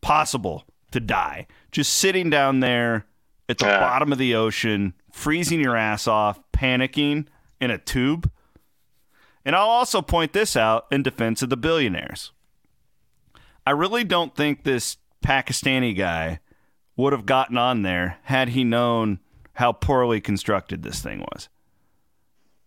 possible 0.00 0.64
to 0.90 1.00
die. 1.00 1.46
Just 1.70 1.94
sitting 1.94 2.30
down 2.30 2.60
there 2.60 3.06
at 3.48 3.58
the 3.58 3.64
bottom 3.64 4.12
of 4.12 4.18
the 4.18 4.34
ocean, 4.34 4.94
freezing 5.12 5.60
your 5.60 5.76
ass 5.76 6.06
off, 6.06 6.40
panicking 6.52 7.26
in 7.60 7.70
a 7.70 7.78
tube. 7.78 8.30
And 9.44 9.54
I'll 9.54 9.68
also 9.68 10.02
point 10.02 10.32
this 10.32 10.56
out 10.56 10.86
in 10.90 11.02
defense 11.02 11.42
of 11.42 11.50
the 11.50 11.56
billionaires. 11.56 12.32
I 13.64 13.70
really 13.70 14.04
don't 14.04 14.34
think 14.34 14.64
this 14.64 14.96
Pakistani 15.24 15.96
guy 15.96 16.40
would 16.96 17.12
have 17.12 17.26
gotten 17.26 17.58
on 17.58 17.82
there 17.82 18.18
had 18.22 18.50
he 18.50 18.64
known 18.64 19.20
how 19.54 19.72
poorly 19.72 20.20
constructed 20.20 20.82
this 20.82 21.00
thing 21.00 21.20
was. 21.20 21.48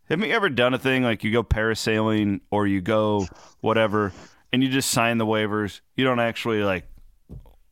Have 0.09 0.21
you 0.21 0.33
ever 0.33 0.49
done 0.49 0.73
a 0.73 0.79
thing 0.79 1.03
like 1.03 1.23
you 1.23 1.31
go 1.31 1.43
parasailing 1.43 2.41
or 2.49 2.65
you 2.65 2.81
go 2.81 3.27
whatever 3.61 4.11
and 4.51 4.63
you 4.63 4.69
just 4.69 4.89
sign 4.89 5.19
the 5.19 5.25
waivers? 5.25 5.81
You 5.95 6.03
don't 6.05 6.19
actually 6.19 6.63
like 6.63 6.85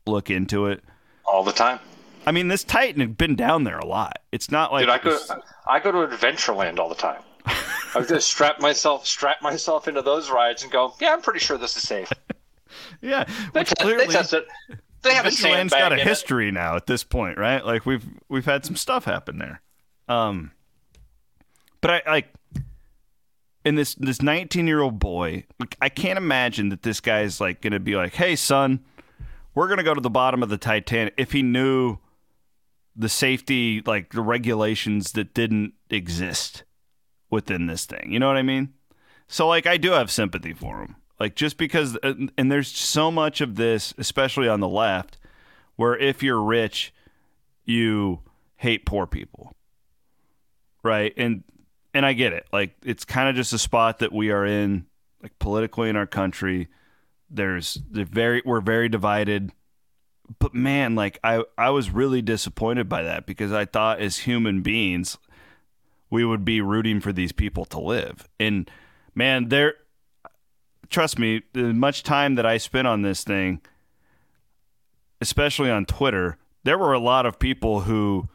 look 0.06 0.30
into 0.30 0.68
it 0.68 0.84
all 1.26 1.44
the 1.44 1.52
time. 1.52 1.80
I 2.28 2.32
mean, 2.32 2.50
this 2.50 2.66
Titan 2.66 3.00
had 3.00 3.18
been 3.18 3.38
down 3.38 3.64
there 3.64 3.78
a 3.78 3.86
lot. 3.86 4.20
It's 4.34 4.52
not 4.52 4.74
like 4.74 4.82
Dude, 4.82 4.90
I 4.90 4.98
go 4.98 5.18
I 5.66 5.80
go 5.80 5.94
to 5.94 6.14
Adventureland 6.14 6.78
all 6.78 6.90
the 6.90 6.96
time. 6.96 7.22
I 7.46 8.04
just 8.06 8.28
strap 8.28 8.60
myself 8.60 9.08
strap 9.08 9.42
myself 9.42 9.88
into 9.88 10.02
those 10.02 10.30
rides 10.30 10.62
and 10.62 10.70
go, 10.70 10.94
yeah, 11.00 11.14
I'm 11.14 11.22
pretty 11.22 11.40
sure 11.40 11.58
this 11.58 11.78
is 11.78 11.84
safe. 11.84 12.12
yeah, 13.02 13.24
which 13.54 13.70
they, 13.70 13.82
clearly, 13.82 14.08
they 14.08 14.12
test 14.12 14.34
it. 14.34 14.46
they 15.04 15.14
have 15.14 15.26
a 15.26 15.30
Vigilant's 15.30 15.72
sandbag 15.72 15.80
got 15.80 15.92
a 15.94 15.96
in 15.96 16.02
it. 16.02 16.06
history 16.06 16.52
now 16.52 16.76
at 16.76 16.86
this 16.86 17.06
point, 17.06 17.38
right? 17.38 17.66
Like 17.66 17.86
we've 17.86 18.04
we've 18.28 18.46
had 18.46 18.66
some 18.66 18.76
stuff 18.76 19.06
happen 19.06 19.38
there. 19.38 19.62
Um, 20.10 20.52
but 21.80 21.92
I 21.92 22.02
like 22.08 22.28
in 23.64 23.76
this 23.76 23.96
this 23.96 24.22
19 24.22 24.68
year 24.68 24.82
old 24.82 25.00
boy. 25.00 25.46
Like, 25.62 25.78
I 25.82 25.88
can't 25.88 26.18
imagine 26.18 26.68
that 26.70 26.84
this 26.84 27.00
guy's 27.00 27.40
like 27.40 27.62
going 27.62 27.72
to 27.72 27.80
be 27.80 27.96
like, 27.96 28.16
"Hey, 28.16 28.36
son, 28.36 28.82
we're 29.56 29.68
going 29.68 29.78
to 29.78 29.84
go 29.84 29.94
to 29.94 30.02
the 30.02 30.10
bottom 30.10 30.44
of 30.44 30.50
the 30.50 30.58
Titanic." 30.58 31.14
If 31.16 31.32
he 31.32 31.42
knew 31.42 32.00
the 32.98 33.10
safety, 33.10 33.82
like 33.86 34.12
the 34.14 34.22
regulations 34.22 35.12
that 35.14 35.34
didn't 35.34 35.74
exist 35.90 36.64
within 37.30 37.68
this 37.68 37.86
thing, 37.86 38.12
you 38.12 38.20
know 38.20 38.28
what 38.28 38.38
I 38.38 38.44
mean? 38.44 38.74
So 39.28 39.48
like, 39.48 39.68
I 39.68 39.78
do 39.78 39.92
have 39.92 40.10
sympathy 40.10 40.54
for 40.54 40.82
him. 40.82 40.96
Like 41.20 41.36
just 41.36 41.58
because, 41.58 41.98
uh, 42.04 42.14
and 42.38 42.52
there's 42.52 42.68
so 42.68 43.12
much 43.12 43.42
of 43.42 43.56
this, 43.56 43.94
especially 43.98 44.48
on 44.48 44.60
the 44.60 44.68
left, 44.68 45.18
where 45.76 45.98
if 45.98 46.22
you're 46.22 46.42
rich, 46.42 46.94
you 47.66 48.22
hate 48.56 48.86
poor 48.86 49.08
people, 49.08 49.54
right? 50.84 51.14
And 51.18 51.44
and 51.94 52.06
I 52.06 52.14
get 52.14 52.34
it. 52.34 52.46
Like 52.52 52.76
it's 52.84 53.06
kind 53.06 53.30
of 53.30 53.36
just 53.36 53.54
a 53.54 53.58
spot 53.58 54.00
that 54.00 54.12
we 54.12 54.30
are 54.32 54.46
in, 54.46 54.86
like 55.22 55.38
politically 55.40 55.90
in 55.90 55.96
our 55.96 56.06
country. 56.06 56.68
There's 57.30 57.76
very 57.90 58.42
we're 58.46 58.62
very 58.62 58.90
divided. 58.90 59.52
But 60.40 60.54
man, 60.54 60.96
like 60.96 61.20
I 61.24 61.44
I 61.58 61.70
was 61.70 61.90
really 61.90 62.22
disappointed 62.22 62.90
by 62.90 63.04
that 63.04 63.26
because 63.26 63.52
I 63.52 63.66
thought 63.66 64.00
as 64.00 64.20
human 64.20 64.62
beings 64.62 65.18
we 66.10 66.24
would 66.26 66.46
be 66.46 66.62
rooting 66.62 67.00
for 67.02 67.12
these 67.12 67.32
people 67.32 67.66
to 67.66 67.80
live. 67.80 68.28
And 68.40 68.70
man, 69.16 69.50
there 69.50 69.76
trust 70.90 71.20
me, 71.20 71.44
the 71.54 71.74
much 71.74 72.04
time 72.04 72.36
that 72.36 72.46
I 72.46 72.58
spent 72.58 72.88
on 72.88 73.02
this 73.02 73.24
thing, 73.24 73.62
especially 75.22 75.70
on 75.70 75.86
Twitter, 75.86 76.38
there 76.64 76.78
were 76.78 76.94
a 76.94 77.00
lot 77.00 77.26
of 77.26 77.40
people 77.40 77.82
who 77.82 78.30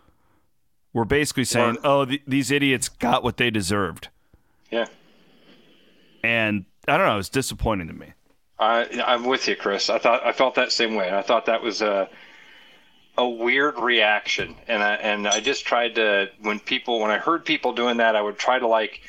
were 0.93 1.05
basically 1.05 1.45
saying, 1.45 1.79
"Oh, 1.85 2.05
th- 2.05 2.23
these 2.27 2.51
idiots 2.51 2.89
got 2.89 3.23
what 3.23 3.37
they 3.37 3.51
deserved," 3.51 4.09
Yeah. 4.71 4.87
and 6.23 6.65
I 6.89 6.97
don't 6.97 7.07
know, 7.07 7.15
it 7.15 7.19
was 7.19 7.29
disappointing 7.29 7.87
to 7.89 7.95
me. 7.95 8.13
I, 8.63 9.03
I'm 9.05 9.25
with 9.25 9.49
you, 9.49 9.57
Chris. 9.57 9.91
I 9.91 9.99
thought 9.99 10.25
I 10.25 10.33
felt 10.33 10.55
that 10.55 10.73
same 10.73 10.95
way. 10.95 11.11
I 11.11 11.23
thought 11.23 11.47
that 11.47 11.63
was 11.63 11.83
a 11.83 12.09
a 13.19 13.29
weird 13.29 13.79
reaction, 13.79 14.57
and 14.69 14.83
I 14.83 14.95
and 14.95 15.27
I 15.27 15.41
just 15.41 15.67
tried 15.67 15.97
to 15.97 16.31
when 16.41 16.61
people 16.61 17.01
when 17.01 17.11
I 17.11 17.19
heard 17.19 17.45
people 17.45 17.73
doing 17.73 17.99
that, 17.99 18.17
I 18.17 18.23
would 18.23 18.39
try 18.39 18.59
to 18.59 18.67
like 18.67 19.01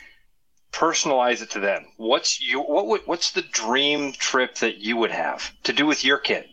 personalize 0.72 1.42
it 1.42 1.52
to 1.52 1.60
them. 1.60 1.86
What's 1.98 2.42
your 2.42 2.66
what 2.66 2.88
would, 2.88 3.02
what's 3.06 3.32
the 3.32 3.44
dream 3.44 4.12
trip 4.14 4.56
that 4.56 4.78
you 4.78 4.98
would 4.98 5.12
have 5.12 5.54
to 5.64 5.74
do 5.74 5.86
with 5.86 6.04
your 6.04 6.18
kid? 6.18 6.46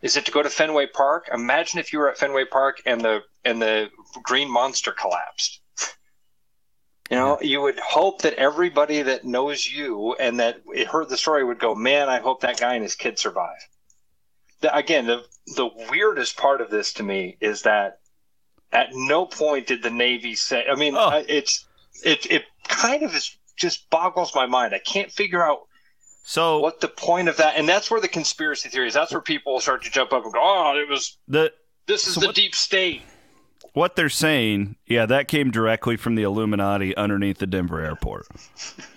Is 0.00 0.16
it 0.16 0.26
to 0.26 0.32
go 0.32 0.42
to 0.42 0.50
Fenway 0.50 0.86
Park? 0.86 1.28
Imagine 1.32 1.80
if 1.80 1.92
you 1.92 1.98
were 1.98 2.10
at 2.10 2.18
Fenway 2.18 2.44
Park 2.44 2.82
and 2.86 3.00
the 3.00 3.22
and 3.44 3.60
the 3.60 3.90
green 4.22 4.50
monster 4.50 4.92
collapsed. 4.92 5.60
You 7.10 7.16
know, 7.18 7.38
you 7.42 7.60
would 7.60 7.78
hope 7.78 8.22
that 8.22 8.34
everybody 8.34 9.02
that 9.02 9.24
knows 9.24 9.68
you 9.70 10.14
and 10.14 10.40
that 10.40 10.60
heard 10.90 11.10
the 11.10 11.18
story 11.18 11.44
would 11.44 11.58
go, 11.58 11.74
"Man, 11.74 12.08
I 12.08 12.18
hope 12.20 12.40
that 12.40 12.58
guy 12.58 12.74
and 12.74 12.82
his 12.82 12.94
kid 12.94 13.18
survive." 13.18 13.58
The, 14.60 14.74
again, 14.74 15.06
the 15.06 15.24
the 15.54 15.68
weirdest 15.90 16.36
part 16.38 16.62
of 16.62 16.70
this 16.70 16.94
to 16.94 17.02
me 17.02 17.36
is 17.40 17.62
that 17.62 17.98
at 18.72 18.88
no 18.94 19.26
point 19.26 19.66
did 19.66 19.82
the 19.82 19.90
Navy 19.90 20.34
say. 20.34 20.64
I 20.70 20.74
mean, 20.76 20.94
Oh. 20.96 21.22
It's 21.28 21.66
it 22.02 22.24
it 22.30 22.44
kind 22.68 23.02
of 23.02 23.14
is 23.14 23.36
just 23.56 23.90
boggles 23.90 24.34
my 24.34 24.46
mind. 24.46 24.74
I 24.74 24.78
can't 24.78 25.12
figure 25.12 25.44
out 25.44 25.60
So 26.24 26.58
what 26.60 26.80
the 26.80 26.88
point 26.88 27.28
of 27.28 27.36
that, 27.36 27.56
and 27.56 27.68
that's 27.68 27.90
where 27.90 28.00
the 28.00 28.08
conspiracy 28.08 28.70
theories. 28.70 28.94
That's 28.94 29.12
where 29.12 29.20
people 29.20 29.60
start 29.60 29.84
to 29.84 29.90
jump 29.90 30.14
up 30.14 30.24
and 30.24 30.32
go, 30.32 30.40
"Oh, 30.42 30.78
it 30.78 30.88
was 30.88 31.18
the 31.28 31.52
this 31.86 32.06
is 32.08 32.14
So 32.14 32.20
the 32.20 32.26
what- 32.28 32.34
deep 32.34 32.54
state." 32.54 33.02
What 33.74 33.96
they're 33.96 34.08
saying, 34.08 34.76
yeah, 34.86 35.04
that 35.04 35.28
came 35.28 35.50
directly 35.50 35.96
from 35.96 36.14
the 36.14 36.22
Illuminati 36.22 36.96
underneath 36.96 37.38
the 37.38 37.46
Denver 37.46 37.80
airport. 37.80 38.26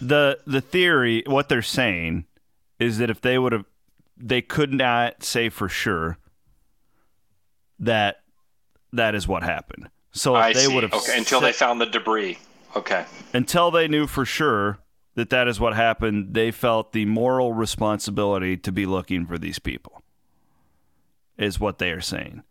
the 0.00 0.38
the 0.46 0.60
theory, 0.60 1.24
what 1.26 1.48
they're 1.48 1.62
saying, 1.62 2.26
is 2.78 2.98
that 2.98 3.10
if 3.10 3.20
they 3.20 3.38
would 3.38 3.52
have, 3.52 3.64
they 4.16 4.42
could 4.42 4.72
not 4.72 5.24
say 5.24 5.48
for 5.48 5.68
sure 5.68 6.18
that 7.78 8.20
that 8.92 9.14
is 9.14 9.26
what 9.26 9.42
happened. 9.42 9.88
So 10.12 10.36
if 10.36 10.42
I 10.42 10.52
they 10.52 10.68
would 10.68 10.82
have 10.82 10.92
okay 10.92 11.16
until 11.18 11.40
they 11.40 11.52
found 11.52 11.80
the 11.80 11.86
debris. 11.86 12.38
Okay. 12.76 13.06
until 13.32 13.70
they 13.70 13.88
knew 13.88 14.06
for 14.06 14.26
sure 14.26 14.78
that 15.14 15.30
that 15.30 15.48
is 15.48 15.58
what 15.58 15.74
happened, 15.74 16.34
they 16.34 16.50
felt 16.50 16.92
the 16.92 17.06
moral 17.06 17.54
responsibility 17.54 18.58
to 18.58 18.70
be 18.70 18.84
looking 18.84 19.24
for 19.24 19.38
these 19.38 19.58
people. 19.58 20.02
Is 21.38 21.60
what 21.60 21.78
they 21.78 21.90
are 21.92 22.00
saying. 22.00 22.42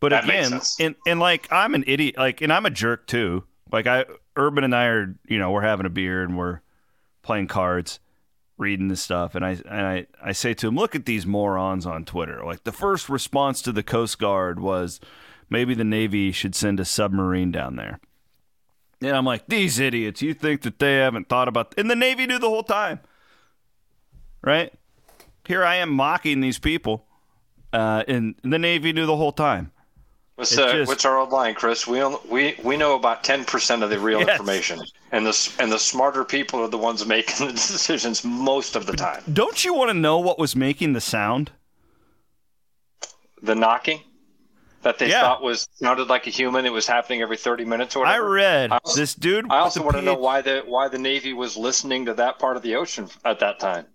But 0.00 0.10
That 0.10 0.24
again, 0.24 0.60
and 0.78 0.94
and 1.06 1.20
like 1.20 1.48
I'm 1.50 1.74
an 1.74 1.84
idiot, 1.86 2.16
like 2.16 2.40
and 2.40 2.52
I'm 2.52 2.66
a 2.66 2.70
jerk 2.70 3.06
too. 3.06 3.44
Like 3.72 3.86
I, 3.86 4.04
Urban 4.36 4.64
and 4.64 4.74
I 4.74 4.86
are, 4.86 5.14
you 5.26 5.38
know, 5.38 5.50
we're 5.50 5.62
having 5.62 5.86
a 5.86 5.90
beer 5.90 6.22
and 6.22 6.38
we're 6.38 6.60
playing 7.22 7.48
cards, 7.48 7.98
reading 8.56 8.88
this 8.88 9.02
stuff, 9.02 9.34
and 9.34 9.44
I 9.44 9.50
and 9.68 9.86
I 9.86 10.06
I 10.22 10.32
say 10.32 10.54
to 10.54 10.68
him, 10.68 10.76
look 10.76 10.94
at 10.94 11.04
these 11.04 11.26
morons 11.26 11.84
on 11.84 12.04
Twitter. 12.04 12.44
Like 12.44 12.62
the 12.62 12.72
first 12.72 13.08
response 13.08 13.60
to 13.62 13.72
the 13.72 13.82
Coast 13.82 14.20
Guard 14.20 14.60
was, 14.60 15.00
maybe 15.50 15.74
the 15.74 15.84
Navy 15.84 16.30
should 16.30 16.54
send 16.54 16.78
a 16.78 16.84
submarine 16.84 17.50
down 17.50 17.74
there. 17.74 17.98
And 19.00 19.16
I'm 19.16 19.24
like, 19.24 19.46
these 19.48 19.78
idiots, 19.80 20.22
you 20.22 20.32
think 20.32 20.62
that 20.62 20.78
they 20.78 20.96
haven't 20.96 21.28
thought 21.28 21.48
about 21.48 21.74
and 21.76 21.90
the 21.90 21.96
Navy 21.96 22.26
knew 22.26 22.38
the 22.38 22.48
whole 22.48 22.62
time. 22.62 23.00
Right? 24.42 24.72
Here 25.44 25.64
I 25.64 25.76
am 25.76 25.90
mocking 25.90 26.40
these 26.40 26.60
people. 26.60 27.07
Uh, 27.72 28.02
and 28.08 28.34
the 28.42 28.58
Navy 28.58 28.92
knew 28.92 29.06
the 29.06 29.16
whole 29.16 29.32
time. 29.32 29.70
What's, 30.36 30.56
uh, 30.56 30.72
just- 30.72 30.88
what's 30.88 31.04
our 31.04 31.18
old 31.18 31.30
line, 31.30 31.54
Chris? 31.54 31.86
We 31.86 32.00
on- 32.00 32.18
we 32.28 32.56
we 32.62 32.76
know 32.76 32.94
about 32.94 33.24
ten 33.24 33.44
percent 33.44 33.82
of 33.82 33.90
the 33.90 33.98
real 33.98 34.20
Yes. 34.26 34.28
information, 34.30 34.80
and 35.12 35.26
the 35.26 35.50
and 35.58 35.70
the 35.72 35.78
smarter 35.78 36.24
people 36.24 36.60
are 36.60 36.68
the 36.68 36.78
ones 36.78 37.04
making 37.04 37.46
the 37.48 37.52
decisions 37.52 38.24
most 38.24 38.76
of 38.76 38.86
the 38.86 38.92
time. 38.94 39.22
Don't 39.32 39.64
you 39.64 39.74
want 39.74 39.90
to 39.90 39.94
know 39.94 40.18
what 40.18 40.38
was 40.38 40.54
making 40.54 40.92
the 40.92 41.00
sound? 41.00 41.50
The 43.42 43.54
knocking 43.54 44.00
that 44.82 44.98
they 44.98 45.08
Yeah. 45.10 45.22
thought 45.22 45.42
was 45.42 45.68
sounded 45.74 46.08
like 46.08 46.26
a 46.26 46.30
human. 46.30 46.66
It 46.66 46.72
was 46.72 46.86
happening 46.86 47.20
every 47.20 47.36
thirty 47.36 47.64
minutes 47.64 47.96
or 47.96 48.06
I 48.06 48.18
read 48.18 48.70
I 48.72 48.78
also- 48.84 48.98
this 49.00 49.14
dude. 49.14 49.50
I 49.50 49.58
also 49.58 49.82
want 49.82 49.96
to 49.96 50.02
know 50.02 50.14
why 50.14 50.40
the 50.40 50.62
why 50.66 50.88
the 50.88 50.98
Navy 50.98 51.32
was 51.32 51.56
listening 51.56 52.06
to 52.06 52.14
that 52.14 52.38
part 52.38 52.56
of 52.56 52.62
the 52.62 52.76
ocean 52.76 53.08
at 53.24 53.40
that 53.40 53.58
time. 53.58 53.86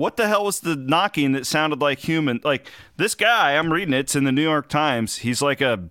What 0.00 0.16
the 0.16 0.28
hell 0.28 0.46
was 0.46 0.60
the 0.60 0.76
knocking 0.76 1.32
that 1.32 1.44
sounded 1.44 1.82
like 1.82 1.98
human? 1.98 2.40
Like 2.42 2.66
this 2.96 3.14
guy, 3.14 3.54
I'm 3.54 3.70
reading 3.70 3.92
it. 3.92 3.98
It's 3.98 4.16
in 4.16 4.24
the 4.24 4.32
New 4.32 4.40
York 4.40 4.66
Times. 4.66 5.18
He's 5.18 5.42
like 5.42 5.60
a 5.60 5.90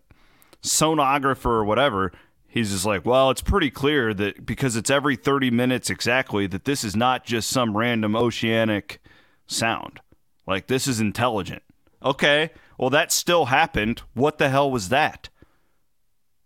sonographer 0.63 1.45
or 1.45 1.63
whatever. 1.63 2.11
He's 2.47 2.71
just 2.71 2.87
like, 2.87 3.05
well, 3.05 3.29
it's 3.29 3.43
pretty 3.43 3.69
clear 3.69 4.11
that 4.15 4.47
because 4.47 4.75
it's 4.75 4.89
every 4.89 5.15
30 5.15 5.51
minutes 5.51 5.91
exactly, 5.91 6.47
that 6.47 6.65
this 6.65 6.83
is 6.83 6.95
not 6.95 7.23
just 7.23 7.51
some 7.51 7.77
random 7.77 8.15
oceanic 8.15 8.99
sound. 9.45 9.99
Like 10.47 10.65
this 10.65 10.87
is 10.87 10.99
intelligent. 10.99 11.61
Okay, 12.03 12.49
well, 12.79 12.89
that 12.89 13.11
still 13.11 13.45
happened. 13.45 14.01
What 14.15 14.39
the 14.39 14.49
hell 14.49 14.71
was 14.71 14.89
that? 14.89 15.29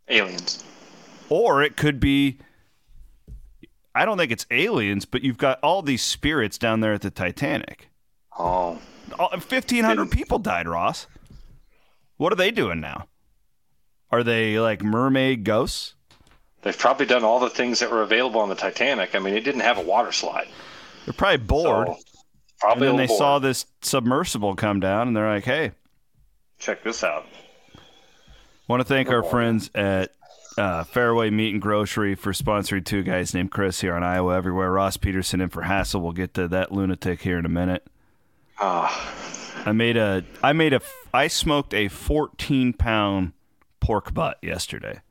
Aliens. 0.09 0.65
Or 1.29 1.63
it 1.63 1.77
could 1.77 2.01
be. 2.01 2.39
I 3.95 4.05
don't 4.05 4.17
think 4.17 4.31
it's 4.31 4.45
aliens, 4.51 5.05
but 5.05 5.23
you've 5.23 5.37
got 5.37 5.59
all 5.61 5.81
these 5.81 6.01
spirits 6.01 6.57
down 6.57 6.79
there 6.79 6.93
at 6.93 7.01
the 7.01 7.11
Titanic. 7.11 7.89
Oh, 8.37 8.79
All- 9.19 9.29
1,500 9.29 10.09
people 10.09 10.39
died, 10.39 10.67
Ross. 10.67 11.07
What 12.17 12.33
are 12.33 12.35
they 12.35 12.51
doing 12.51 12.79
now? 12.79 13.07
Are 14.11 14.23
they 14.23 14.59
like 14.59 14.83
mermaid 14.83 15.43
ghosts? 15.43 15.95
they've 16.61 16.77
probably 16.77 17.05
done 17.05 17.25
all 17.25 17.41
the 17.41 17.49
things 17.49 17.79
that 17.79 17.91
were 17.91 18.01
available 18.03 18.39
on 18.39 18.47
the 18.47 18.55
Titanic. 18.55 19.15
I 19.15 19.19
mean, 19.19 19.33
it 19.35 19.41
didn't 19.41 19.61
have 19.61 19.77
a 19.77 19.81
water 19.81 20.13
slide. 20.13 20.47
They're 21.05 21.13
probably 21.13 21.45
bored. 21.45 21.87
So, 21.87 21.97
probably 22.59 22.87
and 22.87 22.97
then 22.99 23.05
they 23.05 23.11
little 23.11 23.17
saw 23.17 23.39
this 23.39 23.65
submersible 23.81 24.55
come 24.55 24.79
down 24.79 25.09
and 25.09 25.17
they're 25.17 25.29
like, 25.29 25.43
hey, 25.43 25.71
Check 26.59 26.81
this 26.83 27.03
out. 27.03 27.25
want 28.69 28.79
to 28.79 28.85
thank 28.85 29.09
our 29.09 29.23
friends 29.23 29.69
at 29.75 30.11
uh, 30.57 30.83
Fareway 30.83 31.31
Meat 31.31 31.53
and 31.53 31.61
Grocery 31.61 32.15
for 32.15 32.31
sponsoring 32.31 32.85
two 32.85 33.03
guys 33.03 33.33
named 33.33 33.51
Chris 33.51 33.81
here 33.81 33.95
on 33.95 34.03
Iowa 34.03 34.35
Everywhere. 34.35 34.71
Ross 34.71 34.97
Peterson 34.97 35.41
in 35.41 35.49
for 35.49 35.63
Hassel. 35.63 36.01
We'll 36.01 36.11
get 36.11 36.33
to 36.35 36.47
that 36.49 36.71
lunatic 36.71 37.21
here 37.21 37.37
in 37.37 37.45
a 37.45 37.49
minute. 37.49 37.85
Ah, 38.59 39.13
I 39.65 39.71
made 39.71 39.97
a 39.97 40.23
I 40.43 40.53
made 40.53 40.73
a 40.73 40.81
I 41.13 41.27
smoked 41.27 41.73
a 41.73 41.87
14 41.87 42.73
pound 42.73 43.33
pork 43.79 44.13
butt 44.13 44.37
yesterday. 44.41 45.01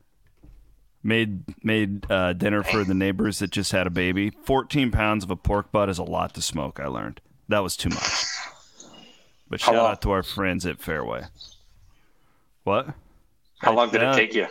Made 1.02 1.42
made 1.64 2.08
uh, 2.10 2.32
dinner 2.32 2.62
for 2.62 2.84
the 2.84 2.94
neighbors 2.94 3.40
that 3.40 3.50
just 3.50 3.72
had 3.72 3.86
a 3.88 3.90
baby. 3.90 4.30
14 4.30 4.92
pounds 4.92 5.24
of 5.24 5.30
a 5.30 5.36
pork 5.36 5.72
butt 5.72 5.88
is 5.88 5.98
a 5.98 6.04
lot 6.04 6.34
to 6.34 6.42
smoke. 6.42 6.78
I 6.78 6.86
learned 6.86 7.20
that 7.48 7.60
was 7.64 7.76
too 7.76 7.88
much. 7.88 8.24
But 9.50 9.60
shout 9.60 9.74
out 9.74 10.00
to 10.02 10.12
our 10.12 10.22
friends 10.22 10.64
at 10.64 10.78
Fareway. 10.78 11.28
What? 12.64 12.88
how 13.58 13.74
long 13.74 13.90
did 13.90 14.00
Yeah. 14.02 14.12
it 14.12 14.16
take 14.16 14.34
you? 14.34 14.46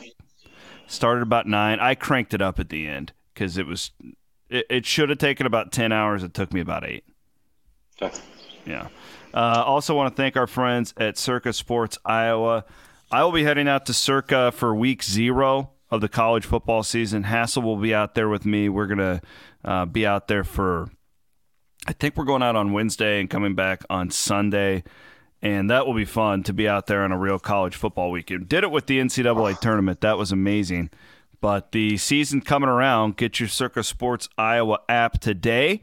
Started 0.91 1.21
about 1.21 1.47
nine. 1.47 1.79
I 1.79 1.95
cranked 1.95 2.33
it 2.33 2.41
up 2.41 2.59
at 2.59 2.67
the 2.67 2.85
end 2.85 3.13
because 3.33 3.57
it 3.57 3.65
was. 3.65 3.91
It, 4.49 4.65
it 4.69 4.85
should 4.85 5.07
have 5.07 5.19
taken 5.19 5.45
about 5.45 5.71
10 5.71 5.93
hours. 5.93 6.21
It 6.21 6.33
took 6.33 6.51
me 6.51 6.59
about 6.59 6.83
eight. 6.83 7.05
Yeah. 8.65 8.89
Uh, 9.33 9.63
also, 9.65 9.95
want 9.95 10.13
to 10.13 10.21
thank 10.21 10.35
our 10.35 10.47
friends 10.47 10.93
at 10.97 11.17
Circa 11.17 11.53
Sports 11.53 11.97
Iowa. 12.03 12.65
I 13.09 13.23
will 13.23 13.31
be 13.31 13.45
heading 13.45 13.69
out 13.69 13.85
to 13.85 13.93
Circa 13.93 14.51
for 14.51 14.75
week 14.75 15.01
zero 15.01 15.71
of 15.89 16.01
the 16.01 16.09
college 16.09 16.45
football 16.45 16.83
season. 16.83 17.23
Hassel 17.23 17.63
will 17.63 17.77
be 17.77 17.93
out 17.93 18.13
there 18.13 18.27
with 18.27 18.45
me. 18.45 18.67
We're 18.67 18.87
going 18.87 18.97
to 18.97 19.21
uh, 19.63 19.85
be 19.85 20.05
out 20.05 20.27
there 20.27 20.43
for, 20.43 20.91
I 21.87 21.93
think 21.93 22.17
we're 22.17 22.25
going 22.25 22.43
out 22.43 22.57
on 22.57 22.73
Wednesday 22.73 23.21
and 23.21 23.29
coming 23.29 23.55
back 23.55 23.85
on 23.89 24.09
Sunday. 24.09 24.83
And 25.41 25.69
that 25.69 25.87
will 25.87 25.95
be 25.95 26.05
fun 26.05 26.43
to 26.43 26.53
be 26.53 26.67
out 26.67 26.85
there 26.87 27.03
on 27.03 27.11
a 27.11 27.17
real 27.17 27.39
college 27.39 27.75
football 27.75 28.11
weekend. 28.11 28.47
Did 28.47 28.63
it 28.63 28.71
with 28.71 28.85
the 28.85 28.99
NCAA 28.99 29.59
tournament. 29.59 30.01
That 30.01 30.17
was 30.17 30.31
amazing. 30.31 30.91
But 31.41 31.71
the 31.71 31.97
season 31.97 32.41
coming 32.41 32.69
around, 32.69 33.17
get 33.17 33.39
your 33.39 33.49
Circa 33.49 33.83
Sports 33.83 34.29
Iowa 34.37 34.79
app 34.87 35.19
today. 35.19 35.81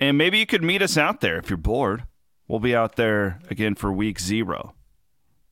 And 0.00 0.18
maybe 0.18 0.38
you 0.38 0.46
could 0.46 0.64
meet 0.64 0.82
us 0.82 0.96
out 0.96 1.20
there 1.20 1.38
if 1.38 1.48
you're 1.48 1.56
bored. 1.56 2.04
We'll 2.48 2.58
be 2.58 2.74
out 2.74 2.96
there 2.96 3.38
again 3.48 3.76
for 3.76 3.92
week 3.92 4.18
zero. 4.18 4.74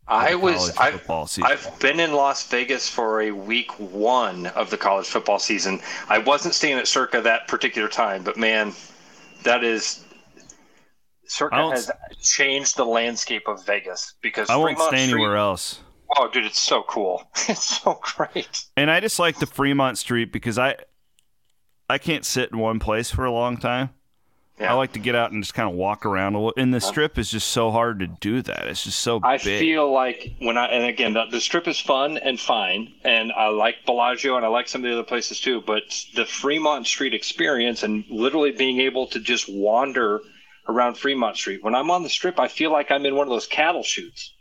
I 0.08 0.34
was 0.36 0.74
I've, 0.78 1.08
I've 1.10 1.78
been 1.80 2.00
in 2.00 2.14
Las 2.14 2.46
Vegas 2.48 2.88
for 2.88 3.20
a 3.20 3.30
week 3.30 3.70
one 3.78 4.46
of 4.46 4.70
the 4.70 4.78
college 4.78 5.06
football 5.06 5.38
season. 5.38 5.80
I 6.08 6.16
wasn't 6.18 6.54
staying 6.54 6.78
at 6.78 6.88
Circa 6.88 7.20
that 7.20 7.46
particular 7.46 7.88
time, 7.88 8.22
but 8.22 8.38
man, 8.38 8.72
that 9.42 9.62
is 9.62 10.02
Circa 11.28 11.70
has 11.70 11.90
changed 12.22 12.76
the 12.76 12.84
landscape 12.84 13.46
of 13.46 13.64
Vegas 13.66 14.14
because 14.22 14.48
I 14.48 14.56
won't 14.56 14.76
Fremont 14.76 14.90
stay 14.90 15.02
anywhere 15.04 15.30
Street, 15.30 15.38
else. 15.38 15.80
Oh, 16.16 16.28
dude, 16.32 16.44
it's 16.44 16.60
so 16.60 16.82
cool. 16.84 17.30
It's 17.48 17.80
so 17.82 18.00
great. 18.02 18.66
And 18.76 18.90
I 18.90 19.00
just 19.00 19.18
like 19.18 19.38
the 19.38 19.46
Fremont 19.46 19.98
Street 19.98 20.32
because 20.32 20.58
I 20.58 20.76
I 21.88 21.98
can't 21.98 22.24
sit 22.24 22.50
in 22.50 22.58
one 22.58 22.78
place 22.78 23.10
for 23.10 23.24
a 23.24 23.32
long 23.32 23.56
time. 23.56 23.90
Yeah. 24.60 24.72
I 24.72 24.76
like 24.76 24.92
to 24.94 24.98
get 24.98 25.14
out 25.14 25.30
and 25.30 25.42
just 25.42 25.54
kind 25.54 25.68
of 25.68 25.76
walk 25.76 26.04
around 26.04 26.34
a 26.34 26.38
little. 26.38 26.54
And 26.56 26.74
the 26.74 26.80
strip 26.80 27.16
is 27.16 27.30
just 27.30 27.48
so 27.48 27.70
hard 27.70 28.00
to 28.00 28.08
do 28.08 28.42
that. 28.42 28.66
It's 28.66 28.82
just 28.82 28.98
so 28.98 29.20
I 29.22 29.38
big. 29.38 29.60
feel 29.60 29.92
like 29.92 30.34
when 30.40 30.58
I, 30.58 30.66
and 30.66 30.84
again, 30.84 31.12
the, 31.12 31.26
the, 31.30 31.40
strip 31.40 31.68
is 31.68 31.78
fun 31.78 32.18
and 32.18 32.40
fine. 32.40 32.92
And 33.04 33.30
I 33.32 33.48
like 33.48 33.76
Bellagio 33.86 34.36
and 34.36 34.44
I 34.44 34.48
like 34.48 34.68
some 34.68 34.84
of 34.84 34.90
the 34.90 34.94
other 34.94 35.04
places 35.04 35.40
too. 35.40 35.62
But 35.64 35.82
the 36.16 36.26
Fremont 36.26 36.86
Street 36.86 37.14
experience 37.14 37.84
and 37.84 38.04
literally 38.10 38.50
being 38.50 38.80
able 38.80 39.06
to 39.08 39.20
just 39.20 39.48
wander 39.48 40.22
around 40.68 40.96
Fremont 40.96 41.36
Street, 41.36 41.62
when 41.62 41.74
I'm 41.74 41.90
on 41.90 42.02
the 42.02 42.08
strip, 42.08 42.38
I 42.38 42.48
feel 42.48 42.70
like 42.72 42.90
I'm 42.90 43.06
in 43.06 43.16
one 43.16 43.26
of 43.26 43.30
those 43.30 43.46
cattle 43.46 43.82
chutes. 43.82 44.34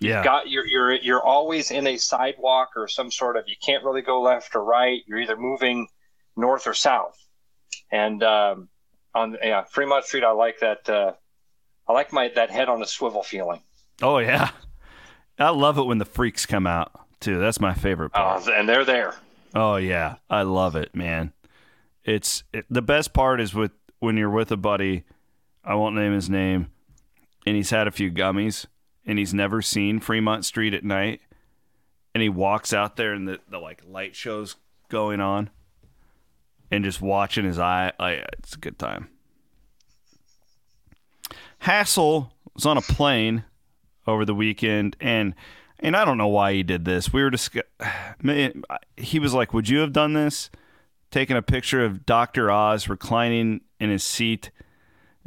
Yeah. 0.00 0.16
You've 0.16 0.24
got 0.24 0.48
you're 0.48 0.66
you're 0.66 0.92
you're 0.94 1.24
always 1.24 1.70
in 1.70 1.86
a 1.86 1.96
sidewalk 1.96 2.70
or 2.76 2.86
some 2.86 3.10
sort 3.10 3.36
of 3.36 3.44
you 3.48 3.56
can't 3.64 3.82
really 3.82 4.02
go 4.02 4.22
left 4.22 4.54
or 4.54 4.62
right. 4.62 5.00
You're 5.06 5.18
either 5.18 5.36
moving 5.36 5.88
north 6.36 6.66
or 6.66 6.74
south. 6.74 7.18
And 7.90 8.22
um, 8.22 8.68
on 9.14 9.36
yeah 9.42 9.64
Fremont 9.64 10.04
Street. 10.04 10.24
I 10.24 10.30
like 10.32 10.60
that. 10.60 10.88
Uh, 10.88 11.12
I 11.86 11.92
like 11.92 12.12
my 12.12 12.28
that 12.34 12.50
head 12.50 12.68
on 12.68 12.82
a 12.82 12.86
swivel 12.86 13.22
feeling. 13.22 13.62
Oh 14.02 14.18
yeah, 14.18 14.50
I 15.38 15.50
love 15.50 15.78
it 15.78 15.84
when 15.84 15.98
the 15.98 16.04
freaks 16.04 16.46
come 16.46 16.66
out 16.66 16.92
too. 17.20 17.38
That's 17.38 17.60
my 17.60 17.74
favorite 17.74 18.10
part. 18.10 18.44
Oh, 18.46 18.52
and 18.52 18.68
they're 18.68 18.84
there. 18.84 19.14
Oh 19.54 19.76
yeah, 19.76 20.16
I 20.30 20.42
love 20.42 20.76
it, 20.76 20.94
man. 20.94 21.32
It's 22.04 22.44
it, 22.52 22.66
the 22.70 22.82
best 22.82 23.12
part 23.12 23.40
is 23.40 23.54
with 23.54 23.72
when 23.98 24.16
you're 24.16 24.30
with 24.30 24.50
a 24.52 24.56
buddy. 24.56 25.04
I 25.68 25.74
won't 25.74 25.94
name 25.94 26.14
his 26.14 26.30
name, 26.30 26.68
and 27.46 27.54
he's 27.54 27.68
had 27.68 27.86
a 27.86 27.90
few 27.90 28.10
gummies, 28.10 28.64
and 29.04 29.18
he's 29.18 29.34
never 29.34 29.60
seen 29.60 30.00
Fremont 30.00 30.46
Street 30.46 30.72
at 30.72 30.82
night, 30.82 31.20
and 32.14 32.22
he 32.22 32.30
walks 32.30 32.72
out 32.72 32.96
there, 32.96 33.12
and 33.12 33.28
the, 33.28 33.38
the 33.50 33.58
like 33.58 33.82
light 33.86 34.16
shows 34.16 34.56
going 34.88 35.20
on, 35.20 35.50
and 36.70 36.84
just 36.84 37.02
watching 37.02 37.44
his 37.44 37.58
eye. 37.58 37.92
Oh, 38.00 38.02
like, 38.02 38.24
it's 38.38 38.54
a 38.54 38.58
good 38.58 38.78
time. 38.78 39.10
Hassel 41.58 42.32
was 42.54 42.64
on 42.64 42.78
a 42.78 42.82
plane 42.82 43.44
over 44.06 44.24
the 44.24 44.34
weekend, 44.34 44.96
and 45.02 45.34
and 45.80 45.94
I 45.94 46.06
don't 46.06 46.16
know 46.16 46.28
why 46.28 46.54
he 46.54 46.62
did 46.62 46.86
this. 46.86 47.12
We 47.12 47.22
were 47.22 47.28
discuss- 47.28 47.64
he 48.96 49.18
was 49.18 49.34
like, 49.34 49.52
"Would 49.52 49.68
you 49.68 49.80
have 49.80 49.92
done 49.92 50.14
this?" 50.14 50.48
Taking 51.10 51.36
a 51.36 51.42
picture 51.42 51.84
of 51.84 52.06
Doctor 52.06 52.50
Oz 52.50 52.88
reclining 52.88 53.60
in 53.78 53.90
his 53.90 54.02
seat, 54.02 54.50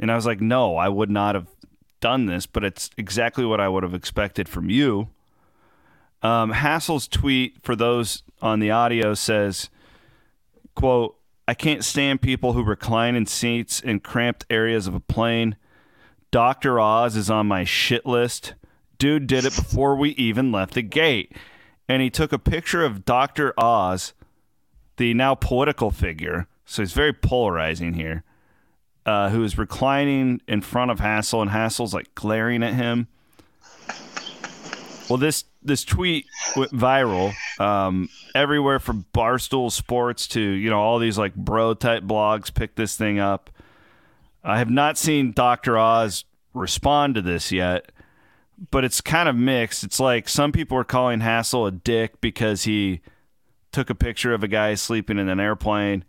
and 0.02 0.12
I 0.12 0.16
was 0.16 0.26
like, 0.26 0.42
"No, 0.42 0.76
I 0.76 0.90
would 0.90 1.10
not 1.10 1.34
have 1.34 1.48
done 2.00 2.26
this." 2.26 2.44
But 2.44 2.64
it's 2.64 2.90
exactly 2.98 3.46
what 3.46 3.60
I 3.60 3.68
would 3.68 3.82
have 3.82 3.94
expected 3.94 4.48
from 4.48 4.68
you. 4.68 5.08
Um, 6.22 6.50
Hassel's 6.50 7.08
tweet 7.08 7.56
for 7.62 7.74
those 7.74 8.22
on 8.42 8.60
the 8.60 8.70
audio 8.70 9.14
says, 9.14 9.70
"quote 10.74 11.16
I 11.48 11.54
can't 11.54 11.84
stand 11.84 12.22
people 12.22 12.52
who 12.52 12.62
recline 12.62 13.16
in 13.16 13.26
seats 13.26 13.80
in 13.80 14.00
cramped 14.00 14.46
areas 14.48 14.86
of 14.86 14.94
a 14.94 15.00
plane. 15.00 15.56
Dr. 16.30 16.78
Oz 16.78 17.16
is 17.16 17.30
on 17.30 17.46
my 17.46 17.64
shit 17.64 18.06
list. 18.06 18.54
Dude 18.98 19.26
did 19.26 19.44
it 19.44 19.54
before 19.54 19.96
we 19.96 20.10
even 20.10 20.52
left 20.52 20.74
the 20.74 20.82
gate. 20.82 21.36
And 21.88 22.00
he 22.00 22.10
took 22.10 22.32
a 22.32 22.38
picture 22.38 22.84
of 22.84 23.04
Dr. 23.04 23.52
Oz, 23.58 24.14
the 24.96 25.12
now 25.14 25.34
political 25.34 25.90
figure. 25.90 26.46
So 26.64 26.82
he's 26.82 26.92
very 26.92 27.12
polarizing 27.12 27.94
here. 27.94 28.22
Uh, 29.04 29.30
who 29.30 29.42
is 29.42 29.58
reclining 29.58 30.40
in 30.46 30.60
front 30.60 30.90
of 30.90 31.00
Hassel, 31.00 31.42
and 31.42 31.50
Hassel's 31.50 31.92
like 31.92 32.14
glaring 32.14 32.62
at 32.62 32.74
him. 32.74 33.08
Well, 35.08 35.18
this 35.18 35.44
this 35.62 35.84
tweet 35.84 36.26
went 36.56 36.72
viral 36.72 37.32
um, 37.60 38.08
everywhere 38.34 38.78
from 38.78 39.04
Barstool 39.12 39.70
Sports 39.70 40.26
to 40.28 40.40
you 40.40 40.70
know 40.70 40.80
all 40.80 40.98
these 40.98 41.18
like 41.18 41.34
bro 41.34 41.74
type 41.74 42.04
blogs 42.04 42.52
picked 42.52 42.76
this 42.76 42.96
thing 42.96 43.18
up. 43.18 43.50
I 44.44 44.58
have 44.58 44.70
not 44.70 44.98
seen 44.98 45.32
Doctor 45.32 45.78
Oz 45.78 46.24
respond 46.54 47.14
to 47.14 47.22
this 47.22 47.52
yet, 47.52 47.92
but 48.70 48.84
it's 48.84 49.00
kind 49.00 49.28
of 49.28 49.36
mixed. 49.36 49.84
It's 49.84 50.00
like 50.00 50.28
some 50.28 50.52
people 50.52 50.76
are 50.78 50.84
calling 50.84 51.20
Hassel 51.20 51.66
a 51.66 51.72
dick 51.72 52.20
because 52.20 52.64
he 52.64 53.00
took 53.70 53.90
a 53.90 53.94
picture 53.94 54.34
of 54.34 54.42
a 54.42 54.48
guy 54.48 54.74
sleeping 54.74 55.18
in 55.18 55.28
an 55.28 55.40
airplane. 55.40 56.04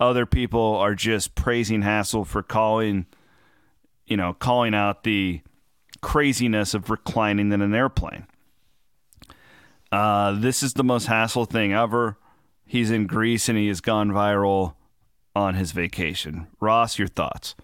Other 0.00 0.26
people 0.26 0.76
are 0.76 0.94
just 0.94 1.34
praising 1.34 1.82
Hassel 1.82 2.24
for 2.24 2.42
calling, 2.42 3.06
you 4.06 4.16
know, 4.16 4.32
calling 4.32 4.74
out 4.74 5.02
the 5.02 5.40
craziness 6.00 6.74
of 6.74 6.90
reclining 6.90 7.52
in 7.52 7.60
an 7.60 7.74
airplane. 7.74 8.26
Uh, 9.90 10.32
this 10.32 10.62
is 10.62 10.74
the 10.74 10.84
most 10.84 11.06
Hassel 11.06 11.46
thing 11.46 11.72
ever. 11.72 12.16
He's 12.64 12.90
in 12.90 13.06
Greece 13.06 13.48
and 13.48 13.58
he 13.58 13.68
has 13.68 13.80
gone 13.80 14.10
viral 14.10 14.74
on 15.34 15.54
his 15.54 15.72
vacation. 15.72 16.46
Ross, 16.60 16.98
your 16.98 17.08
thoughts? 17.08 17.54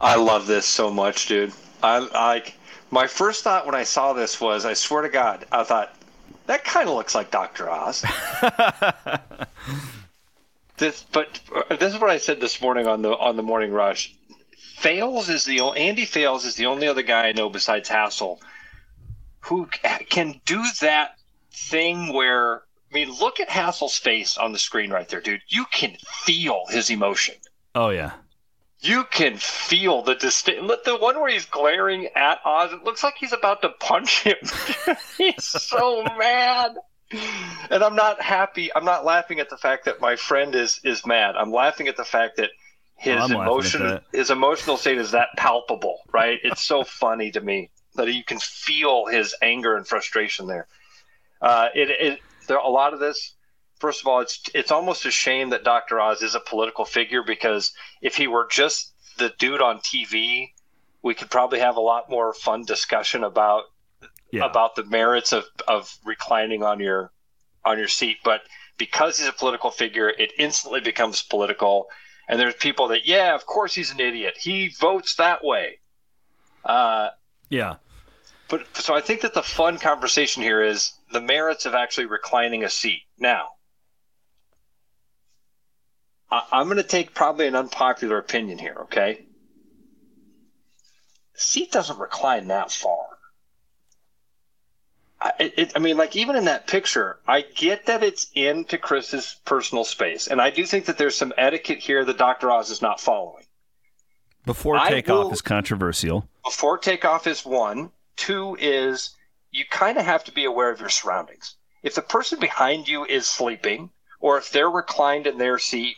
I 0.00 0.16
love 0.16 0.46
this 0.46 0.66
so 0.66 0.90
much, 0.90 1.28
dude. 1.28 1.52
I 1.82 1.98
like 1.98 2.58
my 2.90 3.06
first 3.06 3.44
thought 3.44 3.64
when 3.64 3.74
I 3.74 3.84
saw 3.84 4.12
this 4.12 4.40
was, 4.40 4.64
I 4.64 4.74
swear 4.74 5.02
to 5.02 5.08
God, 5.08 5.46
I 5.52 5.62
thought 5.62 5.94
that 6.46 6.64
kind 6.64 6.88
of 6.88 6.94
looks 6.94 7.14
like 7.14 7.30
Doctor 7.30 7.70
Oz. 7.70 8.04
this, 10.78 11.04
but 11.12 11.40
uh, 11.54 11.76
this 11.76 11.94
is 11.94 12.00
what 12.00 12.10
I 12.10 12.18
said 12.18 12.40
this 12.40 12.60
morning 12.60 12.86
on 12.86 13.02
the 13.02 13.10
on 13.10 13.36
the 13.36 13.42
morning 13.42 13.72
rush. 13.72 14.14
Fales 14.76 15.28
is 15.28 15.44
the 15.44 15.60
Andy 15.60 16.04
Fales 16.04 16.44
is 16.44 16.56
the 16.56 16.66
only 16.66 16.86
other 16.86 17.02
guy 17.02 17.28
I 17.28 17.32
know 17.32 17.48
besides 17.48 17.88
Hassel 17.88 18.40
who 19.46 19.66
can 20.10 20.40
do 20.44 20.62
that 20.80 21.16
thing 21.52 22.12
where 22.12 22.62
I 22.90 22.94
mean, 22.94 23.10
look 23.18 23.40
at 23.40 23.48
Hassel's 23.48 23.96
face 23.96 24.36
on 24.38 24.52
the 24.52 24.58
screen 24.58 24.90
right 24.90 25.08
there, 25.08 25.20
dude. 25.20 25.42
You 25.48 25.66
can 25.72 25.96
feel 26.24 26.64
his 26.68 26.90
emotion. 26.90 27.34
Oh 27.74 27.90
yeah. 27.90 28.12
You 28.80 29.04
can 29.04 29.36
feel 29.36 30.02
the 30.02 30.14
distinct. 30.14 30.84
The 30.84 30.96
one 30.96 31.20
where 31.20 31.30
he's 31.30 31.46
glaring 31.46 32.08
at 32.14 32.38
Oz, 32.44 32.72
it 32.72 32.84
looks 32.84 33.02
like 33.02 33.14
he's 33.18 33.32
about 33.32 33.62
to 33.62 33.70
punch 33.80 34.22
him. 34.22 34.36
he's 35.18 35.44
so 35.44 36.04
mad, 36.18 36.76
and 37.12 37.84
I'm 37.84 37.94
not 37.94 38.20
happy. 38.20 38.74
I'm 38.74 38.84
not 38.84 39.04
laughing 39.04 39.40
at 39.40 39.50
the 39.50 39.56
fact 39.56 39.84
that 39.84 40.00
my 40.00 40.16
friend 40.16 40.54
is 40.54 40.80
is 40.84 41.06
mad. 41.06 41.36
I'm 41.36 41.52
laughing 41.52 41.88
at 41.88 41.96
the 41.96 42.04
fact 42.04 42.36
that 42.38 42.50
his 42.96 43.16
well, 43.16 43.42
emotion, 43.42 44.00
his 44.12 44.30
emotional 44.30 44.76
state 44.76 44.98
is 44.98 45.12
that 45.12 45.28
palpable. 45.36 46.00
Right? 46.12 46.38
It's 46.42 46.62
so 46.62 46.84
funny 46.84 47.30
to 47.32 47.40
me 47.40 47.70
that 47.94 48.12
you 48.12 48.24
can 48.24 48.38
feel 48.38 49.06
his 49.06 49.34
anger 49.40 49.76
and 49.76 49.86
frustration 49.86 50.46
there. 50.46 50.66
Uh, 51.40 51.68
it, 51.74 51.90
it 51.90 52.20
there 52.46 52.58
a 52.58 52.68
lot 52.68 52.92
of 52.92 53.00
this. 53.00 53.34
First 53.78 54.00
of 54.00 54.06
all, 54.06 54.20
it's 54.20 54.40
it's 54.54 54.70
almost 54.70 55.04
a 55.04 55.10
shame 55.10 55.50
that 55.50 55.64
Dr. 55.64 56.00
Oz 56.00 56.22
is 56.22 56.34
a 56.34 56.40
political 56.40 56.84
figure 56.84 57.22
because 57.22 57.72
if 58.00 58.16
he 58.16 58.26
were 58.26 58.48
just 58.50 58.94
the 59.18 59.32
dude 59.38 59.60
on 59.60 59.78
TV, 59.78 60.52
we 61.02 61.14
could 61.14 61.30
probably 61.30 61.60
have 61.60 61.76
a 61.76 61.80
lot 61.80 62.10
more 62.10 62.32
fun 62.32 62.64
discussion 62.64 63.22
about 63.22 63.64
yeah. 64.30 64.44
about 64.44 64.74
the 64.76 64.84
merits 64.84 65.32
of, 65.32 65.44
of 65.66 65.94
reclining 66.04 66.62
on 66.62 66.80
your 66.80 67.12
on 67.64 67.78
your 67.78 67.88
seat. 67.88 68.18
But 68.24 68.42
because 68.78 69.18
he's 69.18 69.28
a 69.28 69.32
political 69.32 69.70
figure, 69.70 70.08
it 70.08 70.32
instantly 70.38 70.80
becomes 70.80 71.22
political. 71.22 71.88
And 72.28 72.40
there's 72.40 72.54
people 72.54 72.88
that, 72.88 73.06
yeah, 73.06 73.34
of 73.34 73.46
course 73.46 73.74
he's 73.74 73.92
an 73.92 74.00
idiot. 74.00 74.36
He 74.38 74.68
votes 74.80 75.16
that 75.16 75.44
way. 75.44 75.78
Uh, 76.64 77.10
yeah. 77.48 77.76
But 78.48 78.66
so 78.76 78.94
I 78.94 79.00
think 79.00 79.22
that 79.22 79.34
the 79.34 79.42
fun 79.42 79.78
conversation 79.78 80.42
here 80.42 80.62
is 80.62 80.92
the 81.12 81.20
merits 81.20 81.66
of 81.66 81.74
actually 81.74 82.06
reclining 82.06 82.64
a 82.64 82.70
seat. 82.70 83.02
Now, 83.18 83.48
I, 86.30 86.42
I'm 86.52 86.66
going 86.66 86.76
to 86.76 86.82
take 86.82 87.14
probably 87.14 87.46
an 87.46 87.56
unpopular 87.56 88.18
opinion 88.18 88.58
here, 88.58 88.76
okay? 88.82 89.26
seat 91.36 91.70
doesn't 91.70 91.98
recline 91.98 92.48
that 92.48 92.70
far. 92.70 93.15
I, 95.20 95.32
it, 95.38 95.72
I 95.74 95.78
mean, 95.78 95.96
like 95.96 96.14
even 96.14 96.36
in 96.36 96.44
that 96.44 96.66
picture, 96.66 97.18
I 97.26 97.42
get 97.42 97.86
that 97.86 98.02
it's 98.02 98.30
into 98.34 98.76
Chris's 98.76 99.36
personal 99.44 99.84
space, 99.84 100.26
and 100.26 100.40
I 100.40 100.50
do 100.50 100.66
think 100.66 100.84
that 100.86 100.98
there's 100.98 101.16
some 101.16 101.32
etiquette 101.38 101.78
here 101.78 102.04
that 102.04 102.18
Dr. 102.18 102.50
Oz 102.50 102.70
is 102.70 102.82
not 102.82 103.00
following. 103.00 103.44
Before 104.44 104.78
takeoff 104.78 105.32
is 105.32 105.42
controversial. 105.42 106.28
Before 106.44 106.78
takeoff 106.78 107.26
is 107.26 107.44
one. 107.44 107.90
Two 108.16 108.56
is 108.60 109.14
you 109.50 109.64
kind 109.70 109.98
of 109.98 110.04
have 110.04 110.24
to 110.24 110.32
be 110.32 110.44
aware 110.44 110.70
of 110.70 110.80
your 110.80 110.88
surroundings. 110.88 111.56
If 111.82 111.94
the 111.94 112.02
person 112.02 112.38
behind 112.38 112.88
you 112.88 113.04
is 113.04 113.26
sleeping, 113.26 113.90
or 114.20 114.38
if 114.38 114.50
they're 114.50 114.70
reclined 114.70 115.26
in 115.26 115.38
their 115.38 115.58
seat. 115.58 115.96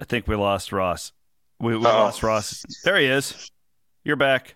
I 0.00 0.04
think 0.04 0.26
we 0.26 0.36
lost 0.36 0.72
Ross. 0.72 1.12
We, 1.60 1.76
we 1.76 1.86
oh. 1.86 1.90
lost 1.90 2.22
Ross. 2.22 2.64
There 2.84 2.98
he 2.98 3.06
is. 3.06 3.50
You're 4.04 4.16
back. 4.16 4.54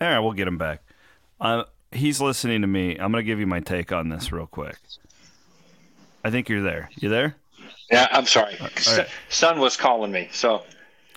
All 0.00 0.08
right, 0.08 0.18
we'll 0.18 0.32
get 0.32 0.48
him 0.48 0.58
back. 0.58 0.82
Uh, 1.42 1.64
he's 1.90 2.20
listening 2.20 2.60
to 2.60 2.68
me. 2.68 2.92
I'm 2.92 3.10
going 3.10 3.22
to 3.22 3.26
give 3.26 3.40
you 3.40 3.48
my 3.48 3.58
take 3.58 3.90
on 3.90 4.08
this 4.08 4.30
real 4.30 4.46
quick. 4.46 4.76
I 6.22 6.30
think 6.30 6.48
you're 6.48 6.62
there. 6.62 6.88
You 6.94 7.08
there? 7.08 7.34
Yeah, 7.90 8.06
I'm 8.12 8.26
sorry. 8.26 8.56
Right. 8.60 9.08
Son 9.28 9.58
was 9.58 9.76
calling 9.76 10.12
me, 10.12 10.28
so. 10.32 10.62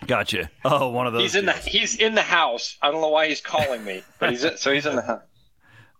Gotcha. 0.07 0.49
Oh, 0.65 0.89
one 0.89 1.05
of 1.05 1.13
those. 1.13 1.21
He's 1.21 1.36
in 1.36 1.45
kids. 1.45 1.63
the 1.63 1.69
he's 1.69 1.95
in 1.95 2.15
the 2.15 2.23
house. 2.23 2.78
I 2.82 2.91
don't 2.91 3.01
know 3.01 3.09
why 3.09 3.28
he's 3.28 3.39
calling 3.39 3.86
me, 3.86 4.01
but 4.19 4.32
he's 4.32 4.45
so 4.59 4.73
he's 4.73 4.86
in 4.86 4.95
the 4.95 5.01
house. 5.01 5.21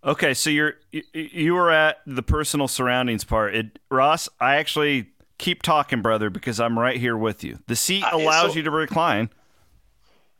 Okay, 0.04 0.34
so 0.34 0.50
you're 0.50 0.74
you, 0.92 1.02
you 1.14 1.54
were 1.54 1.70
at 1.70 1.98
the 2.06 2.22
personal 2.22 2.68
surroundings 2.68 3.24
part. 3.24 3.54
It, 3.54 3.78
Ross, 3.90 4.28
I 4.38 4.56
actually 4.56 5.06
keep 5.38 5.62
talking, 5.62 6.02
brother, 6.02 6.28
because 6.28 6.60
I'm 6.60 6.78
right 6.78 6.98
here 6.98 7.16
with 7.16 7.42
you. 7.42 7.58
The 7.68 7.76
seat 7.76 8.04
allows 8.12 8.44
uh, 8.44 8.48
so, 8.50 8.56
you 8.56 8.62
to 8.64 8.70
recline. 8.70 9.30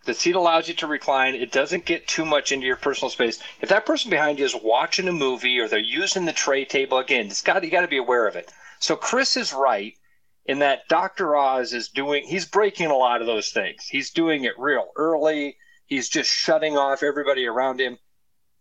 The 0.07 0.15
seat 0.15 0.37
allows 0.37 0.69
you 0.69 0.75
to 0.75 0.87
recline. 0.87 1.35
It 1.35 1.51
doesn't 1.51 1.85
get 1.85 2.07
too 2.07 2.25
much 2.25 2.53
into 2.53 2.65
your 2.65 2.77
personal 2.77 3.11
space. 3.11 3.41
If 3.61 3.71
that 3.71 3.87
person 3.87 4.09
behind 4.09 4.39
you 4.39 4.45
is 4.45 4.55
watching 4.55 5.09
a 5.09 5.13
movie 5.13 5.59
or 5.59 5.67
they're 5.67 5.81
using 5.81 6.25
the 6.25 6.33
tray 6.33 6.65
table, 6.65 6.99
again, 6.99 7.27
it's 7.27 7.43
got 7.43 7.65
you 7.65 7.71
got 7.71 7.81
to 7.81 7.89
be 7.89 7.97
aware 7.97 8.29
of 8.29 8.37
it. 8.37 8.53
So 8.79 8.95
Chris 8.95 9.37
is 9.37 9.53
right 9.53 9.95
in 10.45 10.61
that 10.61 10.87
Dr. 10.89 11.35
Oz 11.35 11.73
is 11.73 11.89
doing. 11.89 12.25
He's 12.25 12.47
breaking 12.47 12.87
a 12.87 12.97
lot 12.97 13.21
of 13.21 13.27
those 13.27 13.51
things. 13.51 13.89
He's 13.89 14.13
doing 14.13 14.45
it 14.45 14.57
real 14.59 14.93
early. 14.97 15.57
He's 15.87 16.09
just 16.09 16.31
shutting 16.31 16.79
off 16.79 17.03
everybody 17.03 17.45
around 17.45 17.81
him. 17.81 17.99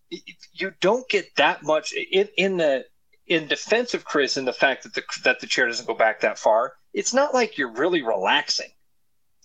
You 0.10 0.74
don't 0.82 1.08
get 1.10 1.36
that 1.36 1.62
much 1.62 1.94
in, 1.94 2.28
in 2.38 2.58
the 2.58 2.86
in 3.28 3.48
defense 3.48 3.94
of 3.94 4.04
Chris 4.04 4.36
and 4.38 4.48
the 4.48 4.54
fact 4.54 4.84
that 4.84 4.96
the 4.96 5.04
that 5.24 5.42
the 5.42 5.48
chair 5.48 5.68
doesn't 5.68 5.86
go 5.86 5.94
back 5.94 6.22
that 6.22 6.40
far. 6.40 6.74
It's 6.92 7.14
not 7.14 7.36
like 7.36 7.60
you're 7.60 7.72
really 7.72 8.02
relaxing 8.02 8.70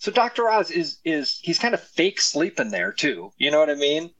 so 0.01 0.11
Dr. 0.11 0.49
Oz 0.49 0.71
is 0.71 0.99
is 1.05 1.39
he's 1.43 1.59
kind 1.59 1.75
of 1.75 1.81
fake 1.81 2.23
sleeping 2.23 2.71
there 2.71 2.91
too. 2.91 3.33
You 3.37 3.51
know 3.51 3.61
what 3.61 3.69
I 3.69 3.75
mean? 3.75 4.11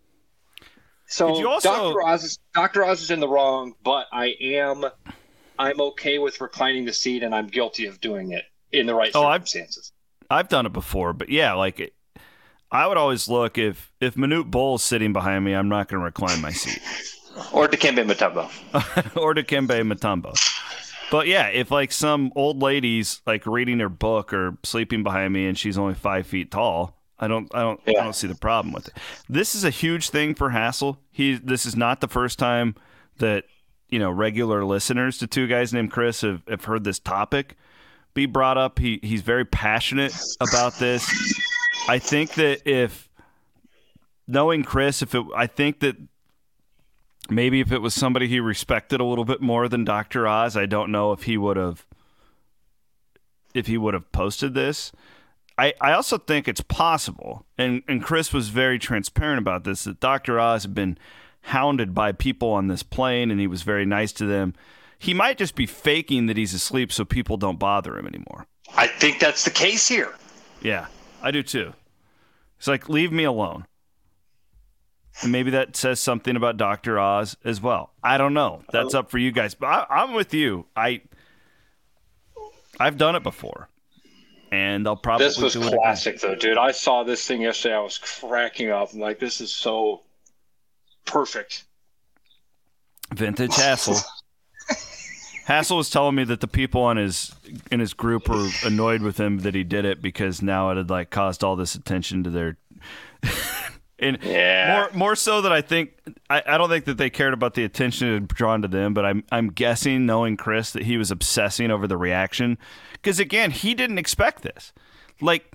So 1.07 1.49
also... 1.49 1.71
Dr. 1.71 2.03
Oz 2.07 2.23
is 2.23 2.39
Dr. 2.55 2.85
Oz 2.85 3.01
is 3.01 3.11
in 3.11 3.19
the 3.19 3.29
wrong, 3.29 3.73
but 3.83 4.07
I 4.13 4.35
am 4.43 4.85
I'm 5.59 5.81
okay 5.81 6.19
with 6.19 6.39
reclining 6.41 6.85
the 6.85 6.93
seat 6.93 7.23
and 7.23 7.35
I'm 7.35 7.47
guilty 7.47 7.87
of 7.87 7.99
doing 7.99 8.33
it 8.33 8.45
in 8.71 8.85
the 8.85 8.95
right 8.95 9.11
oh, 9.15 9.23
circumstances. 9.23 9.91
I've, 10.31 10.41
I've 10.41 10.49
done 10.51 10.67
it 10.67 10.75
before, 10.75 11.15
but 11.15 11.31
yeah, 11.31 11.55
like 11.55 11.81
it, 11.81 11.95
I 12.71 12.87
would 12.87 12.99
always 12.99 13.27
look 13.27 13.57
if 13.57 13.91
if 14.01 14.17
Manute 14.17 14.51
Bol's 14.51 14.83
sitting 14.83 15.15
behind 15.15 15.47
me, 15.47 15.55
I'm 15.55 15.71
not 15.71 15.89
going 15.89 16.01
to 16.01 16.05
recline 16.05 16.43
my 16.43 16.53
seat. 16.53 16.79
or 17.55 17.69
Dikembe 17.69 18.05
Mutombo. 18.07 19.17
or 19.17 19.35
Dikembe 19.35 19.81
Mutombo. 19.91 20.35
But 21.11 21.27
yeah, 21.27 21.49
if 21.49 21.71
like 21.71 21.93
some 21.93 22.33
old 22.37 22.63
lady's 22.63 23.21
like 23.27 23.47
reading 23.47 23.81
her 23.81 23.89
book 23.89 24.33
or 24.33 24.57
sleeping 24.63 25.03
behind 25.03 25.33
me 25.33 25.47
and 25.47 25.59
she's 25.59 25.77
only 25.77 25.95
five 25.95 26.27
feet 26.27 26.51
tall, 26.51 26.97
I 27.19 27.29
don't 27.29 27.55
I 27.55 27.63
don't 27.63 27.81
yeah. 27.87 28.01
I 28.01 28.05
don't 28.05 28.15
see 28.15 28.29
the 28.29 28.35
problem 28.35 28.73
with 28.73 28.89
it. 28.89 28.95
This 29.29 29.55
is 29.55 29.65
a 29.65 29.71
huge 29.71 30.11
thing 30.11 30.35
for 30.35 30.51
Hassel. 30.51 30.99
He 31.11 31.35
this 31.35 31.67
is 31.67 31.77
not 31.77 32.01
the 32.01 32.09
first 32.09 32.39
time 32.39 32.77
that 33.19 33.45
you 33.89 33.99
know 33.99 34.11
regular 34.11 34.65
listeners 34.65 35.19
to 35.19 35.27
two 35.27 35.47
guys 35.47 35.73
named 35.73 35.91
Chris 35.91 36.23
have, 36.23 36.43
have 36.49 36.65
heard 36.65 36.85
this 36.85 36.99
topic 36.99 37.57
be 38.15 38.27
brought 38.27 38.57
up. 38.57 38.79
He 38.79 39.01
he's 39.03 39.23
very 39.23 39.45
passionate 39.45 40.15
about 40.41 40.79
this. 40.79 41.09
I 41.89 41.99
think 41.99 42.35
that 42.35 42.69
if 42.69 43.11
knowing 44.27 44.65
Chris, 44.65 45.03
if 45.03 45.15
it 45.15 45.25
I 45.37 45.47
think 45.47 45.81
that 45.81 45.97
maybe 47.31 47.61
if 47.61 47.73
it 47.73 47.81
was 47.81 47.95
somebody 47.95 48.29
he 48.29 48.41
respected 48.41 49.01
a 49.01 49.05
little 49.05 49.25
bit 49.25 49.41
more 49.41 49.69
than 49.69 49.85
Dr. 49.85 50.27
Oz, 50.27 50.57
I 50.57 50.67
don't 50.67 50.91
know 50.91 51.13
if 51.13 51.25
he 51.25 51.37
would 51.37 51.57
have 51.57 51.87
if 53.55 53.67
he 53.67 53.77
would 53.77 53.95
have 53.95 54.11
posted 54.13 54.55
this. 54.55 54.93
I, 55.59 55.75
I 55.81 55.93
also 55.93 56.17
think 56.17 56.49
it's 56.49 56.63
possible, 56.63 57.45
and, 57.59 57.83
and 57.87 58.03
Chris 58.03 58.33
was 58.33 58.49
very 58.49 58.79
transparent 58.79 59.41
about 59.41 59.65
this, 59.65 59.85
that 59.85 60.01
Dr. 60.01 60.41
Oz 60.41 60.63
had 60.63 60.75
been 60.75 60.97
hounded 61.43 61.95
by 61.95 62.13
people 62.13 62.51
on 62.51 62.69
this 62.69 62.83
plane 62.83 63.31
and 63.31 63.41
he 63.41 63.47
was 63.47 63.63
very 63.63 63.85
nice 63.85 64.13
to 64.13 64.27
them. 64.27 64.55
He 64.99 65.15
might 65.15 65.39
just 65.39 65.55
be 65.55 65.67
faking 65.67 66.27
that 66.27 66.37
he's 66.37 66.55
asleep 66.55 66.93
so 66.93 67.05
people 67.05 67.37
don't 67.37 67.59
bother 67.59 67.97
him 67.99 68.07
anymore. 68.07 68.47
I 68.77 68.87
think 68.87 69.19
that's 69.19 69.45
the 69.45 69.51
case 69.51 69.89
here. 69.89 70.15
Yeah, 70.63 70.87
I 71.23 71.31
do 71.31 71.43
too. 71.43 71.73
It's 72.59 72.69
like, 72.69 72.89
leave 72.89 73.11
me 73.11 73.25
alone. 73.25 73.65
And 75.23 75.33
maybe 75.33 75.51
that 75.51 75.77
says 75.77 76.01
something 76.01 76.37
about 76.37 76.57
Dr. 76.57 76.99
Oz 76.99 77.37
as 77.45 77.61
well. 77.61 77.93
I 78.03 78.19
don't 78.19 78.35
know. 78.35 78.63
That's 78.73 78.95
up 78.95 79.11
for 79.11 79.19
you 79.19 79.33
guys. 79.33 79.55
But 79.55 79.67
I, 79.91 80.03
am 80.03 80.15
with 80.15 80.33
you. 80.33 80.67
I 80.75 81.03
I've 82.79 82.97
done 82.97 83.15
it 83.15 83.23
before, 83.23 83.69
and 84.51 84.87
I'll 84.87 84.97
probably. 84.97 85.27
This 85.27 85.39
was 85.39 85.57
classic, 85.57 86.21
though, 86.21 86.35
dude. 86.35 86.57
I 86.57 86.71
saw 86.71 87.03
this 87.03 87.27
thing 87.27 87.43
yesterday. 87.43 87.75
I 87.75 87.81
was 87.81 87.99
cracking 87.99 88.71
up. 88.71 88.95
I'm 88.95 89.01
like, 89.01 89.19
this 89.19 89.41
is 89.43 89.53
so 89.53 90.03
perfect. 91.05 91.65
Vintage 93.15 93.55
Hassel. 93.57 93.97
Hassel 95.45 95.77
was 95.77 95.91
telling 95.91 96.15
me 96.15 96.25
that 96.25 96.41
the 96.41 96.47
people 96.47 96.83
on 96.83 96.97
his 96.97 97.35
in 97.71 97.81
his 97.81 97.93
group 97.93 98.29
were 98.29 98.49
annoyed 98.65 99.03
with 99.03 99.19
him 99.19 99.41
that 99.41 99.55
he 99.55 99.65
did 99.65 99.85
it 99.85 100.01
because 100.01 100.41
now 100.41 100.71
it 100.71 100.77
had 100.77 100.89
like 100.89 101.11
caused 101.11 101.43
all 101.43 101.57
this 101.57 101.75
attention 101.75 102.23
to 102.25 102.31
their 102.31 102.57
and 104.01 104.19
yeah. 104.23 104.89
more 104.93 104.99
more 104.99 105.17
so 105.17 105.43
that 105.43 105.53
I 105.53 105.61
think 105.61 105.93
I, 106.29 106.43
I 106.47 106.59
don't 106.59 106.69
think 106.69 106.87
that 106.87 106.97
they 106.97 107.11
cared 107.11 107.35
about 107.35 107.55
the 107.55 107.65
attention 107.65 108.27
drawn 108.27 108.63
to 108.63 108.69
them, 108.69 108.95
but 108.95 109.05
I'm 109.05 109.25
I'm 109.31 109.51
guessing 109.51 110.07
knowing 110.07 110.37
Chris 110.37 110.73
that 110.73 110.85
he 110.85 110.97
was 110.97 111.11
obsessing 111.11 111.71
over 111.71 111.87
the 111.87 111.97
reaction 111.97 112.59
because 112.93 113.21
again 113.21 113.51
he 113.51 113.75
didn't 113.75 113.99
expect 113.99 114.43
this. 114.43 114.73
Like 115.21 115.53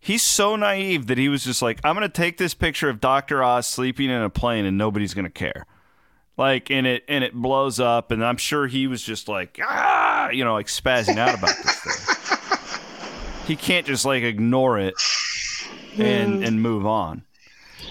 he's 0.00 0.22
so 0.22 0.56
naive 0.56 1.06
that 1.06 1.18
he 1.18 1.28
was 1.28 1.44
just 1.44 1.62
like 1.62 1.80
I'm 1.84 1.94
gonna 1.94 2.08
take 2.08 2.36
this 2.36 2.52
picture 2.52 2.88
of 2.88 3.00
Doctor 3.00 3.42
Oz 3.42 3.66
sleeping 3.66 4.10
in 4.10 4.22
a 4.22 4.30
plane 4.30 4.64
and 4.64 4.76
nobody's 4.76 5.14
gonna 5.14 5.30
care. 5.30 5.66
Like 6.36 6.70
and 6.70 6.86
it 6.86 7.04
and 7.08 7.22
it 7.22 7.32
blows 7.32 7.78
up 7.78 8.10
and 8.10 8.24
I'm 8.24 8.36
sure 8.36 8.66
he 8.66 8.86
was 8.88 9.02
just 9.02 9.28
like 9.28 9.60
ah 9.62 10.30
you 10.30 10.44
know 10.44 10.52
like 10.52 10.66
spazzing 10.66 11.16
out 11.16 11.38
about 11.38 11.56
this 11.62 11.80
thing. 11.80 12.80
he 13.46 13.56
can't 13.56 13.86
just 13.86 14.04
like 14.04 14.24
ignore 14.24 14.78
it 14.78 14.94
and 15.98 16.44
and 16.44 16.60
move 16.60 16.86
on. 16.86 17.22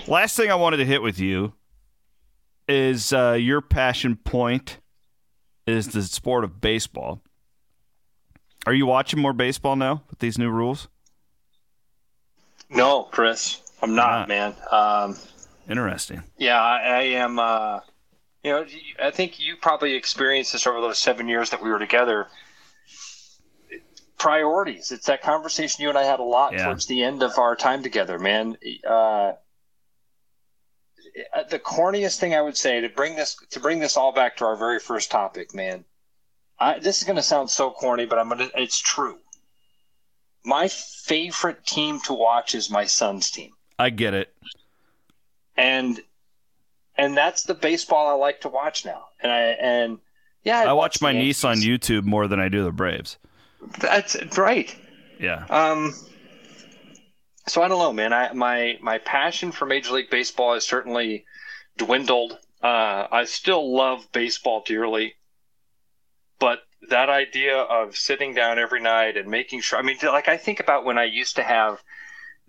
Last 0.07 0.35
thing 0.35 0.51
I 0.51 0.55
wanted 0.55 0.77
to 0.77 0.85
hit 0.85 1.01
with 1.01 1.19
you 1.19 1.53
is 2.67 3.13
uh, 3.13 3.33
your 3.39 3.61
passion 3.61 4.17
point 4.17 4.79
is 5.65 5.87
the 5.89 6.03
sport 6.03 6.43
of 6.43 6.59
baseball. 6.59 7.21
Are 8.65 8.73
you 8.73 8.85
watching 8.85 9.19
more 9.19 9.33
baseball 9.33 9.75
now 9.75 10.03
with 10.09 10.19
these 10.19 10.37
new 10.37 10.49
rules? 10.49 10.87
No, 12.69 13.03
Chris, 13.03 13.61
I'm 13.81 13.95
not, 13.95 14.27
man. 14.27 14.55
Um, 14.71 15.15
Interesting. 15.69 16.23
Yeah, 16.37 16.61
I, 16.61 16.79
I 16.79 17.01
am. 17.01 17.39
Uh, 17.39 17.79
you 18.43 18.51
know, 18.51 18.65
I 19.01 19.11
think 19.11 19.39
you 19.39 19.55
probably 19.61 19.93
experienced 19.93 20.51
this 20.51 20.67
over 20.67 20.81
those 20.81 20.97
seven 20.97 21.29
years 21.29 21.49
that 21.51 21.63
we 21.63 21.69
were 21.69 21.79
together. 21.79 22.27
Priorities. 24.17 24.91
It's 24.91 25.05
that 25.05 25.21
conversation 25.21 25.83
you 25.83 25.89
and 25.89 25.97
I 25.97 26.03
had 26.03 26.19
a 26.19 26.23
lot 26.23 26.53
yeah. 26.53 26.65
towards 26.65 26.87
the 26.87 27.03
end 27.03 27.23
of 27.23 27.37
our 27.37 27.55
time 27.55 27.83
together, 27.83 28.19
man. 28.19 28.57
Uh, 28.85 28.93
uh, 28.93 29.35
the 31.49 31.59
corniest 31.59 32.19
thing 32.19 32.33
I 32.33 32.41
would 32.41 32.57
say 32.57 32.81
to 32.81 32.89
bring 32.89 33.15
this 33.15 33.35
to 33.51 33.59
bring 33.59 33.79
this 33.79 33.97
all 33.97 34.11
back 34.11 34.37
to 34.37 34.45
our 34.45 34.55
very 34.55 34.79
first 34.79 35.11
topic, 35.11 35.53
man. 35.53 35.85
I, 36.59 36.79
this 36.79 36.99
is 36.99 37.03
going 37.03 37.15
to 37.17 37.23
sound 37.23 37.49
so 37.49 37.71
corny, 37.71 38.05
but 38.05 38.19
I'm 38.19 38.29
gonna. 38.29 38.49
It's 38.55 38.79
true. 38.79 39.17
My 40.45 40.67
favorite 40.67 41.65
team 41.65 41.99
to 42.01 42.13
watch 42.13 42.53
is 42.55 42.69
my 42.69 42.85
son's 42.85 43.31
team. 43.31 43.51
I 43.79 43.89
get 43.89 44.13
it. 44.13 44.33
And 45.55 46.01
and 46.97 47.15
that's 47.17 47.43
the 47.43 47.53
baseball 47.53 48.07
I 48.07 48.13
like 48.13 48.41
to 48.41 48.49
watch 48.49 48.85
now. 48.85 49.05
And 49.21 49.31
I 49.31 49.39
and 49.39 49.99
yeah, 50.43 50.59
I, 50.59 50.65
I 50.65 50.73
watch 50.73 51.01
my 51.01 51.11
niece 51.11 51.43
on 51.43 51.57
YouTube 51.57 52.03
more 52.03 52.27
than 52.27 52.39
I 52.39 52.49
do 52.49 52.63
the 52.63 52.71
Braves. 52.71 53.17
That's 53.79 54.17
right. 54.37 54.75
Yeah. 55.19 55.45
Um 55.49 55.93
so 57.47 57.61
I 57.61 57.67
don't 57.67 57.79
know, 57.79 57.93
man. 57.93 58.13
I 58.13 58.33
my 58.33 58.77
my 58.81 58.97
passion 58.99 59.51
for 59.51 59.65
Major 59.65 59.93
League 59.93 60.09
Baseball 60.09 60.53
has 60.53 60.65
certainly 60.65 61.25
dwindled. 61.77 62.37
Uh, 62.61 63.07
I 63.11 63.25
still 63.25 63.75
love 63.75 64.09
baseball 64.11 64.63
dearly, 64.65 65.15
but 66.39 66.59
that 66.89 67.09
idea 67.09 67.57
of 67.57 67.97
sitting 67.97 68.33
down 68.33 68.59
every 68.59 68.81
night 68.81 69.17
and 69.17 69.29
making 69.29 69.61
sure. 69.61 69.79
I 69.79 69.81
mean, 69.81 69.97
like 70.01 70.29
I 70.29 70.37
think 70.37 70.59
about 70.59 70.85
when 70.85 70.97
I 70.97 71.05
used 71.05 71.35
to 71.35 71.43
have 71.43 71.83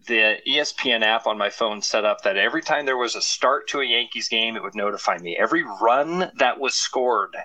the 0.07 0.36
ESPN 0.47 1.03
app 1.03 1.26
on 1.26 1.38
my 1.38 1.51
phone 1.51 1.82
set 1.82 2.05
up 2.05 2.22
that 2.22 2.36
every 2.36 2.62
time 2.62 2.86
there 2.86 2.97
was 2.97 3.14
a 3.14 3.22
start 3.22 3.68
to 3.68 3.80
a 3.80 3.84
Yankees 3.84 4.28
game, 4.28 4.55
it 4.55 4.62
would 4.62 4.74
notify 4.74 5.18
me. 5.18 5.36
Every 5.36 5.64
run 5.64 6.30
that 6.36 6.61
was 6.61 6.74
scored, 6.74 7.36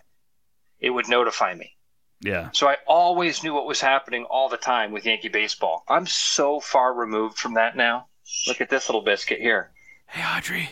it 0.80 0.89
would 0.89 1.08
notify 1.08 1.54
me. 1.54 1.78
Yeah. 2.22 2.49
So 2.53 2.67
I 2.67 2.78
always 2.88 3.43
knew 3.43 3.53
what 3.53 3.65
was 3.65 3.80
happening 3.82 4.26
all 4.26 4.49
the 4.49 4.57
time 4.57 4.91
with 4.91 5.05
Yankee 5.05 5.30
baseball. 5.30 5.84
I'm 5.88 6.05
so 6.05 6.59
far 6.59 6.93
removed 6.93 7.38
from 7.38 7.53
that 7.53 7.76
now. 7.78 8.07
Look 8.47 8.61
at 8.61 8.70
this 8.70 8.89
little 8.89 9.01
biscuit 9.01 9.39
here. 9.39 9.72
Hey, 10.07 10.24
Audrey. 10.38 10.70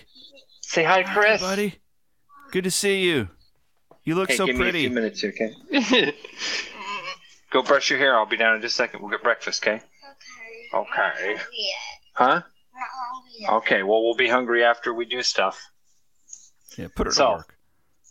Say 0.61 0.83
hi, 0.83 1.03
Chris. 1.03 1.41
Hi, 1.41 1.47
buddy. 1.47 1.75
Good 2.51 2.65
to 2.65 2.71
see 2.71 3.01
you. 3.03 3.29
You 4.03 4.15
look 4.15 4.29
hey, 4.29 4.35
so 4.37 4.45
give 4.45 4.57
pretty. 4.57 4.79
Me 4.79 4.85
a 4.85 4.89
few 4.89 4.95
minutes 4.95 5.21
here, 5.21 5.33
okay? 5.73 6.13
Go 7.51 7.61
brush 7.63 7.89
your 7.89 7.99
hair. 7.99 8.15
I'll 8.17 8.25
be 8.25 8.37
down 8.37 8.55
in 8.55 8.61
just 8.61 8.73
a 8.75 8.77
second. 8.77 9.01
We'll 9.01 9.09
get 9.11 9.23
breakfast, 9.23 9.63
okay? 9.65 9.81
Okay. 10.73 11.01
Okay. 11.33 11.37
Huh? 12.13 12.41
Okay. 13.49 13.83
Well, 13.83 14.03
we'll 14.03 14.15
be 14.15 14.27
hungry 14.27 14.63
after 14.63 14.93
we 14.93 15.05
do 15.05 15.21
stuff. 15.23 15.61
Yeah, 16.77 16.87
put 16.93 17.07
her 17.07 17.13
So- 17.13 17.25
to 17.25 17.31
work. 17.37 17.53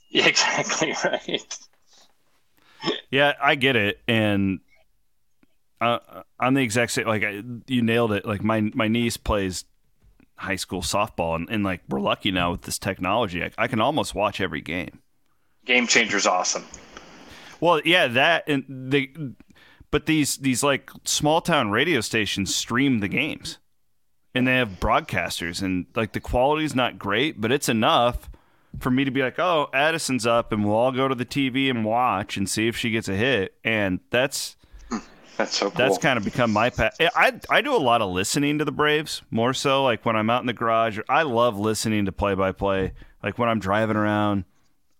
Yeah, 0.08 0.26
exactly 0.28 0.94
right. 1.04 1.58
Yeah, 3.10 3.34
I 3.40 3.54
get 3.54 3.76
it, 3.76 4.00
and 4.08 4.60
uh, 5.80 5.98
I'm 6.40 6.54
the 6.54 6.62
exact 6.62 6.92
same. 6.92 7.06
Like 7.06 7.24
I, 7.24 7.42
you 7.66 7.82
nailed 7.82 8.12
it. 8.12 8.26
Like 8.26 8.42
my 8.42 8.60
my 8.74 8.88
niece 8.88 9.16
plays 9.16 9.64
high 10.36 10.56
school 10.56 10.82
softball, 10.82 11.36
and, 11.36 11.48
and 11.50 11.64
like 11.64 11.82
we're 11.88 12.00
lucky 12.00 12.30
now 12.30 12.50
with 12.50 12.62
this 12.62 12.78
technology. 12.78 13.42
I, 13.42 13.50
I 13.58 13.68
can 13.68 13.80
almost 13.80 14.14
watch 14.14 14.40
every 14.40 14.60
game. 14.60 15.00
Game 15.64 15.86
changer's 15.86 16.26
awesome. 16.26 16.64
Well, 17.60 17.80
yeah, 17.84 18.06
that 18.08 18.48
and 18.48 18.64
they, 18.68 19.10
but 19.90 20.06
these 20.06 20.36
these 20.38 20.62
like 20.62 20.90
small 21.04 21.40
town 21.40 21.70
radio 21.70 22.00
stations 22.00 22.54
stream 22.54 22.98
the 23.00 23.08
games, 23.08 23.58
and 24.34 24.46
they 24.46 24.56
have 24.56 24.80
broadcasters, 24.80 25.62
and 25.62 25.86
like 25.94 26.12
the 26.12 26.20
quality's 26.20 26.74
not 26.74 26.98
great, 26.98 27.40
but 27.40 27.52
it's 27.52 27.68
enough 27.68 28.30
for 28.80 28.90
me 28.90 29.04
to 29.04 29.10
be 29.10 29.22
like, 29.22 29.38
oh, 29.38 29.68
Addison's 29.72 30.26
up, 30.26 30.52
and 30.52 30.64
we'll 30.64 30.74
all 30.74 30.92
go 30.92 31.08
to 31.08 31.14
the 31.14 31.24
TV 31.26 31.70
and 31.70 31.84
watch 31.84 32.36
and 32.36 32.48
see 32.48 32.68
if 32.68 32.76
she 32.76 32.90
gets 32.90 33.08
a 33.08 33.14
hit, 33.16 33.54
and 33.64 34.00
that's 34.10 34.56
That's 35.36 35.56
so 35.56 35.70
cool. 35.70 35.76
that's 35.78 35.98
kind 35.98 36.16
of 36.18 36.24
become 36.24 36.50
my 36.52 36.70
path. 36.70 36.96
I 37.00 37.38
I 37.50 37.60
do 37.60 37.74
a 37.74 37.78
lot 37.78 38.00
of 38.02 38.10
listening 38.10 38.58
to 38.58 38.64
the 38.64 38.72
Braves 38.72 39.22
more 39.30 39.52
so 39.52 39.84
like 39.84 40.04
when 40.06 40.16
I'm 40.16 40.30
out 40.30 40.40
in 40.40 40.46
the 40.46 40.52
garage. 40.54 40.98
I 41.08 41.22
love 41.22 41.58
listening 41.58 42.06
to 42.06 42.12
play 42.12 42.34
by 42.34 42.52
play. 42.52 42.92
Like 43.22 43.38
when 43.38 43.48
I'm 43.48 43.58
driving 43.58 43.96
around, 43.96 44.44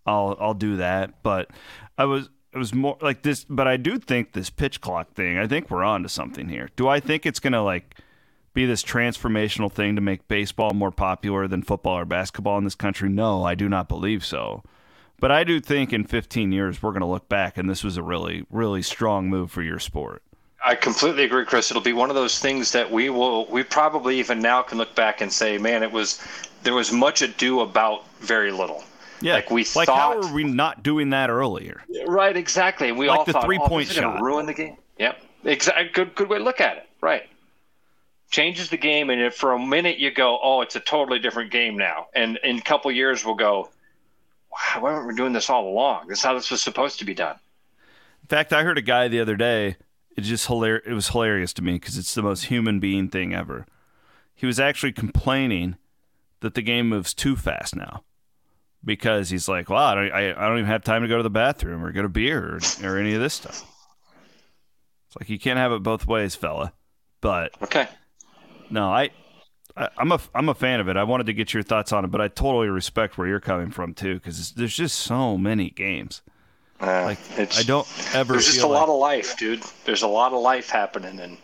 I'll 0.05 0.37
I'll 0.39 0.53
do 0.53 0.77
that. 0.77 1.23
But 1.23 1.49
I 1.97 2.05
was 2.05 2.29
it 2.53 2.57
was 2.59 2.73
more 2.73 2.97
like 3.01 3.23
this. 3.23 3.45
But 3.49 3.67
I 3.67 3.77
do 3.77 3.97
think 3.97 4.33
this 4.33 4.49
pitch 4.51 4.79
clock 4.79 5.13
thing. 5.13 5.37
I 5.39 5.47
think 5.47 5.71
we're 5.71 5.83
on 5.83 6.03
to 6.03 6.09
something 6.09 6.49
here. 6.49 6.69
Do 6.75 6.87
I 6.87 6.99
think 6.99 7.25
it's 7.25 7.39
gonna 7.39 7.63
like 7.63 7.95
be 8.57 8.65
this 8.65 8.81
transformational 8.83 9.71
thing 9.71 9.95
to 9.95 10.01
make 10.01 10.27
baseball 10.27 10.71
more 10.71 10.89
popular 10.89 11.47
than 11.47 11.61
football 11.61 11.99
or 11.99 12.05
basketball 12.05 12.57
in 12.57 12.63
this 12.63 12.73
country? 12.73 13.07
No, 13.07 13.43
I 13.45 13.53
do 13.53 13.69
not 13.69 13.87
believe 13.87 14.25
so. 14.25 14.63
But 15.19 15.31
I 15.31 15.43
do 15.43 15.59
think 15.59 15.93
in 15.93 16.03
15 16.05 16.51
years 16.51 16.81
we're 16.81 16.89
going 16.91 17.01
to 17.01 17.07
look 17.07 17.29
back 17.29 17.57
and 17.59 17.69
this 17.69 17.83
was 17.83 17.97
a 17.97 18.01
really, 18.03 18.45
really 18.49 18.81
strong 18.81 19.29
move 19.29 19.51
for 19.51 19.61
your 19.61 19.77
sport. 19.77 20.23
I 20.65 20.73
completely 20.73 21.23
agree, 21.23 21.45
Chris. 21.45 21.69
It'll 21.69 21.83
be 21.83 21.93
one 21.93 22.09
of 22.09 22.15
those 22.15 22.39
things 22.39 22.71
that 22.71 22.91
we 22.91 23.11
will, 23.11 23.45
we 23.45 23.61
probably 23.61 24.17
even 24.17 24.41
now 24.41 24.63
can 24.63 24.79
look 24.79 24.95
back 24.95 25.21
and 25.21 25.31
say, 25.31 25.59
man, 25.59 25.83
it 25.83 25.91
was, 25.91 26.19
there 26.63 26.73
was 26.73 26.91
much 26.91 27.21
ado 27.21 27.59
about 27.59 28.07
very 28.21 28.51
little. 28.51 28.83
Yeah, 29.21 29.35
Like 29.35 29.51
we 29.51 29.67
like 29.75 29.87
how 29.87 30.13
thought- 30.19 30.25
are 30.31 30.33
we 30.33 30.43
not 30.45 30.81
doing 30.81 31.11
that 31.11 31.29
earlier? 31.29 31.83
Right, 32.07 32.35
exactly. 32.35 32.91
We 32.91 33.07
Like 33.07 33.19
all 33.19 33.25
the 33.25 33.33
thought, 33.33 33.45
oh, 33.47 33.77
is 33.77 33.89
gonna 33.89 34.15
shot. 34.17 34.21
ruin 34.21 34.47
the 34.47 34.53
game. 34.55 34.77
Yep, 34.97 35.21
exactly. 35.43 35.89
Good, 35.93 36.15
good 36.15 36.27
way 36.29 36.39
to 36.39 36.43
look 36.43 36.59
at 36.59 36.77
it. 36.77 36.89
Right. 37.01 37.23
Changes 38.29 38.69
the 38.69 38.77
game, 38.77 39.09
and 39.09 39.21
if 39.21 39.35
for 39.35 39.53
a 39.53 39.59
minute 39.59 39.99
you 39.99 40.11
go, 40.11 40.37
oh, 40.41 40.61
it's 40.61 40.75
a 40.75 40.79
totally 40.81 41.19
different 41.19 41.51
game 41.51 41.77
now, 41.77 42.07
and 42.13 42.37
in 42.43 42.57
a 42.57 42.61
couple 42.61 42.91
years 42.91 43.23
we'll 43.25 43.35
go, 43.35 43.69
wow, 44.51 44.81
why 44.81 44.93
weren't 44.93 45.07
we 45.07 45.15
doing 45.15 45.33
this 45.33 45.49
all 45.49 45.67
along? 45.67 46.07
This 46.07 46.19
is 46.19 46.23
how 46.25 46.33
this 46.33 46.51
was 46.51 46.61
supposed 46.61 46.99
to 46.99 47.05
be 47.05 47.13
done. 47.13 47.37
In 48.21 48.27
fact, 48.27 48.51
I 48.51 48.63
heard 48.63 48.77
a 48.77 48.81
guy 48.81 49.07
the 49.07 49.21
other 49.21 49.37
day. 49.37 49.77
It 50.17 50.21
just 50.21 50.47
hilar- 50.47 50.81
It 50.85 50.93
was 50.93 51.09
hilarious 51.09 51.53
to 51.53 51.61
me 51.61 51.73
because 51.73 51.97
it's 51.97 52.13
the 52.13 52.21
most 52.21 52.45
human 52.45 52.79
being 52.79 53.07
thing 53.07 53.33
ever. 53.33 53.65
He 54.35 54.45
was 54.45 54.59
actually 54.59 54.91
complaining 54.91 55.77
that 56.41 56.53
the 56.53 56.61
game 56.61 56.89
moves 56.89 57.13
too 57.13 57.35
fast 57.35 57.75
now 57.75 58.03
because 58.83 59.29
he's 59.29 59.47
like, 59.47 59.69
"Well, 59.69 59.81
I 59.81 59.95
don't, 59.95 60.11
I, 60.11 60.29
I 60.31 60.47
don't 60.47 60.57
even 60.57 60.69
have 60.69 60.83
time 60.83 61.01
to 61.03 61.07
go 61.07 61.17
to 61.17 61.23
the 61.23 61.29
bathroom 61.29 61.83
or 61.83 61.91
get 61.91 62.03
a 62.05 62.09
beer 62.09 62.55
or, 62.55 62.59
or 62.87 62.97
any 62.97 63.13
of 63.13 63.21
this 63.21 63.35
stuff." 63.35 63.63
It's 65.07 65.15
like 65.19 65.29
you 65.29 65.39
can't 65.39 65.57
have 65.57 65.71
it 65.71 65.81
both 65.81 66.05
ways, 66.05 66.35
fella. 66.35 66.73
But 67.21 67.51
Okay. 67.61 67.87
No, 68.69 68.91
I, 68.91 69.09
I 69.75 69.89
I'm 69.97 70.11
a 70.11 70.19
I'm 70.33 70.49
a 70.49 70.53
fan 70.55 70.79
of 70.79 70.87
it. 70.87 70.97
I 70.97 71.03
wanted 71.03 71.27
to 71.27 71.33
get 71.33 71.53
your 71.53 71.63
thoughts 71.63 71.91
on 71.93 72.03
it, 72.05 72.11
but 72.11 72.21
I 72.21 72.27
totally 72.27 72.67
respect 72.69 73.17
where 73.17 73.27
you're 73.27 73.39
coming 73.39 73.71
from 73.71 73.93
too 73.93 74.15
because 74.15 74.51
there's 74.53 74.75
just 74.75 74.99
so 74.99 75.37
many 75.37 75.69
games. 75.69 76.21
Uh, 76.79 77.03
Like 77.05 77.19
it's, 77.37 77.59
I 77.59 77.63
don't 77.63 77.87
ever. 78.13 78.33
There's 78.33 78.45
just 78.45 78.57
a 78.59 78.61
feel 78.61 78.69
lot 78.69 78.89
of 78.89 78.99
life, 78.99 79.37
dude. 79.37 79.63
There's 79.85 80.03
a 80.03 80.07
lot 80.07 80.33
of 80.33 80.41
life 80.41 80.69
happening, 80.69 81.19
and 81.19 81.37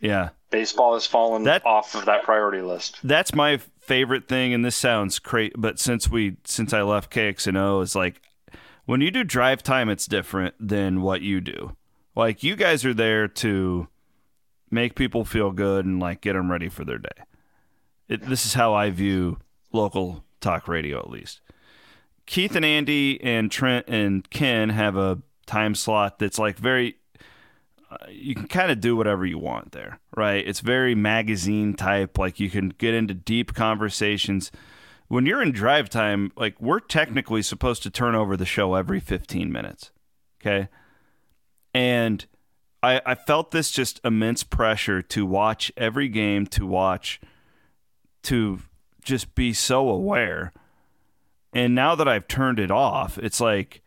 yeah. 0.00 0.30
baseball 0.50 0.94
has 0.94 1.06
fallen 1.06 1.44
That- 1.44 1.64
off 1.64 1.94
of 1.94 2.04
that 2.06 2.22
priority 2.24 2.62
list. 2.62 2.98
that's 3.04 3.34
my 3.34 3.58
favorite 3.80 4.26
thing 4.26 4.52
and 4.52 4.64
this 4.64 4.74
sounds 4.74 5.20
great 5.20 5.52
but 5.56 5.78
since 5.78 6.10
we 6.10 6.36
since 6.42 6.72
i 6.72 6.82
left 6.82 7.08
kxno 7.08 7.80
is 7.84 7.94
like 7.94 8.20
when 8.84 9.00
you 9.00 9.12
do 9.12 9.22
drive 9.22 9.62
time 9.62 9.88
it's 9.88 10.06
different 10.06 10.56
than 10.58 11.02
what 11.02 11.22
you 11.22 11.40
do 11.40 11.76
like 12.16 12.42
you 12.42 12.56
guys 12.56 12.84
are 12.84 12.92
there 12.92 13.28
to 13.28 13.86
make 14.70 14.94
people 14.94 15.24
feel 15.24 15.52
good 15.52 15.84
and 15.84 16.00
like 16.00 16.20
get 16.20 16.32
them 16.34 16.50
ready 16.50 16.68
for 16.68 16.84
their 16.84 16.98
day 16.98 17.24
it, 18.08 18.22
this 18.22 18.44
is 18.46 18.54
how 18.54 18.74
i 18.74 18.90
view 18.90 19.38
local 19.72 20.24
talk 20.40 20.68
radio 20.68 20.98
at 20.98 21.10
least 21.10 21.40
keith 22.26 22.56
and 22.56 22.64
andy 22.64 23.20
and 23.22 23.50
trent 23.50 23.86
and 23.88 24.28
ken 24.30 24.70
have 24.70 24.96
a 24.96 25.18
time 25.46 25.74
slot 25.74 26.18
that's 26.18 26.38
like 26.38 26.56
very 26.58 26.96
uh, 27.90 27.96
you 28.08 28.34
can 28.34 28.48
kind 28.48 28.70
of 28.70 28.80
do 28.80 28.96
whatever 28.96 29.24
you 29.24 29.38
want 29.38 29.70
there, 29.72 30.00
right? 30.16 30.46
It's 30.46 30.60
very 30.60 30.94
magazine 30.94 31.74
type. 31.74 32.18
Like 32.18 32.40
you 32.40 32.50
can 32.50 32.70
get 32.70 32.94
into 32.94 33.14
deep 33.14 33.54
conversations. 33.54 34.50
When 35.08 35.24
you're 35.24 35.42
in 35.42 35.52
drive 35.52 35.88
time, 35.88 36.32
like 36.36 36.60
we're 36.60 36.80
technically 36.80 37.42
supposed 37.42 37.84
to 37.84 37.90
turn 37.90 38.16
over 38.16 38.36
the 38.36 38.44
show 38.44 38.74
every 38.74 38.98
15 38.98 39.52
minutes. 39.52 39.92
Okay. 40.40 40.68
And 41.72 42.26
I, 42.86 43.02
I 43.04 43.14
felt 43.16 43.50
this 43.50 43.72
just 43.72 44.00
immense 44.04 44.44
pressure 44.44 45.02
to 45.02 45.26
watch 45.26 45.72
every 45.76 46.08
game, 46.08 46.46
to 46.48 46.64
watch, 46.64 47.20
to 48.24 48.60
just 49.02 49.34
be 49.34 49.52
so 49.52 49.88
aware. 49.88 50.52
And 51.52 51.74
now 51.74 51.96
that 51.96 52.06
I've 52.06 52.28
turned 52.28 52.60
it 52.60 52.70
off, 52.70 53.18
it's 53.18 53.40
like, 53.40 53.82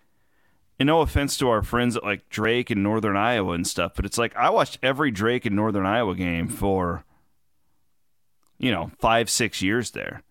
and 0.79 0.87
no 0.87 0.99
offense 0.99 1.37
to 1.37 1.47
our 1.49 1.63
friends 1.63 1.95
at 1.95 2.03
like 2.03 2.27
Drake 2.29 2.69
and 2.69 2.83
Northern 2.83 3.15
Iowa 3.15 3.53
and 3.53 3.65
stuff, 3.65 3.93
but 3.95 4.05
it's 4.05 4.17
like 4.17 4.35
I 4.35 4.49
watched 4.49 4.79
every 4.83 5.11
Drake 5.11 5.45
and 5.45 5.55
Northern 5.55 5.85
Iowa 5.85 6.15
game 6.15 6.49
for, 6.49 7.05
you 8.57 8.71
know, 8.71 8.91
five, 8.99 9.29
six 9.29 9.61
years 9.61 9.91
there. 9.91 10.23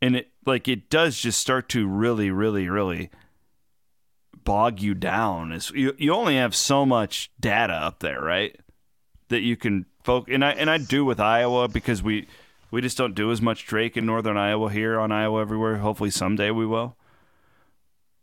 And 0.00 0.16
it 0.16 0.30
like 0.46 0.68
it 0.68 0.88
does 0.88 1.18
just 1.18 1.40
start 1.40 1.68
to 1.70 1.88
really, 1.88 2.30
really, 2.30 2.68
really 2.68 3.10
bog 4.44 4.80
you 4.80 4.94
down. 4.94 5.52
Is 5.52 5.70
you, 5.70 5.94
you 5.98 6.12
only 6.12 6.36
have 6.36 6.54
so 6.54 6.84
much 6.86 7.30
data 7.40 7.72
up 7.72 8.00
there, 8.00 8.20
right? 8.20 8.58
That 9.28 9.40
you 9.40 9.56
can 9.56 9.86
focus 10.02 10.34
and 10.34 10.44
I 10.44 10.52
and 10.52 10.70
I 10.70 10.78
do 10.78 11.04
with 11.04 11.20
Iowa 11.20 11.68
because 11.68 12.02
we 12.02 12.26
we 12.70 12.80
just 12.80 12.96
don't 12.96 13.14
do 13.14 13.30
as 13.30 13.40
much 13.40 13.66
Drake 13.66 13.96
in 13.96 14.06
Northern 14.06 14.36
Iowa 14.36 14.70
here 14.70 14.98
on 14.98 15.12
Iowa 15.12 15.40
everywhere. 15.40 15.78
Hopefully 15.78 16.10
someday 16.10 16.50
we 16.50 16.66
will. 16.66 16.96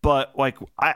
But 0.01 0.37
like 0.37 0.57
I 0.79 0.95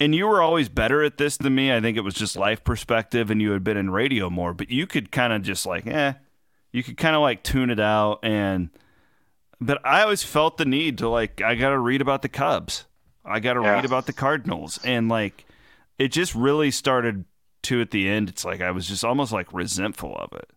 and 0.00 0.14
you 0.14 0.26
were 0.26 0.42
always 0.42 0.68
better 0.68 1.02
at 1.02 1.18
this 1.18 1.36
than 1.36 1.54
me. 1.54 1.72
I 1.72 1.80
think 1.80 1.96
it 1.96 2.02
was 2.02 2.14
just 2.14 2.36
life 2.36 2.64
perspective 2.64 3.30
and 3.30 3.40
you 3.40 3.52
had 3.52 3.62
been 3.62 3.76
in 3.76 3.90
radio 3.90 4.30
more, 4.30 4.52
but 4.52 4.70
you 4.70 4.86
could 4.86 5.12
kind 5.12 5.32
of 5.32 5.42
just 5.42 5.64
like, 5.66 5.86
eh, 5.86 6.14
you 6.72 6.82
could 6.82 6.96
kind 6.96 7.14
of 7.14 7.22
like 7.22 7.42
tune 7.42 7.70
it 7.70 7.80
out 7.80 8.18
and 8.22 8.70
but 9.60 9.80
I 9.86 10.02
always 10.02 10.24
felt 10.24 10.56
the 10.56 10.64
need 10.64 10.98
to 10.98 11.08
like 11.08 11.40
I 11.40 11.54
got 11.54 11.70
to 11.70 11.78
read 11.78 12.00
about 12.00 12.22
the 12.22 12.28
Cubs. 12.28 12.86
I 13.24 13.40
got 13.40 13.54
to 13.54 13.62
Yeah. 13.62 13.72
read 13.74 13.84
about 13.84 14.06
the 14.06 14.12
Cardinals 14.12 14.78
and 14.84 15.08
like 15.08 15.44
it 15.98 16.08
just 16.08 16.34
really 16.34 16.70
started 16.70 17.24
to 17.62 17.80
at 17.80 17.90
the 17.92 18.08
end 18.08 18.28
it's 18.28 18.44
like 18.44 18.60
I 18.60 18.70
was 18.72 18.88
just 18.88 19.04
almost 19.04 19.32
like 19.32 19.52
resentful 19.52 20.16
of 20.16 20.32
it. 20.38 20.50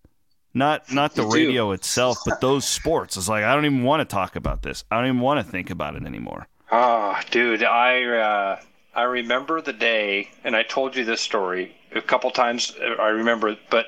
Not 0.53 0.91
not 0.91 1.16
the 1.16 1.24
radio 1.24 1.72
itself, 1.72 2.20
but 2.24 2.39
those 2.39 2.66
sports. 2.66 3.18
It's 3.18 3.28
like 3.30 3.43
I 3.43 3.53
don't 3.53 3.66
even 3.66 3.84
want 3.84 4.01
to 4.01 4.05
talk 4.05 4.36
about 4.36 4.61
this. 4.63 4.84
I 4.89 4.97
don't 4.97 5.07
even 5.07 5.20
want 5.20 5.45
to 5.45 5.51
think 5.51 5.70
about 5.70 5.95
it 5.95 6.03
anymore. 6.05 6.47
Oh, 6.72 7.20
dude, 7.32 7.63
I 7.63 8.03
uh, 8.03 8.61
I 8.95 9.03
remember 9.03 9.61
the 9.61 9.74
day, 9.74 10.32
and 10.43 10.55
I 10.55 10.63
told 10.63 10.95
you 10.95 11.03
this 11.03 11.22
story 11.22 11.76
a 11.93 12.01
couple 12.01 12.32
times. 12.32 12.74
uh, 12.82 13.01
I 13.01 13.09
remember, 13.09 13.57
but 13.70 13.88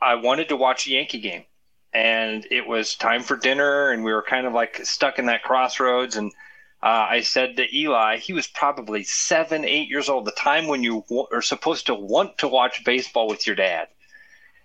I 0.00 0.14
wanted 0.16 0.48
to 0.50 0.56
watch 0.56 0.86
a 0.86 0.90
Yankee 0.90 1.20
game, 1.20 1.44
and 1.92 2.46
it 2.50 2.66
was 2.66 2.94
time 2.94 3.22
for 3.22 3.36
dinner, 3.36 3.90
and 3.90 4.04
we 4.04 4.12
were 4.12 4.22
kind 4.22 4.46
of 4.46 4.52
like 4.52 4.84
stuck 4.84 5.18
in 5.18 5.26
that 5.26 5.42
crossroads. 5.42 6.16
And 6.16 6.32
uh, 6.84 7.06
I 7.10 7.20
said 7.22 7.56
to 7.56 7.76
Eli, 7.76 8.18
he 8.18 8.34
was 8.34 8.46
probably 8.46 9.02
seven, 9.04 9.64
eight 9.64 9.88
years 9.88 10.08
old, 10.10 10.26
the 10.26 10.32
time 10.32 10.66
when 10.66 10.82
you 10.82 11.02
w- 11.08 11.26
are 11.32 11.40
supposed 11.42 11.86
to 11.86 11.94
want 11.94 12.36
to 12.38 12.48
watch 12.48 12.84
baseball 12.84 13.26
with 13.26 13.46
your 13.46 13.56
dad. 13.56 13.88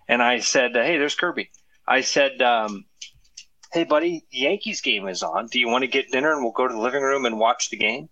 and 0.09 0.22
I 0.22 0.39
said, 0.39 0.74
"Hey, 0.76 0.97
there's 0.97 1.15
Kirby." 1.15 1.49
I 1.88 2.01
said, 2.01 2.41
um, 2.41 2.86
"Hey, 3.72 3.84
buddy, 3.84 4.26
Yankees 4.32 4.82
game 4.82 5.07
is 5.07 5.22
on. 5.24 5.47
Do 5.47 5.59
you 5.59 5.67
want 5.70 5.84
to 5.84 5.88
get 5.88 6.11
dinner 6.11 6.34
and 6.34 6.43
we'll 6.43 6.51
go 6.51 6.67
to 6.67 6.74
the 6.74 6.82
living 6.82 7.03
room 7.03 7.26
and 7.26 7.39
watch 7.39 7.70
the 7.70 7.78
game?" 7.78 8.09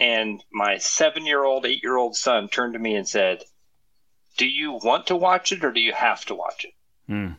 And 0.00 0.42
my 0.50 0.78
seven-year-old, 0.78 1.66
eight-year-old 1.66 2.16
son 2.16 2.48
turned 2.48 2.72
to 2.72 2.78
me 2.78 2.94
and 2.96 3.06
said, 3.06 3.44
"Do 4.38 4.46
you 4.46 4.72
want 4.72 5.08
to 5.08 5.16
watch 5.16 5.52
it 5.52 5.62
or 5.62 5.72
do 5.72 5.80
you 5.80 5.92
have 5.92 6.24
to 6.24 6.34
watch 6.34 6.64
it?" 6.64 6.74
Hmm. 7.06 7.32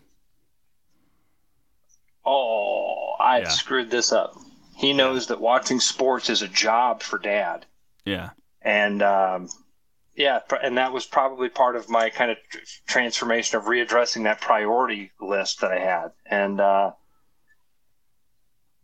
Oh, 2.24 3.16
I 3.20 3.40
Yeah. 3.40 3.48
screwed 3.50 3.90
this 3.90 4.12
up. 4.12 4.36
He 4.82 4.94
knows 4.94 5.28
that 5.28 5.40
watching 5.40 5.80
sports 5.80 6.30
is 6.30 6.42
a 6.42 6.48
job 6.48 7.04
for 7.04 7.20
dad 7.20 7.66
Yeah. 8.04 8.32
and 8.62 9.02
um, 9.04 9.50
yeah, 10.16 10.40
and 10.62 10.78
that 10.78 10.92
was 10.92 11.06
probably 11.06 11.50
part 11.50 11.76
of 11.76 11.88
my 11.88 12.10
kind 12.10 12.32
of 12.32 12.38
tr- 12.50 12.58
transformation 12.88 13.58
of 13.58 13.66
readdressing 13.66 14.24
that 14.24 14.42
priority 14.42 15.12
list 15.22 15.62
that 15.62 15.72
I 15.72 15.80
had. 15.80 16.12
And 16.26 16.60
uh, 16.60 16.92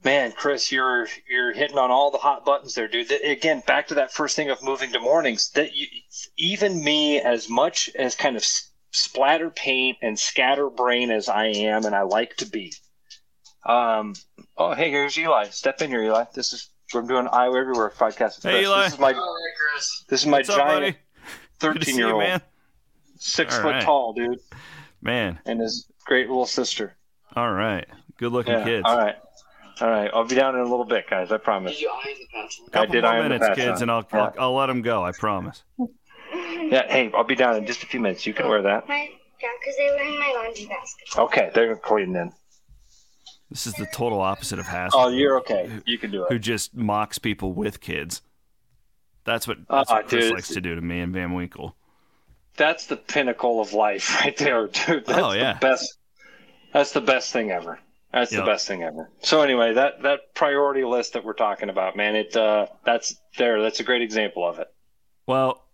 man, 0.03 0.31
Chris, 0.31 0.71
you're 0.71 1.07
you're 1.29 1.51
hitting 1.53 1.77
on 1.77 1.91
all 1.91 2.11
the 2.11 2.17
hot 2.17 2.45
buttons 2.45 2.75
there, 2.75 2.87
dude. 2.87 3.11
Again, 3.11 3.61
back 3.67 3.87
to 3.87 3.95
that 3.95 4.13
first 4.13 4.35
thing 4.35 4.49
of 4.49 4.63
moving 4.63 4.91
to 4.93 4.99
mornings. 4.99 5.49
That 5.51 5.75
you, 5.75 5.87
even 6.37 6.83
me, 6.83 7.19
as 7.19 7.49
much 7.49 7.89
as 7.97 8.15
kind 8.15 8.37
of 8.37 8.45
splatter 8.91 9.49
paint 9.49 9.97
and 10.01 10.17
scatter 10.17 10.69
brain 10.69 11.11
as 11.11 11.27
I 11.27 11.47
am, 11.47 11.85
and 11.85 11.95
I 11.95 12.03
like 12.03 12.37
to 12.37 12.45
be. 12.45 12.73
Um, 13.67 14.13
oh, 14.57 14.73
hey, 14.73 14.89
here's 14.89 15.17
Eli. 15.17 15.45
Step 15.49 15.81
in 15.81 15.89
here, 15.89 16.03
Eli. 16.03 16.23
This 16.33 16.53
is 16.53 16.69
I'm 16.95 17.05
doing 17.05 17.27
Iowa 17.27 17.59
Everywhere 17.59 17.91
podcast. 17.95 18.37
with 18.37 18.43
Hey, 18.53 18.63
Eli. 18.63 18.83
This 18.85 18.93
is 18.93 18.99
my 18.99 19.13
this 20.07 20.21
is 20.21 20.25
my 20.25 20.37
What's 20.37 20.49
up, 20.49 20.57
giant 20.57 20.79
buddy? 20.79 20.97
Good 21.59 21.81
to 21.81 21.85
see 21.85 21.91
thirteen 21.91 21.95
year 21.97 22.07
you, 22.07 22.13
old, 22.13 22.23
man. 22.23 22.41
six 23.19 23.55
All 23.55 23.61
foot 23.61 23.71
right. 23.73 23.83
tall 23.83 24.13
dude, 24.13 24.39
Man. 25.01 25.37
and 25.45 25.59
his 25.59 25.85
great 26.05 26.29
little 26.29 26.45
sister. 26.45 26.95
All 27.35 27.51
right. 27.51 27.85
Good 28.17 28.31
looking 28.31 28.53
Yeah. 28.53 28.63
kids. 28.63 28.83
All 28.87 28.97
right. 28.97 29.15
All 29.81 29.89
right. 29.89 30.09
I'll 30.13 30.23
be 30.25 30.35
down 30.35 30.55
in 30.55 30.61
a 30.61 30.63
little 30.69 30.85
bit, 30.85 31.09
guys. 31.09 31.31
I 31.31 31.37
promise. 31.37 31.73
Did 31.73 31.81
you 31.81 31.89
iron 31.91 32.15
the 32.19 32.27
patch? 32.33 32.59
I 32.65 32.69
Couple 32.71 32.93
did 32.93 33.03
more 33.03 33.11
iron 33.11 33.23
the 33.23 33.29
minutes, 33.29 33.47
patch 33.49 33.57
kids, 33.57 33.69
on. 33.77 33.81
and 33.81 33.91
I'll, 33.91 34.07
Yeah. 34.13 34.19
I'll 34.19 34.33
I'll 34.39 34.55
let 34.55 34.67
them 34.67 34.81
go. 34.81 35.03
I 35.03 35.11
promise. 35.11 35.63
Yeah. 35.77 36.87
Hey, 36.87 37.11
I'll 37.13 37.23
be 37.25 37.35
down 37.35 37.57
in 37.57 37.65
just 37.65 37.83
a 37.83 37.85
few 37.85 37.99
minutes. 37.99 38.25
You 38.25 38.33
can 38.33 38.47
wear 38.47 38.61
that. 38.61 38.87
My, 38.87 39.09
yeah, 39.41 39.49
because 39.59 39.75
they 39.77 39.89
were 39.89 39.97
in 40.13 40.19
my 40.19 40.33
laundry 40.41 40.65
basket. 40.67 41.19
Okay. 41.19 41.51
They're 41.53 41.75
clean 41.75 42.13
then. 42.13 42.31
This 43.49 43.65
is 43.67 43.73
the 43.75 43.85
total 43.93 44.19
opposite 44.21 44.59
of 44.59 44.65
Hassel. 44.65 44.99
Oh, 44.99 45.07
you're 45.07 45.37
okay. 45.39 45.69
You 45.85 45.97
can 45.97 46.11
do 46.11 46.23
it. 46.23 46.31
Who 46.31 46.37
just 46.39 46.75
mocks 46.75 47.17
people 47.17 47.53
with 47.53 47.79
kids. 47.79 48.21
That's 49.23 49.47
what, 49.47 49.57
Uh, 49.69 49.77
that's 49.77 49.89
what 49.91 50.07
Chris 50.07 50.25
dude. 50.25 50.33
likes 50.33 50.47
to 50.49 50.61
do 50.61 50.75
to 50.75 50.81
me 50.81 50.99
and 50.99 51.13
Van 51.13 51.33
Winkle. 51.33 51.75
That's 52.57 52.87
the 52.87 52.97
pinnacle 52.97 53.61
of 53.61 53.73
life, 53.73 54.15
right 54.23 54.35
there, 54.35 54.67
dude. 54.67 55.05
That's 55.05 55.19
Oh, 55.19 55.31
yeah. 55.31 55.53
the 55.53 55.59
best. 55.59 55.97
That's 56.73 56.91
the 56.91 57.01
best 57.01 57.31
thing 57.31 57.51
ever. 57.51 57.79
That's 58.11 58.31
Yep. 58.31 58.41
the 58.41 58.51
best 58.51 58.67
thing 58.67 58.83
ever. 58.83 59.09
So 59.19 59.41
anyway, 59.41 59.73
that 59.73 60.01
that 60.03 60.33
priority 60.33 60.83
list 60.85 61.13
that 61.13 61.23
we're 61.25 61.33
talking 61.33 61.69
about, 61.69 61.95
man, 61.95 62.15
it 62.15 62.35
uh, 62.35 62.67
that's 62.85 63.15
there. 63.37 63.61
That's 63.61 63.79
a 63.79 63.83
great 63.83 64.01
example 64.01 64.47
of 64.47 64.59
it. 64.59 64.67
Well, 65.25 65.65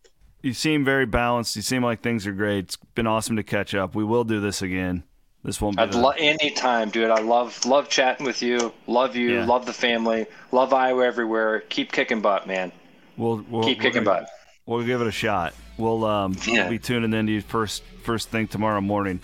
you 0.41 0.53
seem 0.53 0.83
very 0.83 1.05
balanced. 1.05 1.55
You 1.55 1.61
seem 1.61 1.83
like 1.83 2.01
things 2.01 2.25
are 2.27 2.33
great. 2.33 2.65
It's 2.65 2.75
been 2.95 3.07
awesome 3.07 3.35
to 3.37 3.43
catch 3.43 3.73
up. 3.75 3.93
We 3.95 4.03
will 4.03 4.23
do 4.23 4.39
this 4.41 4.61
again. 4.61 5.03
This 5.43 5.59
won't 5.59 5.75
be 5.77 5.83
I'd 5.83 5.91
the- 5.91 5.97
love 5.99 6.15
any 6.17 6.51
time, 6.51 6.89
dude. 6.89 7.09
I 7.09 7.19
love 7.21 7.65
love 7.65 7.89
chatting 7.89 8.25
with 8.25 8.41
you. 8.41 8.71
Love 8.87 9.15
you. 9.15 9.33
Yeah. 9.35 9.45
Love 9.45 9.65
the 9.65 9.73
family. 9.73 10.25
Love 10.51 10.73
Iowa 10.73 11.05
everywhere. 11.05 11.61
Keep 11.69 11.91
kicking 11.91 12.21
butt, 12.21 12.47
man. 12.47 12.71
we'll, 13.17 13.43
we'll 13.49 13.63
Keep 13.63 13.81
kicking 13.81 14.03
gonna- 14.03 14.21
butt. 14.21 14.29
We'll 14.65 14.85
give 14.85 15.01
it 15.01 15.07
a 15.07 15.11
shot. 15.11 15.53
We'll 15.77 16.05
um 16.05 16.37
Yeah. 16.47 16.61
we'll 16.63 16.69
be 16.71 16.79
tuning 16.79 17.13
in 17.13 17.25
to 17.27 17.31
you 17.33 17.41
first 17.41 17.83
first 18.03 18.29
thing 18.29 18.47
tomorrow 18.47 18.79
morning. 18.81 19.19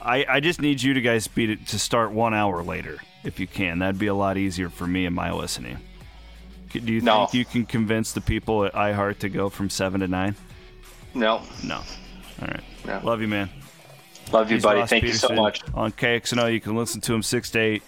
I, 0.00 0.24
I 0.28 0.38
just 0.40 0.60
need 0.60 0.80
you 0.80 0.94
to 0.94 1.00
guys 1.00 1.26
beat 1.26 1.50
it 1.50 1.66
to 1.68 1.78
start 1.80 2.12
one 2.12 2.32
hour 2.32 2.62
later 2.62 2.98
if 3.24 3.40
you 3.40 3.48
can. 3.48 3.80
That'd 3.80 3.98
be 3.98 4.06
a 4.06 4.14
lot 4.14 4.36
easier 4.36 4.68
for 4.68 4.86
me 4.86 5.04
and 5.04 5.16
my 5.16 5.32
listening. 5.32 5.78
Do 6.70 6.92
you 6.92 7.00
No. 7.00 7.26
think 7.26 7.34
you 7.34 7.44
can 7.44 7.66
convince 7.66 8.12
the 8.12 8.20
people 8.20 8.64
at 8.64 8.72
iHeart 8.74 9.18
to 9.20 9.28
go 9.28 9.48
from 9.48 9.68
seven 9.70 10.00
to 10.00 10.06
nine? 10.06 10.36
No, 11.14 11.42
No. 11.64 11.76
All 11.76 11.82
right. 12.48 12.60
No. 12.86 13.00
Love 13.02 13.20
you, 13.22 13.26
man. 13.28 13.48
Love 14.32 14.50
you, 14.50 14.56
He's 14.56 14.62
buddy. 14.62 14.80
Ross 14.80 14.90
Thank 14.90 15.04
you 15.04 15.12
so 15.12 15.34
much. 15.34 15.62
On 15.74 15.92
KXNO, 15.92 16.52
you 16.52 16.60
can 16.60 16.76
listen 16.76 17.00
to 17.02 17.14
him 17.14 17.22
6 17.22 17.50
to 17.50 17.58
8 17.58 17.82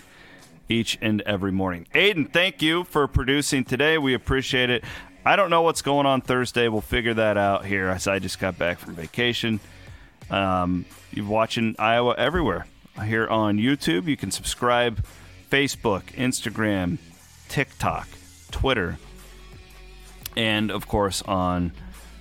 each 0.69 0.99
and 1.01 1.21
every 1.23 1.53
morning. 1.53 1.87
Aiden, 1.95 2.31
thank 2.31 2.63
you 2.63 2.85
for 2.85 3.07
producing 3.09 3.65
today. 3.65 3.99
We 3.99 4.15
appreciate 4.15 4.71
it. 4.71 4.85
I 5.25 5.37
don't 5.37 5.51
know 5.51 5.63
what's 5.63 5.83
going 5.83 6.07
on 6.07 6.21
Thursday. 6.21 6.69
We'll 6.69 6.81
figure 6.81 7.15
that 7.15 7.37
out 7.37 7.65
here 7.65 7.89
as 7.89 8.07
I 8.07 8.19
just 8.19 8.39
got 8.39 8.59
back 8.59 8.79
from 8.79 8.95
vacation. 8.95 9.61
Um, 10.31 10.85
you're 11.11 11.27
watching 11.27 11.75
Iowa 11.79 12.15
everywhere 12.17 12.67
here 13.05 13.27
on 13.27 13.59
YouTube. 13.59 14.07
You 14.07 14.17
can 14.17 14.31
subscribe 14.31 15.05
Facebook, 15.51 16.05
Instagram, 16.15 16.99
TikTok, 17.49 18.09
Twitter, 18.51 18.99
and 20.37 20.71
of 20.71 20.87
course 20.87 21.23
on 21.23 21.73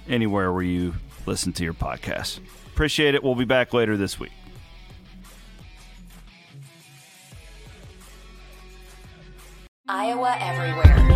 anywhere 0.07 0.51
where 0.51 0.63
you 0.63 0.95
listen 1.25 1.53
to 1.53 1.63
your 1.63 1.73
podcasts. 1.73 2.39
Appreciate 2.77 3.15
it. 3.15 3.23
We'll 3.23 3.33
be 3.33 3.43
back 3.43 3.73
later 3.73 3.97
this 3.97 4.19
week. 4.19 4.31
Iowa 9.87 10.37
Everywhere. 10.39 11.07